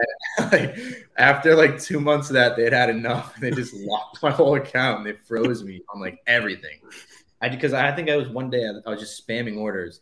like, 0.50 0.76
after 1.18 1.54
like 1.54 1.80
two 1.80 2.00
months 2.00 2.30
of 2.30 2.34
that, 2.34 2.56
they 2.56 2.64
had 2.64 2.72
had 2.72 2.90
enough 2.90 3.36
and 3.36 3.44
they 3.44 3.52
just 3.52 3.74
locked 3.74 4.20
my 4.24 4.32
whole 4.32 4.56
account 4.56 4.98
and 4.98 5.06
they 5.06 5.12
froze 5.12 5.62
me 5.62 5.82
on 5.94 6.00
like 6.00 6.18
everything. 6.26 6.80
I 7.42 7.48
because 7.48 7.74
I 7.74 7.92
think 7.92 8.08
I 8.08 8.16
was 8.16 8.28
one 8.28 8.48
day 8.48 8.66
I, 8.86 8.90
was 8.90 9.00
just 9.00 9.26
spamming 9.26 9.58
orders 9.58 10.00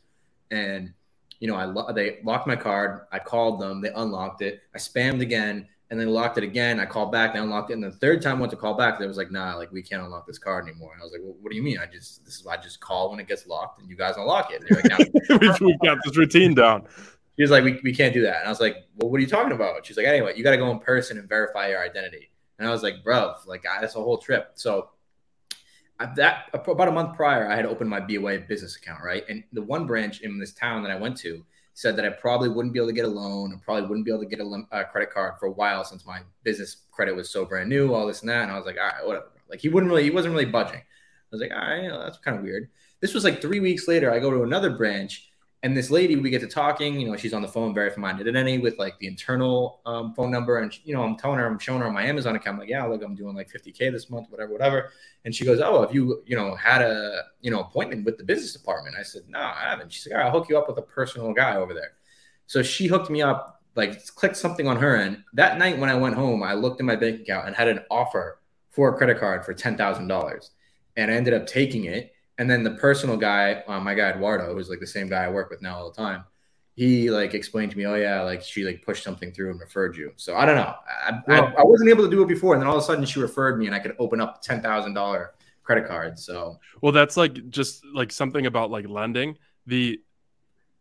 and 0.51 0.93
you 1.41 1.49
know 1.49 1.57
I 1.57 1.93
they 1.93 2.19
locked 2.23 2.47
my 2.47 2.57
card. 2.57 3.07
I 3.11 3.19
called 3.19 3.61
them, 3.61 3.81
they 3.81 3.91
unlocked 3.91 4.43
it. 4.43 4.61
I 4.75 4.79
spammed 4.79 5.23
again 5.23 5.67
and 5.91 5.99
then 5.99 6.09
locked 6.09 6.39
it 6.39 6.45
again. 6.45 6.79
I 6.79 6.87
called 6.87 7.11
back, 7.11 7.33
they 7.33 7.41
unlocked 7.41 7.71
it, 7.71 7.75
and 7.75 7.83
the 7.83 7.91
third 7.91 8.23
time 8.23 8.37
I 8.37 8.41
went 8.41 8.51
to 8.53 8.57
call 8.57 8.75
back, 8.75 9.01
they 9.01 9.07
was 9.07 9.17
like, 9.17 9.33
"Nah, 9.33 9.57
like 9.57 9.73
we 9.73 9.83
can't 9.83 10.03
unlock 10.03 10.27
this 10.27 10.39
card 10.39 10.69
anymore." 10.69 10.93
And 10.93 11.03
I 11.03 11.05
was 11.05 11.13
like, 11.13 11.23
well, 11.25 11.35
"What 11.41 11.51
do 11.51 11.57
you 11.57 11.63
mean? 11.63 11.79
I 11.79 11.87
just 11.87 12.25
this 12.25 12.37
is 12.37 12.45
why 12.45 12.55
I 12.55 12.57
just 12.59 12.79
call 12.79 13.11
when 13.11 13.19
it 13.19 13.27
gets 13.27 13.47
locked, 13.47 13.81
and 13.81 13.91
you 13.91 13.97
guys 13.97 14.17
unlock 14.17 14.53
it." 14.53 14.63
And 14.63 14.71
like, 14.71 14.85
"No." 15.31 15.39
we've, 15.67 15.81
got 15.81 15.99
this 16.05 16.17
routine 16.17 16.55
down. 16.55 16.87
She 17.37 17.43
was 17.43 17.51
like, 17.51 17.65
we, 17.65 17.81
we 17.83 17.95
can't 17.95 18.13
do 18.13 18.21
that. 18.23 18.41
And 18.41 18.47
I 18.47 18.51
was 18.51 18.61
like, 18.61 18.77
well, 18.97 19.11
what 19.11 19.17
are 19.17 19.23
you 19.23 19.27
talking 19.27 19.53
about? 19.53 19.87
She's 19.87 19.97
like, 19.97 20.05
anyway, 20.05 20.35
you 20.37 20.45
got 20.45 20.51
to 20.51 20.59
go 20.59 20.71
in 20.73 20.79
person 20.79 21.17
and 21.17 21.27
verify 21.27 21.69
your 21.69 21.83
identity. 21.83 22.31
And 22.59 22.69
I 22.69 22.71
was 22.71 22.83
like, 22.83 23.03
bro, 23.03 23.35
like 23.47 23.63
that's 23.63 23.97
a 23.97 23.99
whole 23.99 24.19
trip. 24.19 24.51
So 24.57 24.79
I- 24.83 25.00
that 26.17 26.47
about 26.53 26.89
a 26.89 26.93
month 26.93 27.17
prior, 27.17 27.51
I 27.51 27.57
had 27.57 27.67
opened 27.67 27.91
my 27.91 28.01
BOA 28.01 28.39
business 28.41 28.77
account, 28.77 29.03
right? 29.05 29.25
And 29.29 29.45
the 29.53 29.63
one 29.63 29.87
branch 29.87 30.21
in 30.21 30.39
this 30.39 30.53
town 30.53 30.83
that 30.83 30.91
I 30.91 30.97
went 30.97 31.17
to 31.19 31.45
said 31.75 31.97
that 31.97 32.05
I 32.05 32.11
probably 32.11 32.49
wouldn't 32.49 32.73
be 32.73 32.79
able 32.79 32.89
to 32.89 32.95
get 32.95 33.05
a 33.05 33.09
loan 33.09 33.53
and 33.53 33.63
probably 33.63 33.89
wouldn't 33.89 34.05
be 34.05 34.11
able 34.11 34.23
to 34.23 34.29
get 34.29 34.41
a 34.41 34.63
uh, 34.73 34.85
credit 34.85 35.11
card 35.11 35.35
for 35.39 35.47
a 35.47 35.53
while 35.53 35.85
since 35.85 36.05
my 36.05 36.21
business 36.43 36.85
credit 36.91 37.15
was 37.15 37.31
so 37.31 37.45
brand 37.45 37.69
new, 37.69 37.95
all 37.95 38.07
this 38.07 38.21
and 38.21 38.29
that. 38.29 38.43
And 38.43 38.53
I 38.53 38.57
was 38.57 38.67
like, 38.67 38.77
all 38.79 38.87
right, 38.87 39.07
whatever. 39.07 39.27
Like 39.49 39.61
he 39.61 39.69
wouldn't 39.69 39.91
really, 39.91 40.05
he 40.05 40.11
wasn't 40.11 40.33
really 40.33 40.51
budging. 40.51 40.81
I 40.81 41.31
was 41.31 41.41
like, 41.41 41.53
all 41.53 41.59
right, 41.59 41.89
that's 41.89 42.19
kind 42.19 42.37
of 42.37 42.43
weird. 42.43 42.69
This 43.01 43.15
was 43.15 43.25
like 43.25 43.41
three 43.41 43.61
weeks 43.61 43.89
later. 43.89 44.13
I 44.13 44.19
go 44.19 44.31
to 44.31 44.43
another 44.43 44.71
branch 44.71 45.30
and 45.63 45.77
this 45.77 45.91
lady, 45.91 46.17
we 46.17 46.31
get 46.31 46.41
to 46.41 46.47
talking. 46.47 46.99
You 46.99 47.11
know, 47.11 47.17
she's 47.17 47.35
on 47.35 47.43
the 47.43 47.49
phone, 47.49 47.75
my 47.99 48.13
identity 48.13 48.59
with 48.59 48.79
like 48.79 48.99
the 48.99 49.07
internal 49.07 49.81
um, 49.85 50.15
phone 50.15 50.31
number, 50.31 50.59
and 50.59 50.73
you 50.85 50.95
know, 50.95 51.03
I'm 51.03 51.17
telling 51.17 51.39
her, 51.39 51.47
I'm 51.47 51.59
showing 51.59 51.81
her 51.83 51.91
my 51.91 52.03
Amazon 52.05 52.35
account. 52.35 52.55
I'm 52.55 52.61
like, 52.61 52.71
yeah, 52.71 52.85
look, 52.85 53.03
I'm 53.03 53.15
doing 53.15 53.37
like 53.37 53.51
50k 53.51 53.93
this 53.93 54.09
month, 54.09 54.31
whatever, 54.31 54.53
whatever. 54.53 54.91
And 55.27 55.35
she 55.35 55.45
goes, 55.45 55.61
oh, 55.61 55.83
have 55.83 55.95
you, 55.95 56.23
you 56.25 56.35
know, 56.35 56.55
had 56.55 56.81
a, 56.81 57.25
you 57.43 57.51
know, 57.51 57.61
appointment 57.61 58.07
with 58.07 58.17
the 58.17 58.25
business 58.25 58.55
department? 58.55 58.97
I 58.99 59.03
said, 59.03 59.23
no, 59.29 59.39
I 59.39 59.69
haven't. 59.69 59.93
She's 59.93 60.07
like, 60.07 60.17
right, 60.17 60.27
I'll 60.27 60.33
hook 60.33 60.49
you 60.49 60.57
up 60.57 60.67
with 60.67 60.79
a 60.79 60.83
personal 60.83 61.35
guy 61.35 61.57
over 61.57 61.75
there. 61.75 61.93
So 62.47 62.63
she 62.63 62.87
hooked 62.87 63.11
me 63.11 63.21
up, 63.21 63.63
like 63.77 64.07
clicked 64.15 64.39
something 64.39 64.67
on 64.67 64.79
her 64.79 64.97
end. 64.97 65.25
That 65.35 65.59
night 65.59 65.79
when 65.79 65.91
I 65.91 65.95
went 65.95 66.15
home, 66.15 66.43
I 66.43 66.55
looked 66.55 66.81
in 66.81 66.87
my 66.87 66.97
bank 66.97 67.21
account 67.21 67.47
and 67.47 67.55
had 67.55 67.69
an 67.69 67.81
offer 67.91 68.41
for 68.71 68.89
a 68.89 68.97
credit 68.97 69.21
card 69.21 69.45
for 69.45 69.53
ten 69.53 69.77
thousand 69.77 70.09
dollars, 70.09 70.51
and 70.97 71.11
I 71.11 71.15
ended 71.15 71.35
up 71.35 71.47
taking 71.47 71.85
it. 71.85 72.13
And 72.41 72.49
then 72.49 72.65
the 72.65 72.71
personal 72.71 73.19
guy, 73.19 73.63
uh, 73.69 73.79
my 73.81 73.95
guy 73.95 74.09
Eduardo, 74.09 74.55
who's 74.55 74.71
like 74.71 74.81
the 74.81 74.87
same 74.87 75.11
guy 75.11 75.25
I 75.25 75.29
work 75.29 75.51
with 75.51 75.61
now 75.61 75.77
all 75.77 75.91
the 75.91 75.97
time, 75.97 76.25
he 76.75 77.11
like 77.11 77.35
explained 77.35 77.71
to 77.73 77.77
me, 77.77 77.85
oh 77.85 77.97
yeah, 77.97 78.23
like 78.23 78.41
she 78.41 78.65
like 78.65 78.83
pushed 78.83 79.05
something 79.05 79.31
through 79.31 79.51
and 79.51 79.61
referred 79.61 79.95
you. 79.95 80.13
So 80.17 80.35
I 80.35 80.47
don't 80.47 80.57
know. 80.57 80.75
I, 81.07 81.21
I, 81.29 81.39
I 81.59 81.63
wasn't 81.63 81.91
able 81.91 82.03
to 82.05 82.11
do 82.11 82.23
it 82.23 82.29
before, 82.29 82.55
and 82.55 82.63
then 82.63 82.67
all 82.67 82.79
of 82.79 82.83
a 82.83 82.87
sudden 82.87 83.05
she 83.05 83.21
referred 83.21 83.59
me, 83.59 83.67
and 83.67 83.75
I 83.75 83.79
could 83.79 83.95
open 83.99 84.23
up 84.23 84.41
ten 84.41 84.63
thousand 84.63 84.95
dollar 84.95 85.35
credit 85.65 85.87
card. 85.87 86.19
So 86.19 86.59
Well, 86.81 86.93
that's 86.93 87.19
like 87.19 87.51
just 87.51 87.85
like 87.95 88.11
something 88.11 88.47
about 88.47 88.71
like 88.71 88.89
lending. 88.89 89.37
The 89.67 90.01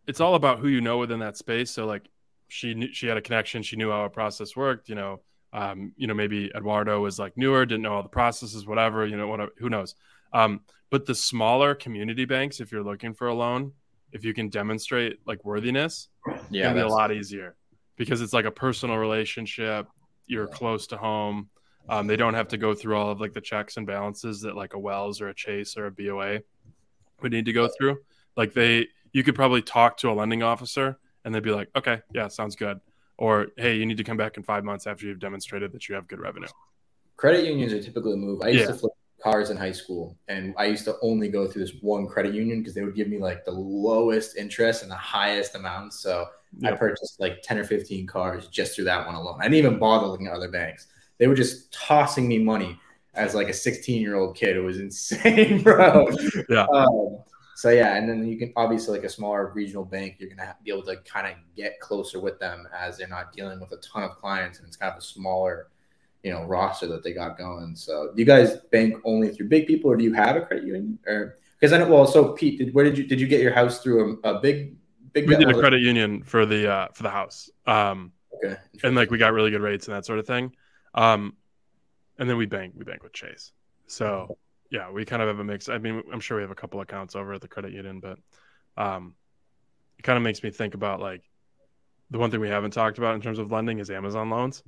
it's 0.08 0.22
all 0.22 0.36
about 0.36 0.60
who 0.60 0.70
you 0.70 0.80
know 0.80 0.98
within 1.00 1.20
that 1.20 1.36
space. 1.36 1.72
So 1.72 1.86
like 1.86 2.08
she 2.48 2.74
knew, 2.74 2.94
she 2.94 3.08
had 3.08 3.18
a 3.18 3.22
connection. 3.22 3.64
She 3.64 3.76
knew 3.76 3.92
how 3.92 4.06
a 4.06 4.10
process 4.10 4.56
worked. 4.56 4.88
You 4.88 4.96
know, 4.96 5.20
um, 5.52 5.92
you 5.98 6.08
know 6.08 6.14
maybe 6.14 6.50
Eduardo 6.56 7.02
was 7.02 7.20
like 7.20 7.36
newer, 7.36 7.66
didn't 7.66 7.82
know 7.82 7.96
all 7.96 8.04
the 8.04 8.08
processes, 8.08 8.66
whatever. 8.66 9.06
You 9.06 9.18
know, 9.18 9.28
whatever, 9.28 9.52
who 9.58 9.70
knows. 9.70 9.96
Um, 10.34 10.62
but 10.90 11.06
the 11.06 11.16
smaller 11.16 11.76
community 11.76 12.26
banks, 12.26 12.60
if 12.60 12.72
you're 12.72 12.84
looking 12.84 13.14
for 13.14 13.28
a 13.28 13.34
loan, 13.34 13.74
if 14.12 14.24
you 14.26 14.34
can 14.34 14.50
demonstrate 14.50 15.20
like 15.26 15.44
worthiness, 15.46 16.10
yeah, 16.50 16.68
can 16.68 16.76
be 16.76 16.82
a 16.82 16.88
lot 16.88 17.12
easier 17.12 17.56
because 17.96 18.22
it's 18.22 18.34
like 18.34 18.46
a 18.46 18.52
personal 18.52 18.98
relationship. 18.98 19.88
You're 20.26 20.48
close 20.48 20.88
to 20.88 20.98
home. 20.98 21.50
Um, 21.88 22.08
they 22.08 22.16
don't 22.16 22.34
have 22.36 22.48
to 22.50 22.58
go 22.58 22.74
through 22.74 22.96
all 22.98 23.12
of 23.12 23.20
like 23.20 23.34
the 23.34 23.42
checks 23.42 23.78
and 23.78 23.86
balances 23.86 24.42
that 24.42 24.56
like 24.56 24.74
a 24.74 24.80
Wells 24.80 25.22
or 25.22 25.30
a 25.30 25.34
Chase 25.34 25.76
or 25.78 25.88
a 25.88 25.92
BOA 25.92 26.40
would 27.22 27.32
need 27.32 27.46
to 27.46 27.54
go 27.54 27.68
through. 27.68 27.98
Like 28.38 28.54
they, 28.54 28.88
you 29.12 29.24
could 29.24 29.36
probably 29.36 29.62
talk 29.62 29.98
to 29.98 30.10
a 30.10 30.14
lending 30.14 30.44
officer 30.44 31.00
and 31.26 31.34
they'd 31.34 31.44
be 31.44 31.52
like, 31.52 31.70
okay, 31.76 32.02
yeah, 32.14 32.28
sounds 32.28 32.56
good. 32.56 32.80
Or 33.18 33.48
hey, 33.58 33.76
you 33.76 33.86
need 33.86 33.98
to 33.98 34.04
come 34.04 34.18
back 34.18 34.38
in 34.38 34.44
five 34.44 34.64
months 34.64 34.88
after 34.88 35.06
you've 35.08 35.20
demonstrated 35.20 35.72
that 35.74 35.90
you 35.90 35.96
have 35.96 36.08
good 36.08 36.20
revenue. 36.20 36.48
credit 37.18 37.46
unions 37.46 37.74
are 37.74 37.82
typically 37.82 38.16
move. 38.16 38.42
I 38.42 38.50
used 38.50 38.62
Yeah. 38.62 38.68
to 38.68 38.74
flip 38.76 38.92
cars 39.22 39.50
in 39.50 39.58
high 39.58 39.72
school, 39.72 40.18
and 40.28 40.54
I 40.58 40.66
used 40.66 40.86
to 40.86 40.96
only 41.02 41.30
go 41.30 41.48
through 41.48 41.64
this 41.64 41.74
one 41.82 42.08
credit 42.08 42.34
union 42.34 42.60
because 42.60 42.74
they 42.74 42.82
would 42.82 42.96
give 42.96 43.08
me 43.08 43.20
like 43.20 43.46
the 43.46 43.52
lowest 43.52 44.38
interest 44.38 44.82
and 44.84 44.92
the 44.92 44.96
highest 44.96 45.56
amount 45.56 45.94
So 45.94 46.26
I 46.64 46.72
purchased 46.72 47.20
like 47.20 47.42
ten 47.44 47.58
or 47.58 47.64
fifteen 47.64 48.08
cars 48.08 48.48
just 48.48 48.76
through 48.76 48.86
that 48.86 49.06
one 49.06 49.16
alone. 49.16 49.40
I 49.40 49.44
didn't 49.44 49.56
even 49.56 49.80
bother 49.80 50.08
looking 50.08 50.28
at 50.28 50.34
other 50.34 50.50
banks. 50.50 50.88
They 51.18 51.28
were 51.28 51.36
just 51.36 51.72
tossing 51.72 52.28
me 52.28 52.40
money 52.40 52.80
as 53.14 53.36
like 53.36 53.50
a 53.50 53.54
sixteen 53.54 54.02
year 54.02 54.16
old 54.16 54.36
kid. 54.36 54.56
It 54.56 54.62
was 54.62 54.80
insane, 54.80 55.62
bro. 55.64 56.10
Yeah. 56.50 56.66
Um, 56.74 57.20
so 57.60 57.70
yeah, 57.72 57.98
and 57.98 58.08
then 58.08 58.26
you 58.26 58.38
can 58.38 58.54
obviously 58.56 58.98
like 58.98 59.06
a 59.06 59.10
smaller 59.10 59.52
regional 59.54 59.84
bank, 59.84 60.16
you're 60.18 60.30
gonna 60.30 60.56
be 60.64 60.72
able 60.72 60.84
to 60.84 60.96
kind 61.04 61.28
of 61.28 61.34
get 61.58 61.78
closer 61.82 62.18
with 62.18 62.40
them 62.40 62.66
as 62.74 62.98
they're 62.98 63.10
not 63.10 63.34
dealing 63.34 63.60
with 63.60 63.74
a 63.74 63.78
ton 63.78 64.04
of 64.04 64.16
clients, 64.16 64.60
and 64.60 64.68
it's 64.70 64.78
kind 64.78 64.94
of 64.94 64.98
a 64.98 65.02
smaller, 65.02 65.68
you 66.24 66.32
know, 66.32 66.44
roster 66.46 66.88
that 66.88 67.04
they 67.04 67.14
got 67.14 67.38
going. 67.38 67.76
So 67.76 68.12
do 68.14 68.22
you 68.22 68.26
guys 68.26 68.58
bank 68.72 68.96
only 69.06 69.30
through 69.30 69.50
big 69.50 69.68
people, 69.68 69.92
or 69.92 69.96
do 69.96 70.04
you 70.04 70.14
have 70.14 70.36
a 70.36 70.42
credit 70.42 70.66
union? 70.66 71.00
Or 71.08 71.38
because 71.60 71.74
I 71.74 71.78
know, 71.78 71.88
well, 71.88 72.06
so 72.06 72.34
Pete, 72.34 72.60
did, 72.60 72.74
where 72.74 72.86
did 72.86 72.98
you 72.98 73.06
did 73.06 73.20
you 73.22 73.28
get 73.28 73.42
your 73.42 73.54
house 73.54 73.82
through 73.82 74.20
a, 74.24 74.36
a 74.36 74.40
big 74.42 74.76
big? 75.14 75.28
We 75.28 75.36
did 75.36 75.50
a 75.50 75.60
credit 75.60 75.82
union 75.82 76.24
for 76.24 76.46
the 76.46 76.72
uh, 76.72 76.88
for 76.94 77.04
the 77.04 77.10
house. 77.10 77.50
Um, 77.66 78.14
Okay. 78.44 78.56
and 78.84 78.96
like 78.96 79.12
we 79.12 79.18
got 79.18 79.34
really 79.34 79.52
good 79.52 79.62
rates 79.62 79.88
and 79.88 79.96
that 79.96 80.06
sort 80.06 80.20
of 80.20 80.26
thing. 80.26 80.56
Um, 80.94 81.36
and 82.18 82.30
then 82.30 82.38
we 82.38 82.46
bank 82.46 82.74
we 82.78 82.84
bank 82.86 83.04
with 83.04 83.14
Chase. 83.14 83.52
So 83.88 84.38
yeah, 84.70 84.92
we 84.92 85.06
kind 85.06 85.22
of 85.22 85.28
have 85.28 85.40
a 85.40 85.44
mix. 85.44 85.68
I 85.68 85.78
mean, 85.78 86.04
I'm 86.12 86.20
sure 86.20 86.38
we 86.38 86.44
have 86.44 86.52
a 86.52 86.56
couple 86.56 86.80
accounts 86.82 87.16
over 87.16 87.34
at 87.34 87.42
the 87.42 87.48
credit 87.48 87.74
union, 87.74 88.00
but 88.00 88.18
um, 88.78 89.16
it 89.98 90.04
kind 90.04 90.18
of 90.18 90.24
makes 90.24 90.44
me 90.44 90.52
think 90.52 90.74
about 90.74 91.00
like 91.00 91.24
the 92.12 92.20
one 92.20 92.32
thing 92.32 92.40
we 92.40 92.50
haven't 92.50 92.72
talked 92.72 92.98
about 92.98 93.16
in 93.16 93.22
terms 93.22 93.40
of 93.40 93.52
lending 93.52 93.80
is 93.80 93.90
Amazon 93.90 94.30
loans. 94.30 94.64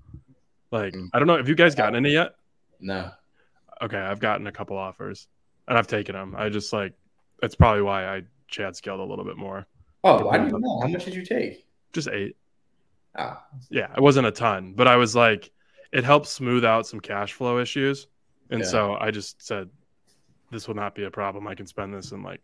Like 0.72 0.94
Mm. 0.94 1.10
I 1.14 1.20
don't 1.20 1.28
know, 1.28 1.38
have 1.38 1.50
you 1.50 1.56
guys 1.56 1.76
gotten 1.76 1.96
any 1.96 2.12
yet? 2.12 2.36
No. 2.80 3.12
Okay, 3.82 3.98
I've 3.98 4.20
gotten 4.20 4.48
a 4.48 4.52
couple 4.52 4.78
offers 4.78 5.28
and 5.68 5.78
I've 5.78 5.88
taken 5.88 6.16
them. 6.16 6.36
I 6.38 6.50
just 6.50 6.72
like 6.74 6.94
that's 7.42 7.56
probably 7.56 7.82
why 7.82 8.06
I 8.06 8.24
Chad 8.48 8.76
scaled 8.76 9.00
a 9.00 9.04
little 9.04 9.26
bit 9.26 9.38
more. 9.38 9.66
Oh, 10.04 10.30
I 10.30 10.38
didn't 10.38 10.60
know. 10.60 10.80
How 10.82 10.88
much 10.88 11.06
did 11.06 11.14
you 11.16 11.26
take? 11.26 11.66
Just 11.94 12.08
eight. 12.10 12.36
Ah, 13.18 13.44
yeah, 13.70 13.92
it 13.96 14.02
wasn't 14.02 14.26
a 14.28 14.32
ton, 14.32 14.74
but 14.74 14.88
I 14.88 14.96
was 14.96 15.16
like, 15.16 15.52
it 15.92 16.04
helps 16.06 16.30
smooth 16.30 16.64
out 16.64 16.88
some 16.88 17.00
cash 17.02 17.34
flow 17.34 17.60
issues. 17.60 18.08
And 18.50 18.62
Yeah. 18.62 18.68
so 18.68 18.96
I 18.96 19.12
just 19.12 19.46
said, 19.46 19.70
this 20.52 20.68
will 20.68 20.76
not 20.76 20.96
be 20.96 21.04
a 21.04 21.12
problem. 21.12 21.48
I 21.48 21.56
can 21.56 21.66
spend 21.68 21.94
this 21.94 22.12
in 22.14 22.24
like 22.24 22.42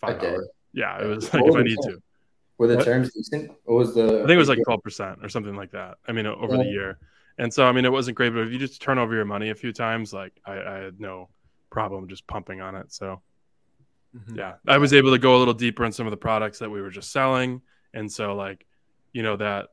five 0.00 0.22
hours. 0.22 0.48
Yeah, 0.72 1.02
it 1.02 1.06
was 1.06 1.32
What 1.32 1.42
like 1.42 1.50
if 1.50 1.56
I 1.56 1.62
need 1.62 1.78
to. 1.82 2.02
were 2.58 2.66
the 2.68 2.76
What? 2.76 2.84
terms 2.84 3.12
decent? 3.12 3.50
What 3.64 3.74
was 3.74 3.94
the? 3.94 4.04
I 4.04 4.26
think 4.26 4.30
it 4.30 4.36
was 4.36 4.48
like 4.48 4.58
12% 4.66 5.24
or 5.24 5.28
something 5.28 5.56
like 5.56 5.72
that. 5.72 5.98
I 6.06 6.12
mean, 6.12 6.26
over 6.26 6.56
the 6.56 6.64
year. 6.64 6.98
And 7.40 7.52
so, 7.52 7.64
I 7.64 7.72
mean, 7.72 7.86
it 7.86 7.90
wasn't 7.92 8.18
great, 8.18 8.34
but 8.34 8.40
if 8.40 8.52
you 8.52 8.58
just 8.58 8.82
turn 8.82 8.98
over 8.98 9.14
your 9.14 9.24
money 9.24 9.48
a 9.48 9.54
few 9.54 9.72
times, 9.72 10.12
like 10.12 10.38
I, 10.44 10.60
I 10.60 10.74
had 10.84 11.00
no 11.00 11.30
problem 11.70 12.06
just 12.06 12.26
pumping 12.26 12.60
on 12.60 12.74
it. 12.74 12.92
So, 12.92 13.22
Mhm. 14.14 14.36
yeah, 14.36 14.54
I 14.68 14.76
was 14.76 14.92
able 14.92 15.10
to 15.12 15.18
go 15.18 15.36
a 15.36 15.38
little 15.38 15.54
deeper 15.54 15.84
in 15.86 15.92
some 15.92 16.06
of 16.06 16.10
the 16.10 16.16
products 16.18 16.58
that 16.58 16.68
we 16.68 16.82
were 16.82 16.90
just 16.90 17.12
selling. 17.12 17.62
And 17.94 18.10
so, 18.12 18.34
like, 18.34 18.66
you 19.12 19.22
know, 19.22 19.36
that, 19.36 19.68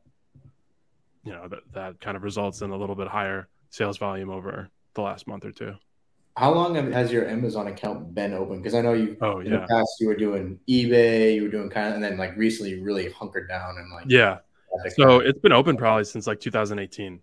you 1.26 1.34
know, 1.34 1.48
that, 1.50 1.60
that 1.74 2.00
kind 2.00 2.16
of 2.16 2.24
results 2.24 2.62
in 2.62 2.70
a 2.70 2.78
little 2.78 2.96
bit 2.96 3.08
higher 3.10 3.50
sales 3.70 3.98
volume 3.98 4.30
over 4.30 4.70
the 4.94 5.02
last 5.02 5.28
month 5.28 5.44
or 5.44 5.52
two. 5.52 5.74
How 6.38 6.54
long 6.54 6.76
has 6.94 7.12
your 7.12 7.28
Amazon 7.28 7.68
account 7.68 8.14
been 8.16 8.34
open? 8.34 8.58
Because 8.60 8.76
I 8.76 8.82
know 8.82 8.94
you 8.94 9.18
Oh, 9.22 9.40
in 9.40 9.48
yeah. 9.52 9.60
the 9.62 9.68
past 9.68 9.90
you 10.00 10.08
were 10.08 10.16
doing 10.16 10.60
eBay, 10.70 11.36
you 11.36 11.42
were 11.44 11.50
doing 11.50 11.70
kind 11.70 11.88
of, 11.90 11.96
and 11.96 12.04
then 12.04 12.16
like 12.18 12.38
recently 12.38 12.72
you 12.76 12.84
really 12.84 13.10
hunkered 13.12 13.50
down 13.50 13.78
and 13.78 13.92
like 13.92 14.06
Yeah. 14.08 14.38
So 14.96 15.20
it's 15.20 15.40
been 15.40 15.52
open 15.52 15.76
probably 15.76 16.06
since 16.06 16.28
like 16.28 16.40
2018. 16.40 17.20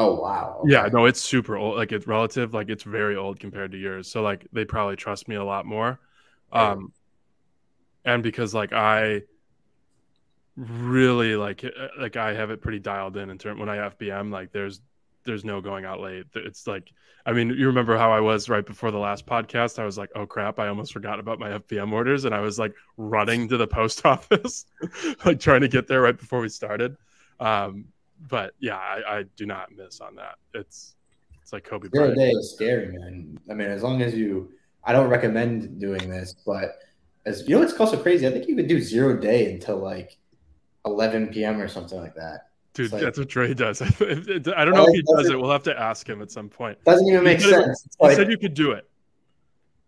Oh 0.00 0.14
wow, 0.14 0.62
Yeah, 0.64 0.88
no, 0.92 1.06
it's 1.06 1.20
super 1.20 1.56
old. 1.56 1.76
Like 1.76 1.92
it's 1.92 2.06
relative, 2.06 2.54
like 2.54 2.68
it's 2.68 2.82
very 2.82 3.16
old 3.16 3.40
compared 3.40 3.72
to 3.72 3.78
yours. 3.78 4.10
So 4.10 4.22
like 4.22 4.46
they 4.52 4.64
probably 4.64 4.96
trust 4.96 5.28
me 5.28 5.36
a 5.36 5.44
lot 5.44 5.66
more. 5.66 6.00
Um 6.52 6.92
and 8.04 8.22
because 8.22 8.54
like 8.54 8.72
I 8.72 9.22
really 10.56 11.36
like 11.36 11.64
like 11.98 12.16
I 12.16 12.34
have 12.34 12.50
it 12.50 12.60
pretty 12.60 12.78
dialed 12.78 13.16
in 13.16 13.30
in 13.30 13.38
term 13.38 13.58
when 13.58 13.68
I 13.68 13.76
FBM 13.90 14.32
like 14.32 14.52
there's 14.52 14.80
there's 15.24 15.44
no 15.44 15.60
going 15.60 15.84
out 15.84 16.00
late. 16.00 16.26
It's 16.34 16.66
like 16.66 16.92
I 17.26 17.32
mean, 17.32 17.50
you 17.50 17.66
remember 17.66 17.98
how 17.98 18.12
I 18.12 18.20
was 18.20 18.48
right 18.48 18.64
before 18.64 18.90
the 18.90 18.98
last 18.98 19.26
podcast? 19.26 19.78
I 19.78 19.84
was 19.84 19.98
like, 19.98 20.10
"Oh 20.14 20.26
crap, 20.26 20.58
I 20.58 20.68
almost 20.68 20.92
forgot 20.92 21.20
about 21.20 21.38
my 21.38 21.50
FBM 21.50 21.92
orders." 21.92 22.24
And 22.24 22.34
I 22.34 22.40
was 22.40 22.58
like 22.58 22.74
running 22.96 23.48
to 23.48 23.56
the 23.58 23.66
post 23.66 24.06
office 24.06 24.66
like 25.24 25.40
trying 25.40 25.60
to 25.62 25.68
get 25.68 25.86
there 25.88 26.00
right 26.02 26.18
before 26.18 26.40
we 26.40 26.48
started. 26.48 26.96
Um 27.38 27.86
but 28.28 28.52
yeah, 28.60 28.76
I, 28.76 29.18
I 29.18 29.24
do 29.36 29.46
not 29.46 29.68
miss 29.76 30.00
on 30.00 30.14
that. 30.16 30.36
It's 30.54 30.94
it's 31.42 31.52
like 31.52 31.64
Kobe 31.64 31.88
Zero 31.88 32.12
Bryant. 32.12 32.18
day 32.18 32.30
is 32.30 32.52
scary, 32.54 32.88
man. 32.98 33.38
I 33.50 33.54
mean, 33.54 33.68
as 33.68 33.82
long 33.82 34.02
as 34.02 34.14
you, 34.14 34.52
I 34.84 34.92
don't 34.92 35.08
recommend 35.08 35.80
doing 35.80 36.08
this, 36.10 36.34
but 36.46 36.78
as 37.26 37.48
you 37.48 37.54
know, 37.56 37.60
what's 37.60 37.72
also 37.78 37.96
crazy. 38.00 38.26
I 38.26 38.30
think 38.30 38.46
you 38.48 38.56
could 38.56 38.68
do 38.68 38.80
zero 38.80 39.16
day 39.16 39.52
until 39.52 39.78
like 39.78 40.16
11 40.86 41.28
p.m. 41.28 41.60
or 41.60 41.68
something 41.68 41.98
like 41.98 42.14
that. 42.14 42.48
Dude, 42.74 42.92
like- 42.92 43.02
that's 43.02 43.18
what 43.18 43.28
Trey 43.28 43.52
does. 43.54 43.82
I 43.82 43.86
don't 44.64 44.74
know 44.74 44.86
if 44.88 44.94
he 44.94 45.02
does 45.16 45.28
it. 45.28 45.38
We'll 45.40 45.50
have 45.50 45.64
to 45.64 45.78
ask 45.78 46.08
him 46.08 46.22
at 46.22 46.30
some 46.30 46.48
point. 46.48 46.78
Doesn't 46.84 47.06
even 47.08 47.24
make 47.24 47.40
He 47.40 47.48
it- 47.48 47.50
sense. 47.50 47.84
It's 47.84 47.96
He 48.00 48.14
said 48.14 48.30
you 48.30 48.38
could 48.38 48.54
do 48.54 48.70
it. 48.72 48.88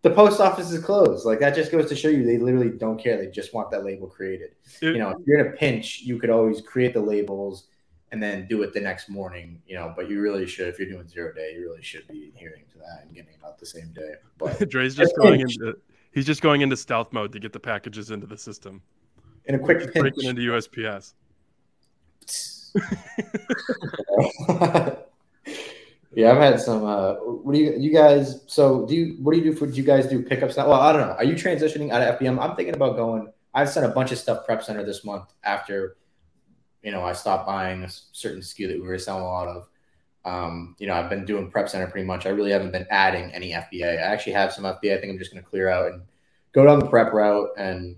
the 0.02 0.10
post 0.10 0.40
office 0.40 0.70
is 0.72 0.82
closed. 0.84 1.24
Like 1.24 1.38
that 1.40 1.54
just 1.54 1.70
goes 1.70 1.88
to 1.90 1.94
show 1.96 2.08
you 2.08 2.24
they 2.24 2.38
literally 2.38 2.70
don't 2.70 2.98
care. 2.98 3.16
They 3.16 3.28
just 3.30 3.54
want 3.54 3.70
that 3.70 3.84
label 3.84 4.08
created. 4.08 4.56
It- 4.80 4.94
you 4.94 4.98
know, 4.98 5.10
if 5.10 5.18
you're 5.26 5.38
in 5.40 5.46
a 5.52 5.56
pinch, 5.56 6.00
you 6.00 6.18
could 6.18 6.30
always 6.30 6.60
create 6.60 6.92
the 6.92 7.00
labels 7.00 7.68
and 8.12 8.22
then 8.22 8.46
do 8.46 8.62
it 8.62 8.72
the 8.72 8.80
next 8.80 9.08
morning. 9.08 9.60
You 9.66 9.76
know, 9.76 9.92
but 9.96 10.08
you 10.08 10.20
really 10.20 10.46
should 10.46 10.68
if 10.68 10.78
you're 10.78 10.88
doing 10.88 11.08
zero 11.08 11.34
day, 11.34 11.54
you 11.54 11.68
really 11.68 11.82
should 11.82 12.06
be 12.06 12.32
adhering 12.34 12.64
to 12.72 12.78
that 12.78 13.00
and 13.02 13.14
getting 13.14 13.32
it 13.32 13.40
out 13.44 13.58
the 13.58 13.66
same 13.66 13.92
day. 13.92 14.14
But 14.38 14.68
Dre's 14.70 14.94
just 14.94 15.16
going 15.16 15.40
into 15.40 15.76
he's 16.12 16.26
just 16.26 16.42
going 16.42 16.60
into 16.60 16.76
stealth 16.76 17.12
mode 17.12 17.32
to 17.32 17.40
get 17.40 17.52
the 17.52 17.60
packages 17.60 18.10
into 18.10 18.26
the 18.26 18.38
system. 18.38 18.82
in 19.46 19.56
a 19.56 19.58
quick 19.58 19.80
pinch, 19.80 19.94
breaking 19.94 20.28
into 20.28 20.42
USPS. 20.42 21.14
yeah, 26.14 26.30
I've 26.30 26.38
had 26.38 26.60
some. 26.60 26.84
Uh, 26.84 27.14
what 27.14 27.54
do 27.54 27.58
you 27.58 27.74
you 27.76 27.92
guys? 27.92 28.42
So 28.46 28.86
do 28.86 28.94
you? 28.94 29.16
What 29.20 29.32
do 29.32 29.38
you 29.38 29.44
do 29.44 29.54
for? 29.54 29.66
Do 29.66 29.74
you 29.74 29.82
guys 29.82 30.06
do 30.06 30.22
pickups 30.22 30.56
now? 30.56 30.68
Well, 30.68 30.80
I 30.80 30.92
don't 30.92 31.06
know. 31.06 31.14
Are 31.14 31.24
you 31.24 31.34
transitioning 31.34 31.90
out 31.90 32.02
of 32.02 32.18
FBM? 32.18 32.38
I'm 32.38 32.56
thinking 32.56 32.74
about 32.74 32.96
going. 32.96 33.32
I've 33.54 33.68
sent 33.68 33.84
a 33.84 33.90
bunch 33.90 34.12
of 34.12 34.18
stuff 34.18 34.46
prep 34.46 34.62
center 34.62 34.82
this 34.82 35.04
month 35.04 35.34
after, 35.44 35.96
you 36.82 36.90
know, 36.90 37.02
I 37.02 37.12
stopped 37.12 37.46
buying 37.46 37.84
a 37.84 37.88
certain 37.88 38.40
SKU 38.40 38.68
that 38.68 38.80
we 38.80 38.86
were 38.86 38.98
selling 38.98 39.24
a 39.24 39.26
lot 39.26 39.48
of. 39.48 39.68
Um, 40.24 40.76
you 40.78 40.86
know, 40.86 40.94
I've 40.94 41.10
been 41.10 41.24
doing 41.24 41.50
prep 41.50 41.68
center 41.68 41.86
pretty 41.86 42.06
much. 42.06 42.26
I 42.26 42.30
really 42.30 42.52
haven't 42.52 42.72
been 42.72 42.86
adding 42.90 43.32
any 43.32 43.52
FBA. 43.52 43.98
I 43.98 44.02
actually 44.02 44.34
have 44.34 44.52
some 44.52 44.64
FBA. 44.64 44.96
I 44.96 45.00
think 45.00 45.12
I'm 45.12 45.18
just 45.18 45.32
going 45.32 45.42
to 45.42 45.48
clear 45.48 45.68
out 45.68 45.92
and 45.92 46.02
go 46.52 46.64
down 46.64 46.78
the 46.78 46.86
prep 46.86 47.12
route, 47.12 47.50
and 47.56 47.96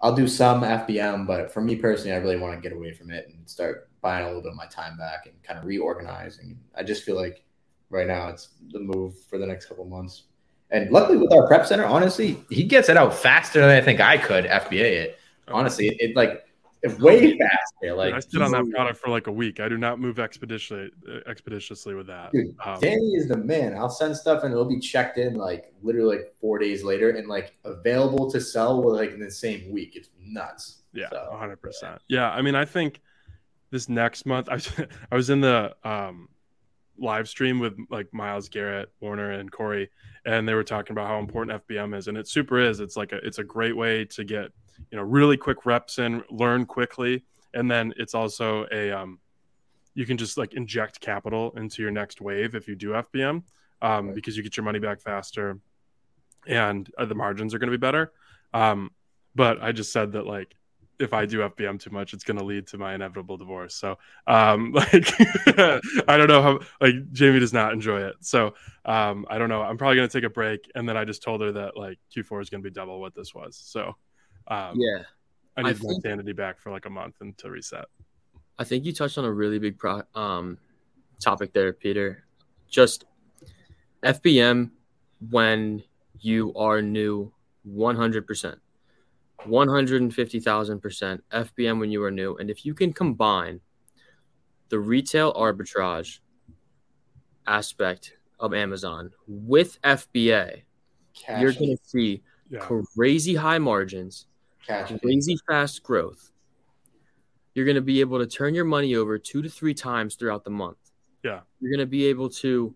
I'll 0.00 0.14
do 0.14 0.28
some 0.28 0.62
FBM. 0.62 1.26
But 1.26 1.52
for 1.52 1.60
me 1.60 1.76
personally, 1.76 2.12
I 2.12 2.18
really 2.18 2.38
want 2.38 2.54
to 2.54 2.60
get 2.60 2.76
away 2.76 2.92
from 2.92 3.10
it 3.10 3.28
and 3.28 3.48
start 3.48 3.90
buying 4.00 4.24
a 4.24 4.26
little 4.28 4.42
bit 4.42 4.52
of 4.52 4.56
my 4.56 4.66
time 4.66 4.96
back 4.96 5.26
and 5.26 5.42
kind 5.42 5.58
of 5.58 5.64
reorganizing. 5.64 6.58
I 6.74 6.82
just 6.82 7.04
feel 7.04 7.16
like 7.16 7.44
right 7.90 8.06
now 8.06 8.28
it's 8.28 8.48
the 8.72 8.80
move 8.80 9.18
for 9.24 9.38
the 9.38 9.46
next 9.46 9.66
couple 9.66 9.84
months. 9.84 10.24
And 10.70 10.90
luckily 10.90 11.18
with 11.18 11.32
our 11.32 11.46
prep 11.46 11.66
center, 11.66 11.84
honestly, 11.84 12.42
he 12.50 12.64
gets 12.64 12.88
it 12.88 12.96
out 12.96 13.14
faster 13.14 13.60
than 13.60 13.70
I 13.70 13.80
think 13.80 14.00
I 14.00 14.16
could 14.16 14.46
FBA 14.46 14.80
it. 14.80 15.18
Honestly, 15.48 15.88
it, 15.88 15.96
it 16.00 16.16
like 16.16 16.46
it 16.82 16.98
way 17.00 17.38
faster. 17.38 17.94
Like 17.94 18.14
I 18.14 18.20
sit 18.20 18.42
on 18.42 18.50
that 18.52 18.68
product 18.70 18.98
for 18.98 19.10
like 19.10 19.26
a 19.28 19.32
week. 19.32 19.60
I 19.60 19.68
do 19.68 19.78
not 19.78 20.00
move 20.00 20.18
expeditiously 20.18 20.90
uh, 21.08 21.28
expeditiously 21.28 21.94
with 21.94 22.06
that. 22.08 22.32
Dude, 22.32 22.54
Um, 22.64 22.80
Danny 22.80 23.14
is 23.14 23.28
the 23.28 23.36
man. 23.36 23.76
I'll 23.76 23.88
send 23.88 24.16
stuff 24.16 24.42
and 24.42 24.52
it'll 24.52 24.64
be 24.64 24.80
checked 24.80 25.18
in 25.18 25.34
like 25.34 25.72
literally 25.82 26.16
like 26.16 26.34
four 26.40 26.58
days 26.58 26.82
later 26.82 27.10
and 27.10 27.28
like 27.28 27.56
available 27.64 28.30
to 28.30 28.40
sell 28.40 28.82
with 28.82 28.96
like 28.96 29.12
in 29.12 29.20
the 29.20 29.30
same 29.30 29.70
week. 29.72 29.96
It's 29.96 30.08
nuts. 30.20 30.82
Yeah, 30.92 31.08
So, 31.10 31.34
hundred 31.38 31.62
percent. 31.62 32.00
Yeah, 32.08 32.30
I 32.30 32.42
mean, 32.42 32.54
I 32.54 32.64
think 32.64 33.00
this 33.70 33.88
next 33.88 34.26
month, 34.26 34.48
I 34.50 34.54
was, 34.54 34.70
I 35.10 35.14
was 35.14 35.30
in 35.30 35.40
the 35.40 35.74
um, 35.84 36.28
live 36.98 37.28
stream 37.28 37.58
with 37.58 37.74
like 37.90 38.12
Miles 38.12 38.48
Garrett, 38.48 38.90
Warner, 39.00 39.32
and 39.32 39.50
Corey, 39.50 39.88
and 40.26 40.46
they 40.46 40.54
were 40.54 40.64
talking 40.64 40.92
about 40.92 41.08
how 41.08 41.18
important 41.18 41.66
FBM 41.66 41.96
is, 41.96 42.08
and 42.08 42.18
it 42.18 42.28
super 42.28 42.58
is. 42.58 42.80
It's 42.80 42.96
like 42.96 43.12
a, 43.12 43.16
it's 43.26 43.38
a 43.38 43.44
great 43.44 43.76
way 43.76 44.04
to 44.06 44.24
get 44.24 44.50
you 44.90 44.98
know 44.98 45.02
really 45.04 45.36
quick 45.36 45.64
reps 45.66 45.98
in, 45.98 46.22
learn 46.30 46.66
quickly, 46.66 47.24
and 47.54 47.70
then 47.70 47.92
it's 47.96 48.14
also 48.14 48.66
a 48.72 48.90
um, 48.90 49.18
you 49.94 50.06
can 50.06 50.16
just 50.16 50.38
like 50.38 50.54
inject 50.54 51.00
capital 51.00 51.52
into 51.56 51.82
your 51.82 51.90
next 51.90 52.20
wave 52.20 52.54
if 52.54 52.68
you 52.68 52.74
do 52.74 52.90
FBM, 52.90 53.42
um, 53.82 54.06
Right. 54.06 54.14
because 54.14 54.36
you 54.36 54.42
get 54.42 54.56
your 54.56 54.64
money 54.64 54.78
back 54.78 55.00
faster, 55.00 55.58
and 56.46 56.90
uh, 56.98 57.04
the 57.04 57.14
margins 57.14 57.54
are 57.54 57.58
going 57.58 57.70
to 57.70 57.76
be 57.76 57.80
better. 57.80 58.12
Um, 58.54 58.90
but 59.34 59.62
I 59.62 59.72
just 59.72 59.92
said 59.92 60.12
that 60.12 60.26
like 60.26 60.54
if 60.98 61.12
I 61.12 61.26
do 61.26 61.40
FBM 61.40 61.80
too 61.80 61.90
much, 61.90 62.14
it's 62.14 62.22
going 62.22 62.38
to 62.38 62.44
lead 62.44 62.68
to 62.68 62.78
my 62.78 62.94
inevitable 62.94 63.36
divorce. 63.36 63.74
So, 63.74 63.98
um, 64.26 64.72
like, 64.72 65.12
I 66.08 66.16
don't 66.16 66.28
know 66.28 66.42
how, 66.42 66.60
like, 66.80 67.12
Jamie 67.12 67.40
does 67.40 67.52
not 67.52 67.72
enjoy 67.72 68.02
it. 68.02 68.14
So, 68.20 68.54
um, 68.84 69.26
I 69.28 69.38
don't 69.38 69.48
know. 69.48 69.62
I'm 69.62 69.78
probably 69.78 69.96
going 69.96 70.08
to 70.08 70.12
take 70.12 70.24
a 70.24 70.30
break. 70.32 70.70
And 70.74 70.88
then 70.88 70.96
I 70.96 71.04
just 71.04 71.22
told 71.22 71.40
her 71.40 71.50
that, 71.52 71.76
like, 71.76 71.98
Q4 72.14 72.42
is 72.42 72.50
going 72.50 72.62
to 72.62 72.70
be 72.70 72.72
double 72.72 73.00
what 73.00 73.14
this 73.14 73.34
was. 73.34 73.56
So, 73.56 73.96
um, 74.48 74.74
Yeah. 74.76 75.04
I 75.56 75.60
I 75.60 75.62
need 75.64 75.82
my 75.82 75.88
think- 75.90 76.02
sanity 76.02 76.32
back 76.32 76.58
for 76.60 76.70
like 76.70 76.86
a 76.86 76.90
month 76.90 77.16
and 77.20 77.36
to 77.38 77.50
reset. 77.50 77.84
I 78.58 78.64
think 78.64 78.84
you 78.84 78.92
touched 78.92 79.18
on 79.18 79.24
a 79.24 79.32
really 79.32 79.58
big 79.58 79.78
pro- 79.78 80.02
um, 80.14 80.58
topic 81.20 81.52
there, 81.52 81.72
Peter. 81.72 82.24
Just 82.68 83.04
FBM 84.02 84.70
when 85.30 85.82
you 86.20 86.52
are 86.54 86.80
new 86.82 87.32
100%. 87.66 88.56
150,000% 89.46 91.20
FBM 91.32 91.78
when 91.80 91.90
you 91.90 92.02
are 92.02 92.10
new. 92.10 92.36
And 92.36 92.50
if 92.50 92.64
you 92.64 92.74
can 92.74 92.92
combine 92.92 93.60
the 94.68 94.78
retail 94.78 95.32
arbitrage 95.34 96.20
aspect 97.46 98.14
of 98.38 98.54
Amazon 98.54 99.10
with 99.26 99.80
FBA, 99.82 100.62
cash, 101.14 101.40
you're 101.42 101.52
going 101.52 101.76
to 101.76 101.82
see 101.84 102.22
Yeah. 102.50 102.60
crazy 102.60 103.34
high 103.34 103.58
margins 103.58 104.26
cash. 104.66 104.92
crazy 105.02 105.36
fast 105.46 105.82
growth, 105.82 106.30
you're 107.54 107.64
going 107.64 107.76
to 107.76 107.80
be 107.82 108.00
able 108.00 108.18
to 108.18 108.26
turn 108.26 108.54
your 108.54 108.64
money 108.64 108.94
over 108.94 109.18
two 109.18 109.42
to 109.42 109.48
three 109.48 109.74
times 109.74 110.14
throughout 110.14 110.44
the 110.44 110.50
month. 110.50 110.78
Yeah. 111.22 111.40
You're 111.60 111.70
going 111.70 111.86
to 111.86 111.90
be 111.90 112.06
able 112.06 112.30
to 112.30 112.74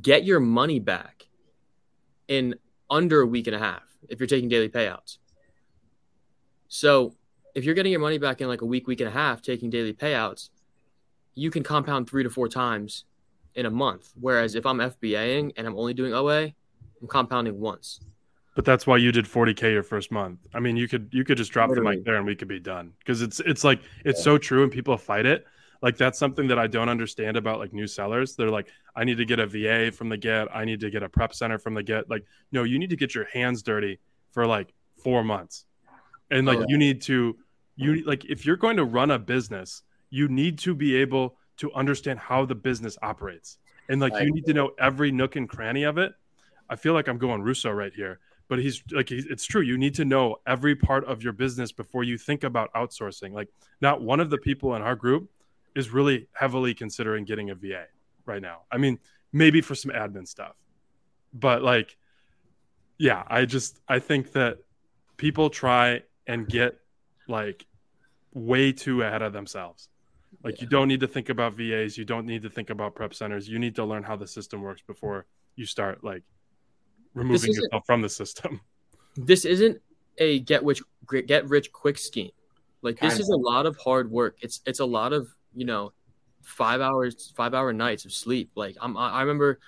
get 0.00 0.24
your 0.24 0.40
money 0.40 0.78
back 0.78 1.28
in 2.28 2.54
under 2.90 3.20
a 3.20 3.26
week 3.26 3.46
and 3.46 3.56
a 3.56 3.58
half 3.58 3.82
if 4.08 4.20
you're 4.20 4.26
taking 4.26 4.48
daily 4.48 4.68
payouts. 4.68 5.18
So, 6.68 7.14
if 7.54 7.64
you're 7.64 7.74
getting 7.74 7.92
your 7.92 8.00
money 8.00 8.16
back 8.16 8.40
in 8.40 8.48
like 8.48 8.62
a 8.62 8.66
week, 8.66 8.86
week 8.86 9.00
and 9.00 9.08
a 9.08 9.12
half 9.12 9.42
taking 9.42 9.68
daily 9.68 9.92
payouts, 9.92 10.48
you 11.34 11.50
can 11.50 11.62
compound 11.62 12.08
three 12.08 12.22
to 12.22 12.30
four 12.30 12.48
times 12.48 13.04
in 13.54 13.66
a 13.66 13.70
month. 13.70 14.12
Whereas 14.18 14.54
if 14.54 14.64
I'm 14.64 14.78
FBAing 14.78 15.52
and 15.56 15.66
I'm 15.66 15.76
only 15.76 15.92
doing 15.94 16.14
OA, 16.14 16.52
I'm 17.00 17.08
compounding 17.08 17.60
once. 17.60 18.00
But 18.54 18.66
that's 18.66 18.86
why 18.86 18.98
you 18.98 19.12
did 19.12 19.24
40k 19.24 19.72
your 19.72 19.82
first 19.82 20.10
month. 20.10 20.46
I 20.52 20.60
mean, 20.60 20.76
you 20.76 20.86
could 20.86 21.08
you 21.10 21.24
could 21.24 21.38
just 21.38 21.52
drop 21.52 21.70
the 21.70 21.80
mic 21.80 22.04
there 22.04 22.16
and 22.16 22.26
we 22.26 22.36
could 22.36 22.48
be 22.48 22.60
done 22.60 22.92
because 22.98 23.22
it's 23.22 23.40
it's 23.40 23.64
like 23.64 23.80
it's 24.04 24.20
Yeah. 24.20 24.24
so 24.24 24.38
true 24.38 24.62
and 24.62 24.70
people 24.70 24.96
fight 24.98 25.24
it. 25.24 25.46
Like 25.80 25.96
that's 25.96 26.18
something 26.18 26.46
that 26.48 26.58
I 26.58 26.66
don't 26.66 26.88
understand 26.90 27.36
about 27.36 27.58
like 27.58 27.72
new 27.72 27.86
sellers. 27.86 28.36
They're 28.36 28.50
like, 28.50 28.68
I 28.94 29.04
need 29.04 29.16
to 29.16 29.24
get 29.24 29.40
a 29.40 29.46
VA 29.46 29.90
from 29.90 30.10
the 30.10 30.16
get. 30.18 30.54
I 30.54 30.64
need 30.66 30.80
to 30.80 30.90
get 30.90 31.02
a 31.02 31.08
prep 31.08 31.34
center 31.34 31.58
from 31.58 31.74
the 31.74 31.82
get. 31.82 32.08
Like, 32.10 32.24
no, 32.52 32.62
you 32.62 32.78
need 32.78 32.90
to 32.90 32.96
get 32.96 33.14
your 33.14 33.24
hands 33.24 33.62
dirty 33.62 33.98
for 34.30 34.46
like 34.46 34.72
four 35.02 35.24
months, 35.24 35.64
and 36.30 36.46
like 36.46 36.58
Oh, 36.58 36.60
yeah. 36.60 36.66
you 36.68 36.78
need 36.78 37.00
to 37.02 37.36
you 37.76 38.04
like 38.04 38.26
if 38.26 38.44
you're 38.44 38.56
going 38.58 38.76
to 38.76 38.84
run 38.84 39.10
a 39.10 39.18
business, 39.18 39.82
you 40.10 40.28
need 40.28 40.58
to 40.58 40.74
be 40.74 40.94
able 40.96 41.36
to 41.56 41.72
understand 41.72 42.18
how 42.18 42.44
the 42.44 42.54
business 42.54 42.98
operates, 43.02 43.56
and 43.88 43.98
like 43.98 44.12
I 44.12 44.20
you 44.22 44.32
need 44.32 44.44
to 44.44 44.52
know 44.54 44.72
every 44.78 45.10
nook 45.10 45.36
and 45.36 45.48
cranny 45.48 45.84
of 45.84 45.96
it. 45.96 46.12
I 46.68 46.76
feel 46.76 46.92
like 46.92 47.08
I'm 47.08 47.18
going 47.18 47.40
Russo 47.42 47.70
right 47.70 47.92
here 47.94 48.20
but 48.52 48.58
he's 48.58 48.82
like 48.90 49.08
he's, 49.08 49.24
it's 49.24 49.46
true 49.46 49.62
you 49.62 49.78
need 49.78 49.94
to 49.94 50.04
know 50.04 50.36
every 50.46 50.76
part 50.76 51.06
of 51.06 51.22
your 51.22 51.32
business 51.32 51.72
before 51.72 52.04
you 52.04 52.18
think 52.18 52.44
about 52.44 52.70
outsourcing. 52.74 53.32
Like 53.32 53.48
not 53.80 54.02
one 54.02 54.20
of 54.20 54.28
the 54.28 54.36
people 54.36 54.76
in 54.76 54.82
our 54.82 54.94
group 54.94 55.30
is 55.74 55.88
really 55.88 56.28
heavily 56.34 56.74
considering 56.74 57.24
getting 57.24 57.48
a 57.48 57.54
va 57.54 57.86
right 58.26 58.42
now. 58.42 58.58
I 58.70 58.76
mean 58.76 58.98
maybe 59.32 59.62
for 59.62 59.74
some 59.74 59.90
admin 59.90 60.28
stuff 60.28 60.54
but 61.32 61.62
like 61.62 61.96
yeah 62.98 63.22
i 63.26 63.46
just 63.46 63.80
i 63.88 63.98
think 63.98 64.32
that 64.32 64.58
people 65.16 65.48
try 65.48 66.02
and 66.26 66.46
get 66.46 66.78
like 67.28 67.64
way 68.34 68.70
too 68.70 69.00
ahead 69.00 69.22
of 69.22 69.32
themselves. 69.32 69.88
Like 70.44 70.60
you 70.60 70.66
don't 70.66 70.88
need 70.88 71.00
to 71.00 71.08
think 71.08 71.30
about 71.30 71.54
vas 71.54 71.96
you 71.96 72.04
don't 72.04 72.26
need 72.26 72.42
to 72.42 72.50
think 72.50 72.68
about 72.68 72.94
prep 72.94 73.14
centers 73.14 73.48
you 73.48 73.58
need 73.58 73.76
to 73.76 73.84
learn 73.86 74.02
how 74.02 74.16
the 74.16 74.26
system 74.26 74.60
works 74.60 74.82
before 74.86 75.24
you 75.56 75.64
start 75.64 76.04
like 76.04 76.22
removing 77.14 77.52
yourself 77.52 77.84
from 77.86 78.02
the 78.02 78.08
system 78.08 78.60
this 79.16 79.44
isn't 79.44 79.80
a 80.18 80.40
get 80.40 80.64
rich 80.64 80.82
get 81.26 81.48
rich 81.48 81.72
quick 81.72 81.98
scheme. 81.98 82.30
Like 82.82 82.98
this 82.98 83.12
Kind 83.14 83.20
is 83.20 83.28
a 83.28 83.36
lot 83.36 83.66
of 83.66 83.76
hard 83.76 84.10
work. 84.10 84.36
It's 84.40 84.60
it's 84.66 84.80
a 84.80 84.84
lot 84.84 85.12
of 85.12 85.28
you 85.54 85.64
know 85.64 85.92
five 86.42 86.80
hours 86.80 87.32
five 87.36 87.54
hour 87.54 87.72
nights 87.72 88.04
of 88.04 88.12
sleep. 88.12 88.50
Like 88.54 88.76
I'm 88.80 88.96
I 88.96 89.10
I 89.10 89.20
remember, 89.20 89.60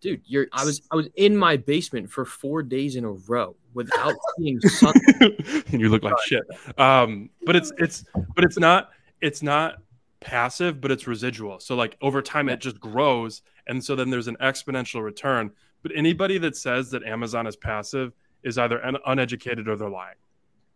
dude. 0.00 0.22
You're 0.24 0.46
I 0.52 0.64
was 0.64 0.82
I 0.90 0.96
was 0.96 1.08
in 1.16 1.36
my 1.36 1.56
basement 1.56 2.10
for 2.10 2.24
four 2.24 2.62
days 2.62 2.96
in 2.96 3.04
a 3.04 3.12
row 3.12 3.56
without 3.74 4.14
seeing 4.38 4.60
sun. 4.60 4.94
and 5.20 5.80
you 5.80 5.88
look 5.88 6.02
like 6.02 6.14
shit. 6.24 6.44
Um, 6.78 7.30
but 7.44 7.56
it's 7.56 7.72
it's 7.78 8.04
but 8.34 8.44
it's 8.44 8.58
not 8.58 8.90
it's 9.20 9.42
not 9.42 9.76
passive, 10.20 10.80
but 10.80 10.90
it's 10.90 11.06
residual. 11.06 11.60
So 11.60 11.76
like 11.76 11.96
over 12.00 12.22
time 12.22 12.48
it 12.48 12.60
just 12.60 12.80
grows, 12.80 13.42
and 13.66 13.84
so 13.84 13.94
then 13.94 14.08
there's 14.08 14.28
an 14.28 14.36
exponential 14.40 15.02
return. 15.02 15.52
But 15.84 15.92
anybody 15.94 16.38
that 16.38 16.56
says 16.56 16.90
that 16.92 17.04
Amazon 17.04 17.46
is 17.46 17.54
passive 17.56 18.12
is 18.42 18.56
either 18.58 18.84
un- 18.84 18.96
uneducated 19.06 19.68
or 19.68 19.76
they're 19.76 19.90
lying. 19.90 20.16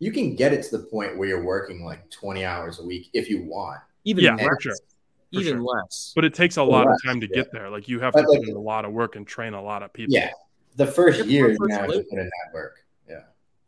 You 0.00 0.12
can 0.12 0.36
get 0.36 0.52
it 0.52 0.62
to 0.64 0.76
the 0.76 0.84
point 0.84 1.16
where 1.16 1.26
you're 1.26 1.42
working 1.42 1.82
like 1.82 2.08
20 2.10 2.44
hours 2.44 2.78
a 2.78 2.84
week 2.84 3.08
if 3.14 3.28
you 3.30 3.42
want. 3.42 3.80
Even 4.04 4.22
Yeah, 4.22 4.34
less, 4.34 4.44
for 4.44 4.60
sure. 4.60 4.74
For 4.76 5.40
even 5.40 5.54
sure. 5.54 5.62
less. 5.62 6.12
But 6.14 6.26
it 6.26 6.34
takes 6.34 6.58
a 6.58 6.60
Or 6.60 6.66
lot 6.68 6.86
less, 6.86 6.96
of 7.02 7.08
time 7.10 7.20
to 7.22 7.26
yeah. 7.26 7.36
get 7.36 7.52
there. 7.52 7.70
Like 7.70 7.88
you 7.88 7.98
have 8.00 8.12
But, 8.12 8.22
to 8.22 8.28
like- 8.28 8.40
put 8.40 8.48
in 8.50 8.54
a 8.56 8.60
lot 8.60 8.84
of 8.84 8.92
work 8.92 9.16
and 9.16 9.26
train 9.26 9.54
a 9.54 9.62
lot 9.62 9.82
of 9.82 9.92
people. 9.94 10.14
Yeah. 10.14 10.30
The 10.76 10.86
first 10.86 11.24
year, 11.24 11.48
you're 11.48 11.56
going 11.56 11.70
to 11.70 11.76
have 11.76 11.86
to 11.90 12.02
put 12.04 12.18
in 12.18 12.26
that 12.26 12.52
work. 12.54 12.84
Yeah. 13.08 13.22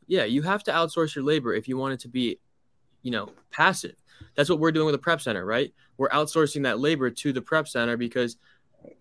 Yeah, 0.07 0.25
you 0.25 0.43
have 0.43 0.63
to 0.65 0.73
outsource 0.73 1.15
your 1.15 1.25
labor 1.25 1.55
if 1.55 1.67
you 1.69 1.79
want 1.79 1.95
it 1.95 2.01
to 2.01 2.09
be, 2.09 2.39
you 3.03 3.11
know, 3.11 3.31
passive. 3.51 3.97
That's 4.37 4.51
what 4.51 4.59
we're 4.61 4.73
doing 4.73 4.85
with 4.87 4.95
the 4.95 4.99
prep 4.99 5.23
center, 5.23 5.47
right? 5.47 5.73
We're 5.97 6.11
outsourcing 6.11 6.63
that 6.65 6.79
labor 6.79 7.09
to 7.11 7.33
the 7.33 7.41
prep 7.41 7.67
center 7.67 7.97
because 7.97 8.37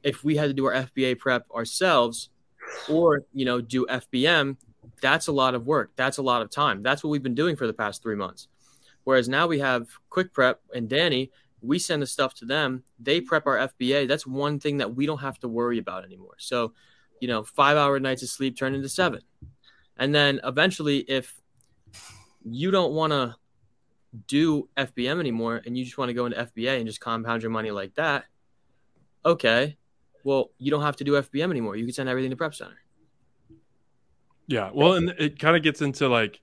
if 0.03 0.23
we 0.23 0.35
had 0.35 0.47
to 0.47 0.53
do 0.53 0.65
our 0.65 0.73
FBA 0.73 1.19
prep 1.19 1.49
ourselves 1.51 2.29
or, 2.89 3.23
you 3.33 3.45
know, 3.45 3.61
do 3.61 3.85
FBM, 3.85 4.57
that's 5.01 5.27
a 5.27 5.31
lot 5.31 5.55
of 5.55 5.65
work. 5.65 5.91
That's 5.95 6.17
a 6.17 6.21
lot 6.21 6.41
of 6.41 6.49
time. 6.49 6.83
That's 6.83 7.03
what 7.03 7.09
we've 7.09 7.23
been 7.23 7.35
doing 7.35 7.55
for 7.55 7.67
the 7.67 7.73
past 7.73 8.03
3 8.03 8.15
months. 8.15 8.47
Whereas 9.03 9.29
now 9.29 9.47
we 9.47 9.59
have 9.59 9.87
quick 10.09 10.33
prep 10.33 10.61
and 10.73 10.89
Danny 10.89 11.31
we 11.61 11.79
send 11.79 12.01
the 12.01 12.07
stuff 12.07 12.33
to 12.35 12.45
them. 12.45 12.83
They 12.99 13.21
prep 13.21 13.45
our 13.47 13.57
FBA. 13.57 14.07
That's 14.07 14.25
one 14.25 14.59
thing 14.59 14.77
that 14.77 14.95
we 14.95 15.05
don't 15.05 15.19
have 15.19 15.39
to 15.39 15.47
worry 15.47 15.77
about 15.77 16.05
anymore. 16.05 16.35
So, 16.37 16.73
you 17.19 17.27
know, 17.27 17.43
five 17.43 17.77
hour 17.77 17.99
nights 17.99 18.23
of 18.23 18.29
sleep 18.29 18.57
turn 18.57 18.73
into 18.73 18.89
seven. 18.89 19.21
And 19.97 20.15
then 20.15 20.39
eventually, 20.43 20.99
if 20.99 21.35
you 22.43 22.71
don't 22.71 22.93
want 22.93 23.11
to 23.11 23.35
do 24.27 24.69
FBM 24.77 25.19
anymore 25.19 25.61
and 25.65 25.77
you 25.77 25.83
just 25.83 25.97
want 25.97 26.09
to 26.09 26.13
go 26.13 26.25
into 26.25 26.37
FBA 26.37 26.77
and 26.77 26.87
just 26.87 27.01
compound 27.01 27.43
your 27.43 27.51
money 27.51 27.71
like 27.71 27.95
that, 27.95 28.25
okay, 29.29 29.77
well, 30.23 30.51
you 30.57 30.69
don't 30.71 30.81
have 30.81 30.95
to 30.97 31.03
do 31.03 31.13
FBM 31.13 31.49
anymore. 31.49 31.75
You 31.75 31.85
can 31.85 31.93
send 31.93 32.09
everything 32.09 32.29
to 32.31 32.35
Prep 32.35 32.53
Center. 32.53 32.77
Yeah. 34.47 34.71
Well, 34.73 34.93
and 34.93 35.09
it 35.17 35.39
kind 35.39 35.55
of 35.55 35.63
gets 35.63 35.81
into 35.81 36.07
like, 36.09 36.41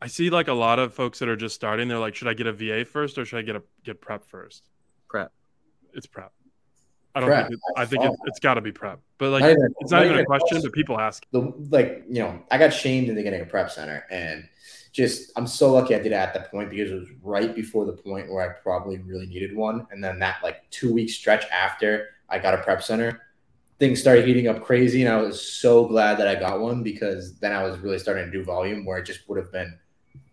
I 0.00 0.08
see 0.08 0.30
like 0.30 0.48
a 0.48 0.52
lot 0.52 0.78
of 0.78 0.92
folks 0.94 1.20
that 1.20 1.28
are 1.28 1.36
just 1.36 1.54
starting. 1.54 1.88
They're 1.88 1.98
like, 1.98 2.14
should 2.14 2.28
I 2.28 2.34
get 2.34 2.46
a 2.46 2.52
VA 2.52 2.84
first 2.84 3.16
or 3.18 3.24
should 3.24 3.38
I 3.38 3.42
get 3.42 3.56
a 3.56 3.62
get 3.84 4.00
prep 4.00 4.24
first? 4.24 4.64
Prep. 5.08 5.32
It's 5.94 6.06
prep. 6.06 6.32
I 7.14 7.20
don't 7.20 7.28
Prep. 7.28 7.48
think 7.48 7.54
it, 7.54 7.60
I 7.80 7.84
think 7.84 8.04
it, 8.04 8.12
it's 8.26 8.40
got 8.40 8.54
to 8.54 8.60
be 8.62 8.72
prep. 8.72 8.98
But 9.18 9.30
like, 9.30 9.42
Not 9.42 9.50
even- 9.50 9.74
it's 9.80 9.90
not, 9.92 9.98
not 9.98 10.04
even 10.06 10.16
a 10.16 10.20
even 10.20 10.24
a 10.24 10.26
question, 10.26 10.48
question. 10.56 10.62
but 10.70 10.72
people 10.72 10.98
ask. 10.98 11.24
the 11.30 11.40
like 11.70 12.04
you 12.08 12.20
know 12.20 12.42
I 12.50 12.56
got 12.58 12.70
shamed 12.72 13.08
into 13.10 13.22
getting 13.22 13.42
a 13.42 13.44
prep 13.46 13.70
center 13.70 14.04
and 14.10 14.48
just 14.92 15.32
I'm 15.36 15.46
so 15.46 15.72
lucky 15.72 15.94
I 15.94 15.98
did 15.98 16.08
it 16.08 16.12
at 16.12 16.34
that 16.34 16.50
point 16.50 16.70
because 16.70 16.90
it 16.90 16.94
was 16.94 17.08
right 17.22 17.54
before 17.54 17.86
the 17.86 17.92
point 17.92 18.30
where 18.30 18.48
I 18.48 18.60
probably 18.62 18.98
really 18.98 19.26
needed 19.26 19.56
one. 19.56 19.86
And 19.90 20.04
then 20.04 20.18
that 20.18 20.36
like 20.42 20.68
two 20.70 20.92
week 20.92 21.10
stretch 21.10 21.44
after 21.50 22.08
I 22.28 22.38
got 22.38 22.54
a 22.54 22.58
prep 22.58 22.82
center 22.82 23.22
things 23.82 24.00
started 24.00 24.24
heating 24.24 24.46
up 24.46 24.62
crazy. 24.62 25.02
And 25.02 25.12
I 25.12 25.20
was 25.20 25.44
so 25.44 25.84
glad 25.86 26.16
that 26.18 26.28
I 26.28 26.36
got 26.36 26.60
one 26.60 26.84
because 26.84 27.36
then 27.40 27.50
I 27.50 27.64
was 27.64 27.80
really 27.80 27.98
starting 27.98 28.26
to 28.26 28.30
do 28.30 28.44
volume 28.44 28.84
where 28.84 28.98
it 28.98 29.04
just 29.04 29.28
would 29.28 29.38
have 29.38 29.50
been 29.50 29.76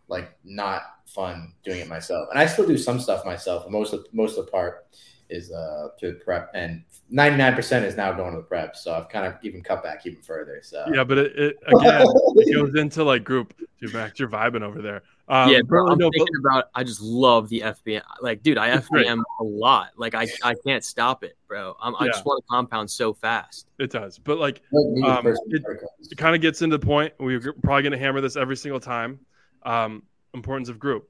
like 0.07 0.37
not 0.43 0.83
fun 1.07 1.53
doing 1.63 1.79
it 1.79 1.87
myself. 1.87 2.27
And 2.29 2.37
I 2.37 2.45
still 2.45 2.67
do 2.67 2.77
some 2.77 2.99
stuff 2.99 3.25
myself 3.25 3.67
most 3.67 3.91
of 3.91 4.05
most 4.13 4.37
of 4.37 4.45
the 4.45 4.51
part 4.51 4.85
is 5.29 5.51
uh 5.51 5.89
to 5.99 6.07
the 6.13 6.19
prep 6.19 6.51
and 6.55 6.83
99% 7.11 7.83
is 7.83 7.95
now 7.95 8.11
going 8.11 8.31
to 8.31 8.37
the 8.37 8.43
prep 8.43 8.75
so 8.75 8.93
I've 8.93 9.09
kind 9.09 9.25
of 9.25 9.35
even 9.43 9.61
cut 9.63 9.83
back 9.83 10.05
even 10.05 10.21
further 10.21 10.59
so 10.63 10.85
Yeah, 10.93 11.03
but 11.03 11.17
it, 11.17 11.35
it 11.37 11.55
again 11.67 12.03
it 12.35 12.55
goes 12.55 12.75
into 12.75 13.03
like 13.03 13.23
group. 13.23 13.53
Dude, 13.81 13.93
Max, 13.93 14.19
you're 14.19 14.27
vibing 14.27 14.61
over 14.61 14.81
there. 14.81 15.03
Um, 15.29 15.49
yeah, 15.51 15.61
bro. 15.65 15.87
I'm 15.87 15.97
no, 15.97 16.07
but- 16.07 16.13
thinking 16.17 16.35
about. 16.43 16.65
I 16.75 16.83
just 16.83 16.99
love 17.01 17.47
the 17.47 17.61
FBM. 17.61 18.01
Like, 18.19 18.43
dude, 18.43 18.57
I 18.57 18.75
It's 18.75 18.89
great. 18.89 19.07
FBM 19.07 19.21
a 19.39 19.43
lot. 19.43 19.91
Like, 19.95 20.15
I, 20.15 20.27
I 20.43 20.53
can't 20.67 20.83
stop 20.83 21.23
it, 21.23 21.37
bro. 21.47 21.77
I'm, 21.81 21.95
I 21.97 22.07
just 22.07 22.25
want 22.25 22.43
to 22.43 22.47
compound 22.49 22.91
so 22.91 23.13
fast. 23.13 23.67
it 23.77 23.89
does. 23.89 24.17
But 24.17 24.37
like, 24.37 24.61
Like 24.71 24.85
me 24.87 25.01
with 25.01 25.11
Um, 25.11 25.27
it- 25.27 26.11
it 26.11 26.17
kind 26.17 26.35
of 26.35 26.41
gets 26.41 26.61
into 26.61 26.77
the 26.77 26.85
point. 26.85 27.13
We're 27.19 27.39
probably 27.39 27.83
going 27.83 27.93
to 27.93 27.97
hammer 27.97 28.19
this 28.19 28.35
every 28.35 28.57
single 28.57 28.81
time. 28.81 29.19
Um, 29.63 30.03
importance 30.33 30.67
of 30.67 30.77
group, 30.77 31.09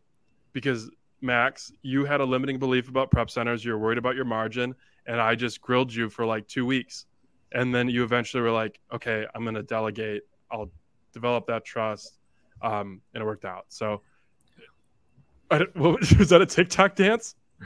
because 0.53 0.91
Max, 1.21 1.71
you 1.81 2.05
had 2.05 2.21
a 2.21 2.25
limiting 2.25 2.59
belief 2.59 2.89
about 2.89 3.11
prep 3.11 3.29
centers. 3.29 3.63
You 3.63 3.71
were 3.73 3.77
worried 3.77 3.97
about 3.97 4.15
your 4.15 4.25
margin, 4.25 4.75
and 5.05 5.19
I 5.19 5.35
just 5.35 5.61
grilled 5.61 5.93
you 5.93 6.09
for 6.09 6.25
like 6.25 6.47
two 6.47 6.65
weeks, 6.65 7.05
and 7.51 7.73
then 7.73 7.89
you 7.89 8.03
eventually 8.03 8.41
were 8.41 8.51
like, 8.51 8.79
"Okay, 8.93 9.25
I'm 9.33 9.43
going 9.43 9.55
to 9.55 9.63
delegate. 9.63 10.23
I'll 10.51 10.69
develop 11.13 11.47
that 11.47 11.65
trust," 11.65 12.17
um, 12.61 13.01
and 13.13 13.21
it 13.21 13.25
worked 13.25 13.45
out. 13.45 13.65
So, 13.69 14.01
I 15.51 15.65
what, 15.73 15.99
was 16.19 16.29
that 16.29 16.41
a 16.41 16.45
TikTok 16.45 16.95
dance? 16.95 17.35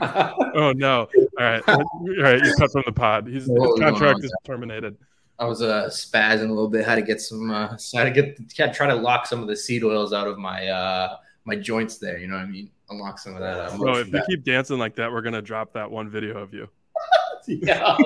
Oh 0.56 0.72
no! 0.72 1.08
All 1.38 1.44
right, 1.44 1.62
all 1.68 1.84
right. 2.18 2.44
You 2.44 2.54
cut 2.56 2.70
from 2.70 2.84
the 2.86 2.92
pod. 2.92 3.26
He's, 3.26 3.42
his 3.42 3.48
going 3.48 3.80
contract 3.80 4.22
is 4.22 4.32
terminated. 4.44 4.96
I 5.38 5.46
was 5.46 5.62
uh, 5.62 5.88
spazzing 5.88 6.48
a 6.48 6.52
little 6.52 6.68
bit. 6.68 6.84
Had 6.84 6.96
to 6.96 7.02
get 7.02 7.20
some. 7.20 7.50
Uh, 7.50 7.76
had 7.94 8.04
to 8.04 8.10
get. 8.10 8.74
Try 8.74 8.86
to 8.86 8.94
lock 8.94 9.26
some 9.26 9.42
of 9.42 9.48
the 9.48 9.56
seed 9.56 9.82
oils 9.82 10.12
out 10.12 10.28
of 10.28 10.38
my 10.38 10.68
uh, 10.68 11.16
my 11.44 11.56
joints 11.56 11.98
there. 11.98 12.18
You 12.18 12.28
know 12.28 12.36
what 12.36 12.42
I 12.42 12.46
mean? 12.46 12.70
Unlock 12.94 13.18
some 13.18 13.34
of 13.34 13.40
that. 13.40 13.58
Uh, 13.58 13.76
Bro, 13.76 13.92
if 13.98 14.12
motion 14.12 14.14
you 14.14 14.36
keep 14.36 14.44
dancing 14.44 14.78
like 14.78 14.94
that, 14.96 15.10
we're 15.10 15.22
gonna 15.22 15.42
drop 15.42 15.72
that 15.74 15.90
one 15.90 16.08
video 16.08 16.38
of 16.38 16.54
you. 16.54 16.68
Yo, 17.46 17.96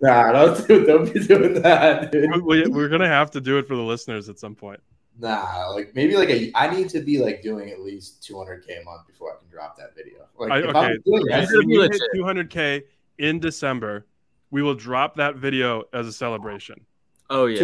nah, 0.00 0.32
don't, 0.32 0.66
do, 0.66 0.86
don't 0.86 1.12
be 1.12 1.20
doing 1.20 1.60
that, 1.60 2.10
dude. 2.10 2.42
We, 2.42 2.66
we're 2.66 2.88
gonna 2.88 3.08
have 3.08 3.30
to 3.32 3.40
do 3.40 3.58
it 3.58 3.66
for 3.66 3.76
the 3.76 3.82
listeners 3.82 4.28
at 4.28 4.38
some 4.38 4.54
point. 4.54 4.80
Nah, 5.18 5.70
like 5.74 5.94
maybe 5.94 6.16
like 6.16 6.30
a. 6.30 6.50
I 6.54 6.74
need 6.74 6.88
to 6.90 7.00
be 7.00 7.22
like 7.22 7.42
doing 7.42 7.70
at 7.70 7.80
least 7.80 8.22
200k 8.22 8.80
a 8.80 8.84
month 8.84 9.06
before 9.06 9.34
I 9.34 9.38
can 9.38 9.50
drop 9.50 9.76
that 9.76 9.94
video. 9.94 10.20
Like 10.38 10.50
I- 10.52 10.58
if 10.60 10.64
okay, 10.64 10.78
I'm 10.78 11.00
doing 11.04 11.26
that, 11.26 11.48
When 11.52 11.68
you 11.68 11.82
hit 11.82 12.00
200k 12.16 12.82
in 13.18 13.38
December, 13.38 14.06
we 14.50 14.62
will 14.62 14.74
drop 14.74 15.16
that 15.16 15.36
video 15.36 15.84
as 15.92 16.06
a 16.06 16.12
celebration. 16.12 16.80
Oh 17.28 17.46
yeah, 17.46 17.58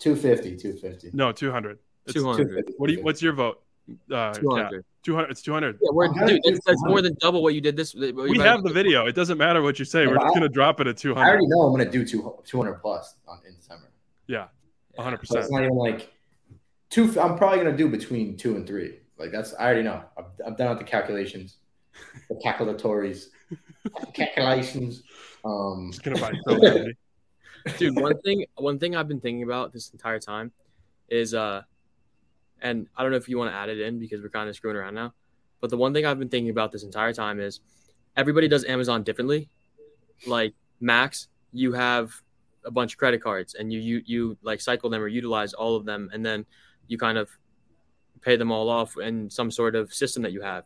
250, 0.00 0.56
250. 0.56 1.10
No, 1.14 1.32
200. 1.32 1.78
It's- 2.06 2.14
two 2.14 2.24
hundred. 2.26 2.48
250. 2.48 2.74
What 2.76 2.88
do 2.88 2.92
you? 2.92 3.02
What's 3.02 3.22
your 3.22 3.32
vote? 3.32 3.62
Uh, 4.10 4.32
Two 4.34 4.48
yeah, 4.50 4.62
hundred. 4.64 4.84
200. 5.02 5.30
It's 5.30 5.42
200. 5.42 5.78
Yeah, 5.80 5.88
we're 5.92 6.08
dude. 6.08 6.26
do 6.26 6.40
That's, 6.44 6.64
that's 6.64 6.84
more 6.84 7.02
than 7.02 7.14
double 7.20 7.42
what 7.42 7.54
you 7.54 7.60
did 7.60 7.76
this. 7.76 7.94
We 7.94 8.38
have 8.38 8.62
the 8.62 8.72
video. 8.72 9.06
It 9.06 9.14
doesn't 9.14 9.38
matter 9.38 9.62
what 9.62 9.78
you 9.78 9.84
say. 9.84 10.06
We're 10.06 10.18
just 10.18 10.34
gonna 10.34 10.48
drop 10.48 10.80
it 10.80 10.86
at 10.86 10.96
200 10.96 11.20
I 11.20 11.28
already 11.28 11.46
know 11.46 11.62
I'm 11.62 11.72
gonna 11.72 11.90
do 11.90 12.04
two, 12.04 12.38
200 12.44 12.74
plus 12.74 13.16
on, 13.26 13.40
in 13.46 13.54
December. 13.56 13.90
Yeah, 14.26 14.46
100. 14.94 15.16
So 15.16 15.38
it's 15.38 15.48
percent 15.48 15.52
not 15.52 15.62
even 15.64 15.76
like 15.76 16.12
two. 16.90 17.20
I'm 17.20 17.36
probably 17.36 17.58
gonna 17.58 17.76
do 17.76 17.88
between 17.88 18.36
two 18.36 18.56
and 18.56 18.66
three. 18.66 18.98
Like 19.18 19.32
that's 19.32 19.54
I 19.54 19.64
already 19.64 19.82
know. 19.82 20.02
I'm, 20.16 20.24
I'm 20.46 20.54
done 20.54 20.70
with 20.70 20.78
the 20.78 20.84
calculations, 20.84 21.56
the 22.28 22.36
calculatories, 22.36 23.26
calculations. 24.14 25.02
Um, 25.44 25.90
Just 25.90 26.04
gonna 26.04 26.20
buy 26.20 26.32
so 26.46 26.58
many. 26.58 26.94
dude 27.78 27.94
one 27.94 28.18
thing 28.22 28.44
one 28.56 28.78
thing 28.78 28.96
i've 28.96 29.08
been 29.08 29.20
thinking 29.20 29.42
about 29.42 29.72
this 29.72 29.90
entire 29.90 30.18
time 30.18 30.50
is 31.08 31.34
uh 31.34 31.62
and 32.62 32.86
i 32.96 33.02
don't 33.02 33.10
know 33.10 33.16
if 33.16 33.28
you 33.28 33.38
want 33.38 33.50
to 33.50 33.56
add 33.56 33.68
it 33.68 33.80
in 33.80 33.98
because 33.98 34.22
we're 34.22 34.28
kind 34.28 34.48
of 34.48 34.56
screwing 34.56 34.76
around 34.76 34.94
now 34.94 35.12
but 35.60 35.70
the 35.70 35.76
one 35.76 35.92
thing 35.92 36.06
i've 36.06 36.18
been 36.18 36.28
thinking 36.28 36.50
about 36.50 36.72
this 36.72 36.82
entire 36.82 37.12
time 37.12 37.40
is 37.40 37.60
everybody 38.16 38.48
does 38.48 38.64
amazon 38.64 39.02
differently 39.02 39.48
like 40.26 40.54
max 40.80 41.28
you 41.52 41.72
have 41.72 42.12
a 42.64 42.70
bunch 42.70 42.92
of 42.94 42.98
credit 42.98 43.22
cards 43.22 43.54
and 43.54 43.72
you 43.72 43.80
you 43.80 44.02
you 44.06 44.38
like 44.42 44.60
cycle 44.60 44.88
them 44.88 45.02
or 45.02 45.08
utilize 45.08 45.52
all 45.52 45.76
of 45.76 45.84
them 45.84 46.08
and 46.12 46.24
then 46.24 46.46
you 46.86 46.96
kind 46.96 47.18
of 47.18 47.28
pay 48.20 48.36
them 48.36 48.52
all 48.52 48.68
off 48.68 48.96
in 48.98 49.28
some 49.28 49.50
sort 49.50 49.74
of 49.74 49.92
system 49.92 50.22
that 50.22 50.32
you 50.32 50.40
have 50.40 50.64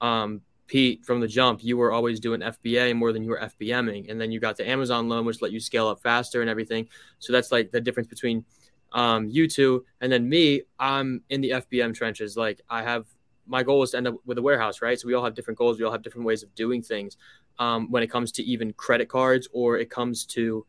um 0.00 0.40
Pete, 0.68 1.02
from 1.04 1.20
the 1.20 1.26
jump, 1.26 1.64
you 1.64 1.78
were 1.78 1.90
always 1.90 2.20
doing 2.20 2.40
FBA 2.40 2.94
more 2.94 3.10
than 3.10 3.24
you 3.24 3.30
were 3.30 3.40
FBMing, 3.40 4.10
and 4.10 4.20
then 4.20 4.30
you 4.30 4.38
got 4.38 4.56
the 4.56 4.68
Amazon 4.68 5.08
loan, 5.08 5.24
which 5.24 5.40
let 5.40 5.50
you 5.50 5.60
scale 5.60 5.88
up 5.88 6.02
faster 6.02 6.42
and 6.42 6.50
everything. 6.50 6.86
So 7.18 7.32
that's 7.32 7.50
like 7.50 7.70
the 7.72 7.80
difference 7.80 8.06
between 8.06 8.44
um, 8.92 9.28
you 9.28 9.48
two, 9.48 9.84
and 10.00 10.10
then 10.10 10.28
me. 10.28 10.62
I'm 10.78 11.22
in 11.28 11.40
the 11.40 11.50
FBM 11.50 11.94
trenches. 11.94 12.36
Like 12.36 12.60
I 12.68 12.82
have 12.82 13.06
my 13.46 13.62
goal 13.62 13.82
is 13.82 13.92
to 13.92 13.96
end 13.96 14.08
up 14.08 14.16
with 14.26 14.38
a 14.38 14.42
warehouse, 14.42 14.82
right? 14.82 14.98
So 14.98 15.08
we 15.08 15.14
all 15.14 15.24
have 15.24 15.34
different 15.34 15.58
goals. 15.58 15.78
We 15.78 15.84
all 15.84 15.92
have 15.92 16.02
different 16.02 16.26
ways 16.26 16.42
of 16.42 16.54
doing 16.54 16.82
things. 16.82 17.16
Um, 17.58 17.90
when 17.90 18.02
it 18.02 18.08
comes 18.08 18.30
to 18.32 18.42
even 18.44 18.72
credit 18.72 19.08
cards, 19.08 19.48
or 19.52 19.78
it 19.78 19.90
comes 19.90 20.24
to 20.26 20.64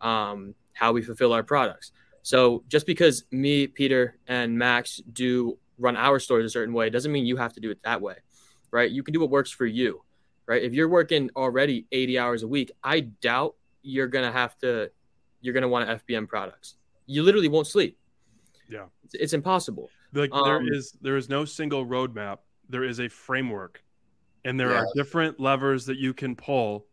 um, 0.00 0.54
how 0.74 0.92
we 0.92 1.00
fulfill 1.00 1.32
our 1.32 1.42
products. 1.42 1.92
So 2.22 2.64
just 2.68 2.86
because 2.86 3.24
me, 3.30 3.66
Peter, 3.66 4.18
and 4.26 4.58
Max 4.58 5.00
do 5.12 5.58
run 5.78 5.96
our 5.96 6.18
stores 6.18 6.44
a 6.44 6.50
certain 6.50 6.74
way 6.74 6.90
doesn't 6.90 7.10
mean 7.10 7.26
you 7.26 7.36
have 7.36 7.52
to 7.54 7.60
do 7.60 7.70
it 7.70 7.78
that 7.82 8.00
way 8.00 8.16
right? 8.74 8.90
You 8.90 9.04
can 9.04 9.12
do 9.12 9.20
what 9.20 9.30
works 9.30 9.52
for 9.52 9.66
you, 9.66 10.02
right? 10.46 10.60
If 10.60 10.74
you're 10.74 10.88
working 10.88 11.30
already 11.36 11.86
80 11.92 12.18
hours 12.18 12.42
a 12.42 12.48
week, 12.48 12.72
I 12.82 13.00
doubt 13.00 13.54
you're 13.82 14.08
gonna 14.08 14.32
have 14.32 14.58
to, 14.58 14.90
you're 15.40 15.54
gonna 15.54 15.68
want 15.68 15.88
FBM 15.88 16.26
products. 16.26 16.74
You 17.06 17.22
literally 17.22 17.48
won't 17.48 17.66
sleep. 17.66 17.98
Yeah. 18.68 18.86
it's, 19.04 19.14
it's 19.14 19.32
impossible. 19.34 19.90
Like 20.12 20.30
Um, 20.32 20.44
there 20.44 20.72
is 20.74 20.92
there 21.02 21.16
is 21.16 21.28
no 21.28 21.44
single 21.44 21.84
roadmap. 21.84 22.38
There 22.68 22.84
is 22.84 22.98
a 23.00 23.08
framework, 23.08 23.82
and 24.44 24.58
there 24.58 24.74
are 24.74 24.86
different 24.94 25.38
levers 25.38 25.84
that 25.86 25.98
you 25.98 26.14
can 26.14 26.34
pull 26.34 26.86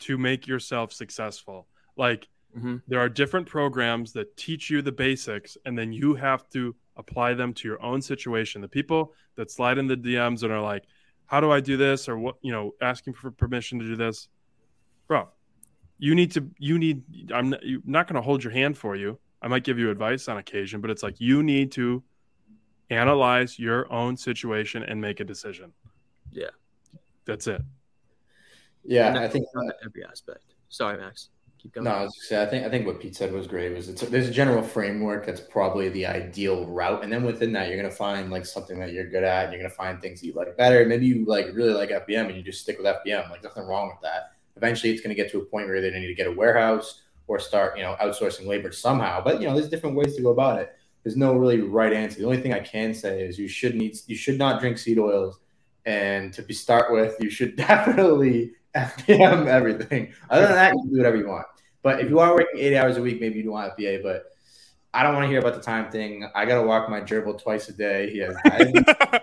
to 0.00 0.16
make 0.16 0.46
yourself 0.46 0.92
successful. 0.92 1.68
Like 1.96 2.28
Mhm. 2.56 2.82
there 2.88 3.00
are 3.00 3.08
different 3.08 3.46
programs 3.48 4.12
that 4.12 4.36
teach 4.36 4.70
you 4.70 4.80
the 4.82 4.92
basics, 4.92 5.58
and 5.66 5.76
then 5.76 5.92
you 5.92 6.14
have 6.14 6.48
to 6.50 6.74
apply 6.96 7.34
them 7.34 7.52
to 7.54 7.68
your 7.68 7.82
own 7.82 8.00
situation. 8.00 8.62
The 8.62 8.68
people 8.68 9.12
that 9.34 9.50
slide 9.50 9.76
in 9.78 9.86
the 9.88 9.96
DMs 9.96 10.42
and 10.44 10.52
are 10.52 10.60
like, 10.62 10.84
"How 11.26 11.40
do 11.40 11.50
I 11.50 11.60
do 11.60 11.76
this?" 11.76 12.08
or 12.08 12.16
what, 12.16 12.36
you 12.42 12.52
know, 12.52 12.74
asking 12.80 13.14
for 13.14 13.30
permission 13.32 13.78
to 13.80 13.84
do 13.84 13.96
this, 13.96 14.28
bro. 15.08 15.28
You 15.98 16.14
need 16.14 16.30
to. 16.32 16.48
You 16.58 16.78
need. 16.78 17.30
I'm 17.32 17.50
not, 17.50 17.60
not 17.84 18.06
going 18.08 18.14
to 18.16 18.22
hold 18.22 18.42
your 18.44 18.52
hand 18.52 18.78
for 18.78 18.94
you. 18.96 19.18
I 19.44 19.48
might 19.48 19.62
give 19.62 19.78
you 19.78 19.90
advice 19.90 20.26
on 20.28 20.38
occasion, 20.38 20.80
but 20.80 20.90
it's 20.90 21.02
like 21.02 21.20
you 21.20 21.42
need 21.42 21.70
to 21.72 22.02
analyze 22.88 23.58
your 23.58 23.92
own 23.92 24.16
situation 24.16 24.82
and 24.82 24.98
make 24.98 25.20
a 25.20 25.24
decision. 25.24 25.70
Yeah. 26.32 26.48
That's 27.26 27.46
it. 27.46 27.60
yeah, 28.84 29.20
I 29.20 29.28
think 29.28 29.46
on 29.54 29.70
every 29.84 30.02
aspect. 30.02 30.54
Sorry, 30.70 30.96
Max. 30.98 31.28
Keep 31.58 31.74
going. 31.74 31.84
No, 31.84 31.90
I 31.90 32.02
was 32.04 32.14
gonna 32.14 32.26
say, 32.26 32.42
I 32.42 32.46
think 32.46 32.66
I 32.66 32.70
think 32.70 32.86
what 32.86 33.00
Pete 33.00 33.16
said 33.16 33.32
was 33.32 33.46
great. 33.46 33.74
Was 33.74 33.88
it's 33.90 34.00
there's 34.02 34.28
a 34.28 34.32
general 34.32 34.62
framework 34.62 35.26
that's 35.26 35.40
probably 35.40 35.90
the 35.90 36.06
ideal 36.06 36.66
route, 36.66 37.04
and 37.04 37.12
then 37.12 37.22
within 37.22 37.52
that, 37.52 37.68
you're 37.68 37.76
gonna 37.76 37.90
find 37.90 38.30
like 38.30 38.44
something 38.46 38.78
that 38.80 38.92
you're 38.92 39.08
good 39.08 39.24
at, 39.24 39.44
and 39.44 39.52
you're 39.52 39.62
gonna 39.62 39.74
find 39.74 40.00
things 40.00 40.20
that 40.20 40.26
you 40.26 40.34
like 40.34 40.54
better. 40.56 40.84
Maybe 40.86 41.06
you 41.06 41.24
like 41.26 41.46
really 41.54 41.72
like 41.72 41.90
FBM, 41.90 42.28
and 42.28 42.36
you 42.36 42.42
just 42.42 42.60
stick 42.62 42.78
with 42.78 42.86
FBM. 42.86 43.30
Like 43.30 43.42
nothing 43.42 43.66
wrong 43.66 43.88
with 43.88 44.00
that. 44.02 44.32
Eventually, 44.56 44.92
it's 44.92 45.02
gonna 45.02 45.14
get 45.14 45.30
to 45.32 45.38
a 45.38 45.44
point 45.44 45.66
where 45.68 45.80
they 45.80 45.90
need 45.90 46.06
to 46.06 46.14
get 46.14 46.26
a 46.26 46.32
warehouse 46.32 47.02
or 47.26 47.38
start, 47.38 47.76
you 47.76 47.82
know, 47.82 47.96
outsourcing 48.00 48.46
labor 48.46 48.72
somehow. 48.72 49.22
But 49.22 49.40
you 49.40 49.46
know, 49.46 49.54
there's 49.54 49.68
different 49.68 49.96
ways 49.96 50.16
to 50.16 50.22
go 50.22 50.30
about 50.30 50.60
it. 50.60 50.74
There's 51.02 51.16
no 51.16 51.34
really 51.34 51.60
right 51.60 51.92
answer. 51.92 52.18
The 52.20 52.24
only 52.26 52.40
thing 52.40 52.52
I 52.54 52.60
can 52.60 52.94
say 52.94 53.22
is 53.22 53.38
you 53.38 53.48
should 53.48 53.74
need 53.74 53.96
you 54.06 54.16
should 54.16 54.38
not 54.38 54.60
drink 54.60 54.78
seed 54.78 54.98
oils 54.98 55.38
And 55.86 56.32
to 56.34 56.42
be 56.42 56.54
start 56.54 56.92
with, 56.92 57.16
you 57.20 57.30
should 57.30 57.56
definitely 57.68 58.52
FBM 58.74 59.46
everything. 59.46 60.12
Other 60.30 60.46
than 60.46 60.54
that, 60.56 60.72
you 60.74 60.80
can 60.80 60.90
do 60.90 60.96
whatever 60.98 61.16
you 61.16 61.28
want. 61.28 61.46
But 61.82 62.00
if 62.00 62.08
you 62.08 62.18
are 62.20 62.32
working 62.34 62.58
80 62.58 62.76
hours 62.78 62.96
a 62.96 63.02
week, 63.02 63.20
maybe 63.20 63.36
you 63.36 63.42
don't 63.44 63.52
want 63.52 63.76
FBA. 63.76 64.02
But 64.02 64.24
I 64.94 65.02
don't 65.02 65.14
want 65.14 65.24
to 65.24 65.28
hear 65.28 65.40
about 65.40 65.54
the 65.54 65.60
time 65.60 65.90
thing. 65.90 66.26
I 66.34 66.44
got 66.46 66.60
to 66.60 66.66
walk 66.66 66.88
my 66.88 67.00
gerbil 67.02 67.40
twice 67.40 67.68
a 67.68 67.72
day. 67.72 68.10
He 68.10 68.18
has. 68.18 68.34
I 68.44 68.50
haven't, 68.54 68.88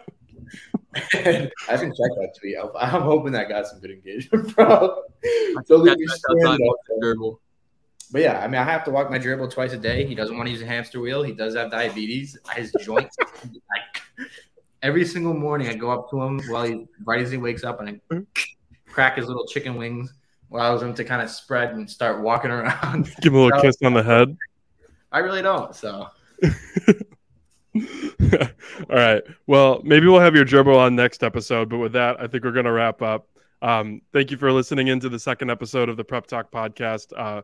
I 1.13 1.71
haven't 1.71 1.89
checked 1.89 2.15
that 2.19 2.33
tweet. 2.39 2.55
I'm, 2.61 2.69
I'm 2.75 3.01
hoping 3.01 3.31
that 3.33 3.49
got 3.49 3.65
some 3.67 3.79
good 3.79 3.91
engagement, 3.91 4.53
bro. 4.55 5.01
Don't 5.67 5.83
leave 5.83 5.97
me 5.97 6.05
That's- 6.05 6.07
that's 6.07 6.19
stranded 6.19 6.45
outside 6.45 6.61
out 6.69 6.75
there. 6.89 6.99
durable. 7.01 7.41
But 8.11 8.21
yeah, 8.21 8.39
I 8.39 8.47
mean, 8.47 8.59
I 8.59 8.63
have 8.63 8.83
to 8.85 8.91
walk 8.91 9.09
my 9.09 9.19
gerbil 9.19 9.49
twice 9.49 9.73
a 9.73 9.77
day. 9.77 10.05
He 10.05 10.15
doesn't 10.15 10.35
want 10.35 10.47
to 10.47 10.51
use 10.51 10.61
a 10.61 10.65
hamster 10.65 10.99
wheel. 10.99 11.23
He 11.23 11.31
does 11.31 11.55
have 11.55 11.71
diabetes. 11.71 12.37
His 12.55 12.73
joints, 12.83 13.15
like 13.19 14.01
every 14.81 15.05
single 15.05 15.33
morning, 15.33 15.69
I 15.69 15.75
go 15.75 15.91
up 15.91 16.09
to 16.11 16.21
him 16.21 16.41
while 16.49 16.65
he 16.65 16.87
right 17.05 17.21
as 17.21 17.31
he 17.31 17.37
wakes 17.37 17.63
up, 17.63 17.79
and 17.79 18.01
I 18.11 18.21
crack 18.87 19.17
his 19.17 19.27
little 19.27 19.45
chicken 19.47 19.75
wings, 19.75 20.13
allows 20.51 20.81
him 20.81 20.93
to 20.95 21.03
kind 21.05 21.21
of 21.21 21.29
spread 21.29 21.73
and 21.73 21.89
start 21.89 22.21
walking 22.21 22.51
around. 22.51 23.05
Give 23.21 23.33
him 23.33 23.39
a 23.39 23.43
little 23.43 23.61
kiss 23.61 23.77
on 23.83 23.93
the 23.93 24.03
head. 24.03 24.35
I 25.11 25.19
really 25.19 25.41
don't. 25.41 25.73
So 25.75 26.07
All 27.75 28.97
right. 28.97 29.23
Well, 29.47 29.81
maybe 29.83 30.07
we'll 30.07 30.19
have 30.19 30.35
your 30.35 30.45
gerbil 30.45 30.77
on 30.77 30.95
next 30.95 31.23
episode. 31.23 31.69
But 31.69 31.77
with 31.77 31.93
that, 31.93 32.19
I 32.19 32.27
think 32.27 32.43
we're 32.43 32.51
going 32.51 32.65
to 32.65 32.71
wrap 32.71 33.01
up. 33.01 33.27
Um, 33.61 34.01
thank 34.11 34.31
you 34.31 34.37
for 34.37 34.51
listening 34.51 34.87
into 34.87 35.07
the 35.07 35.19
second 35.19 35.51
episode 35.51 35.87
of 35.87 35.97
the 35.97 36.03
Prep 36.03 36.27
Talk 36.27 36.51
podcast. 36.51 37.13
Uh, 37.15 37.43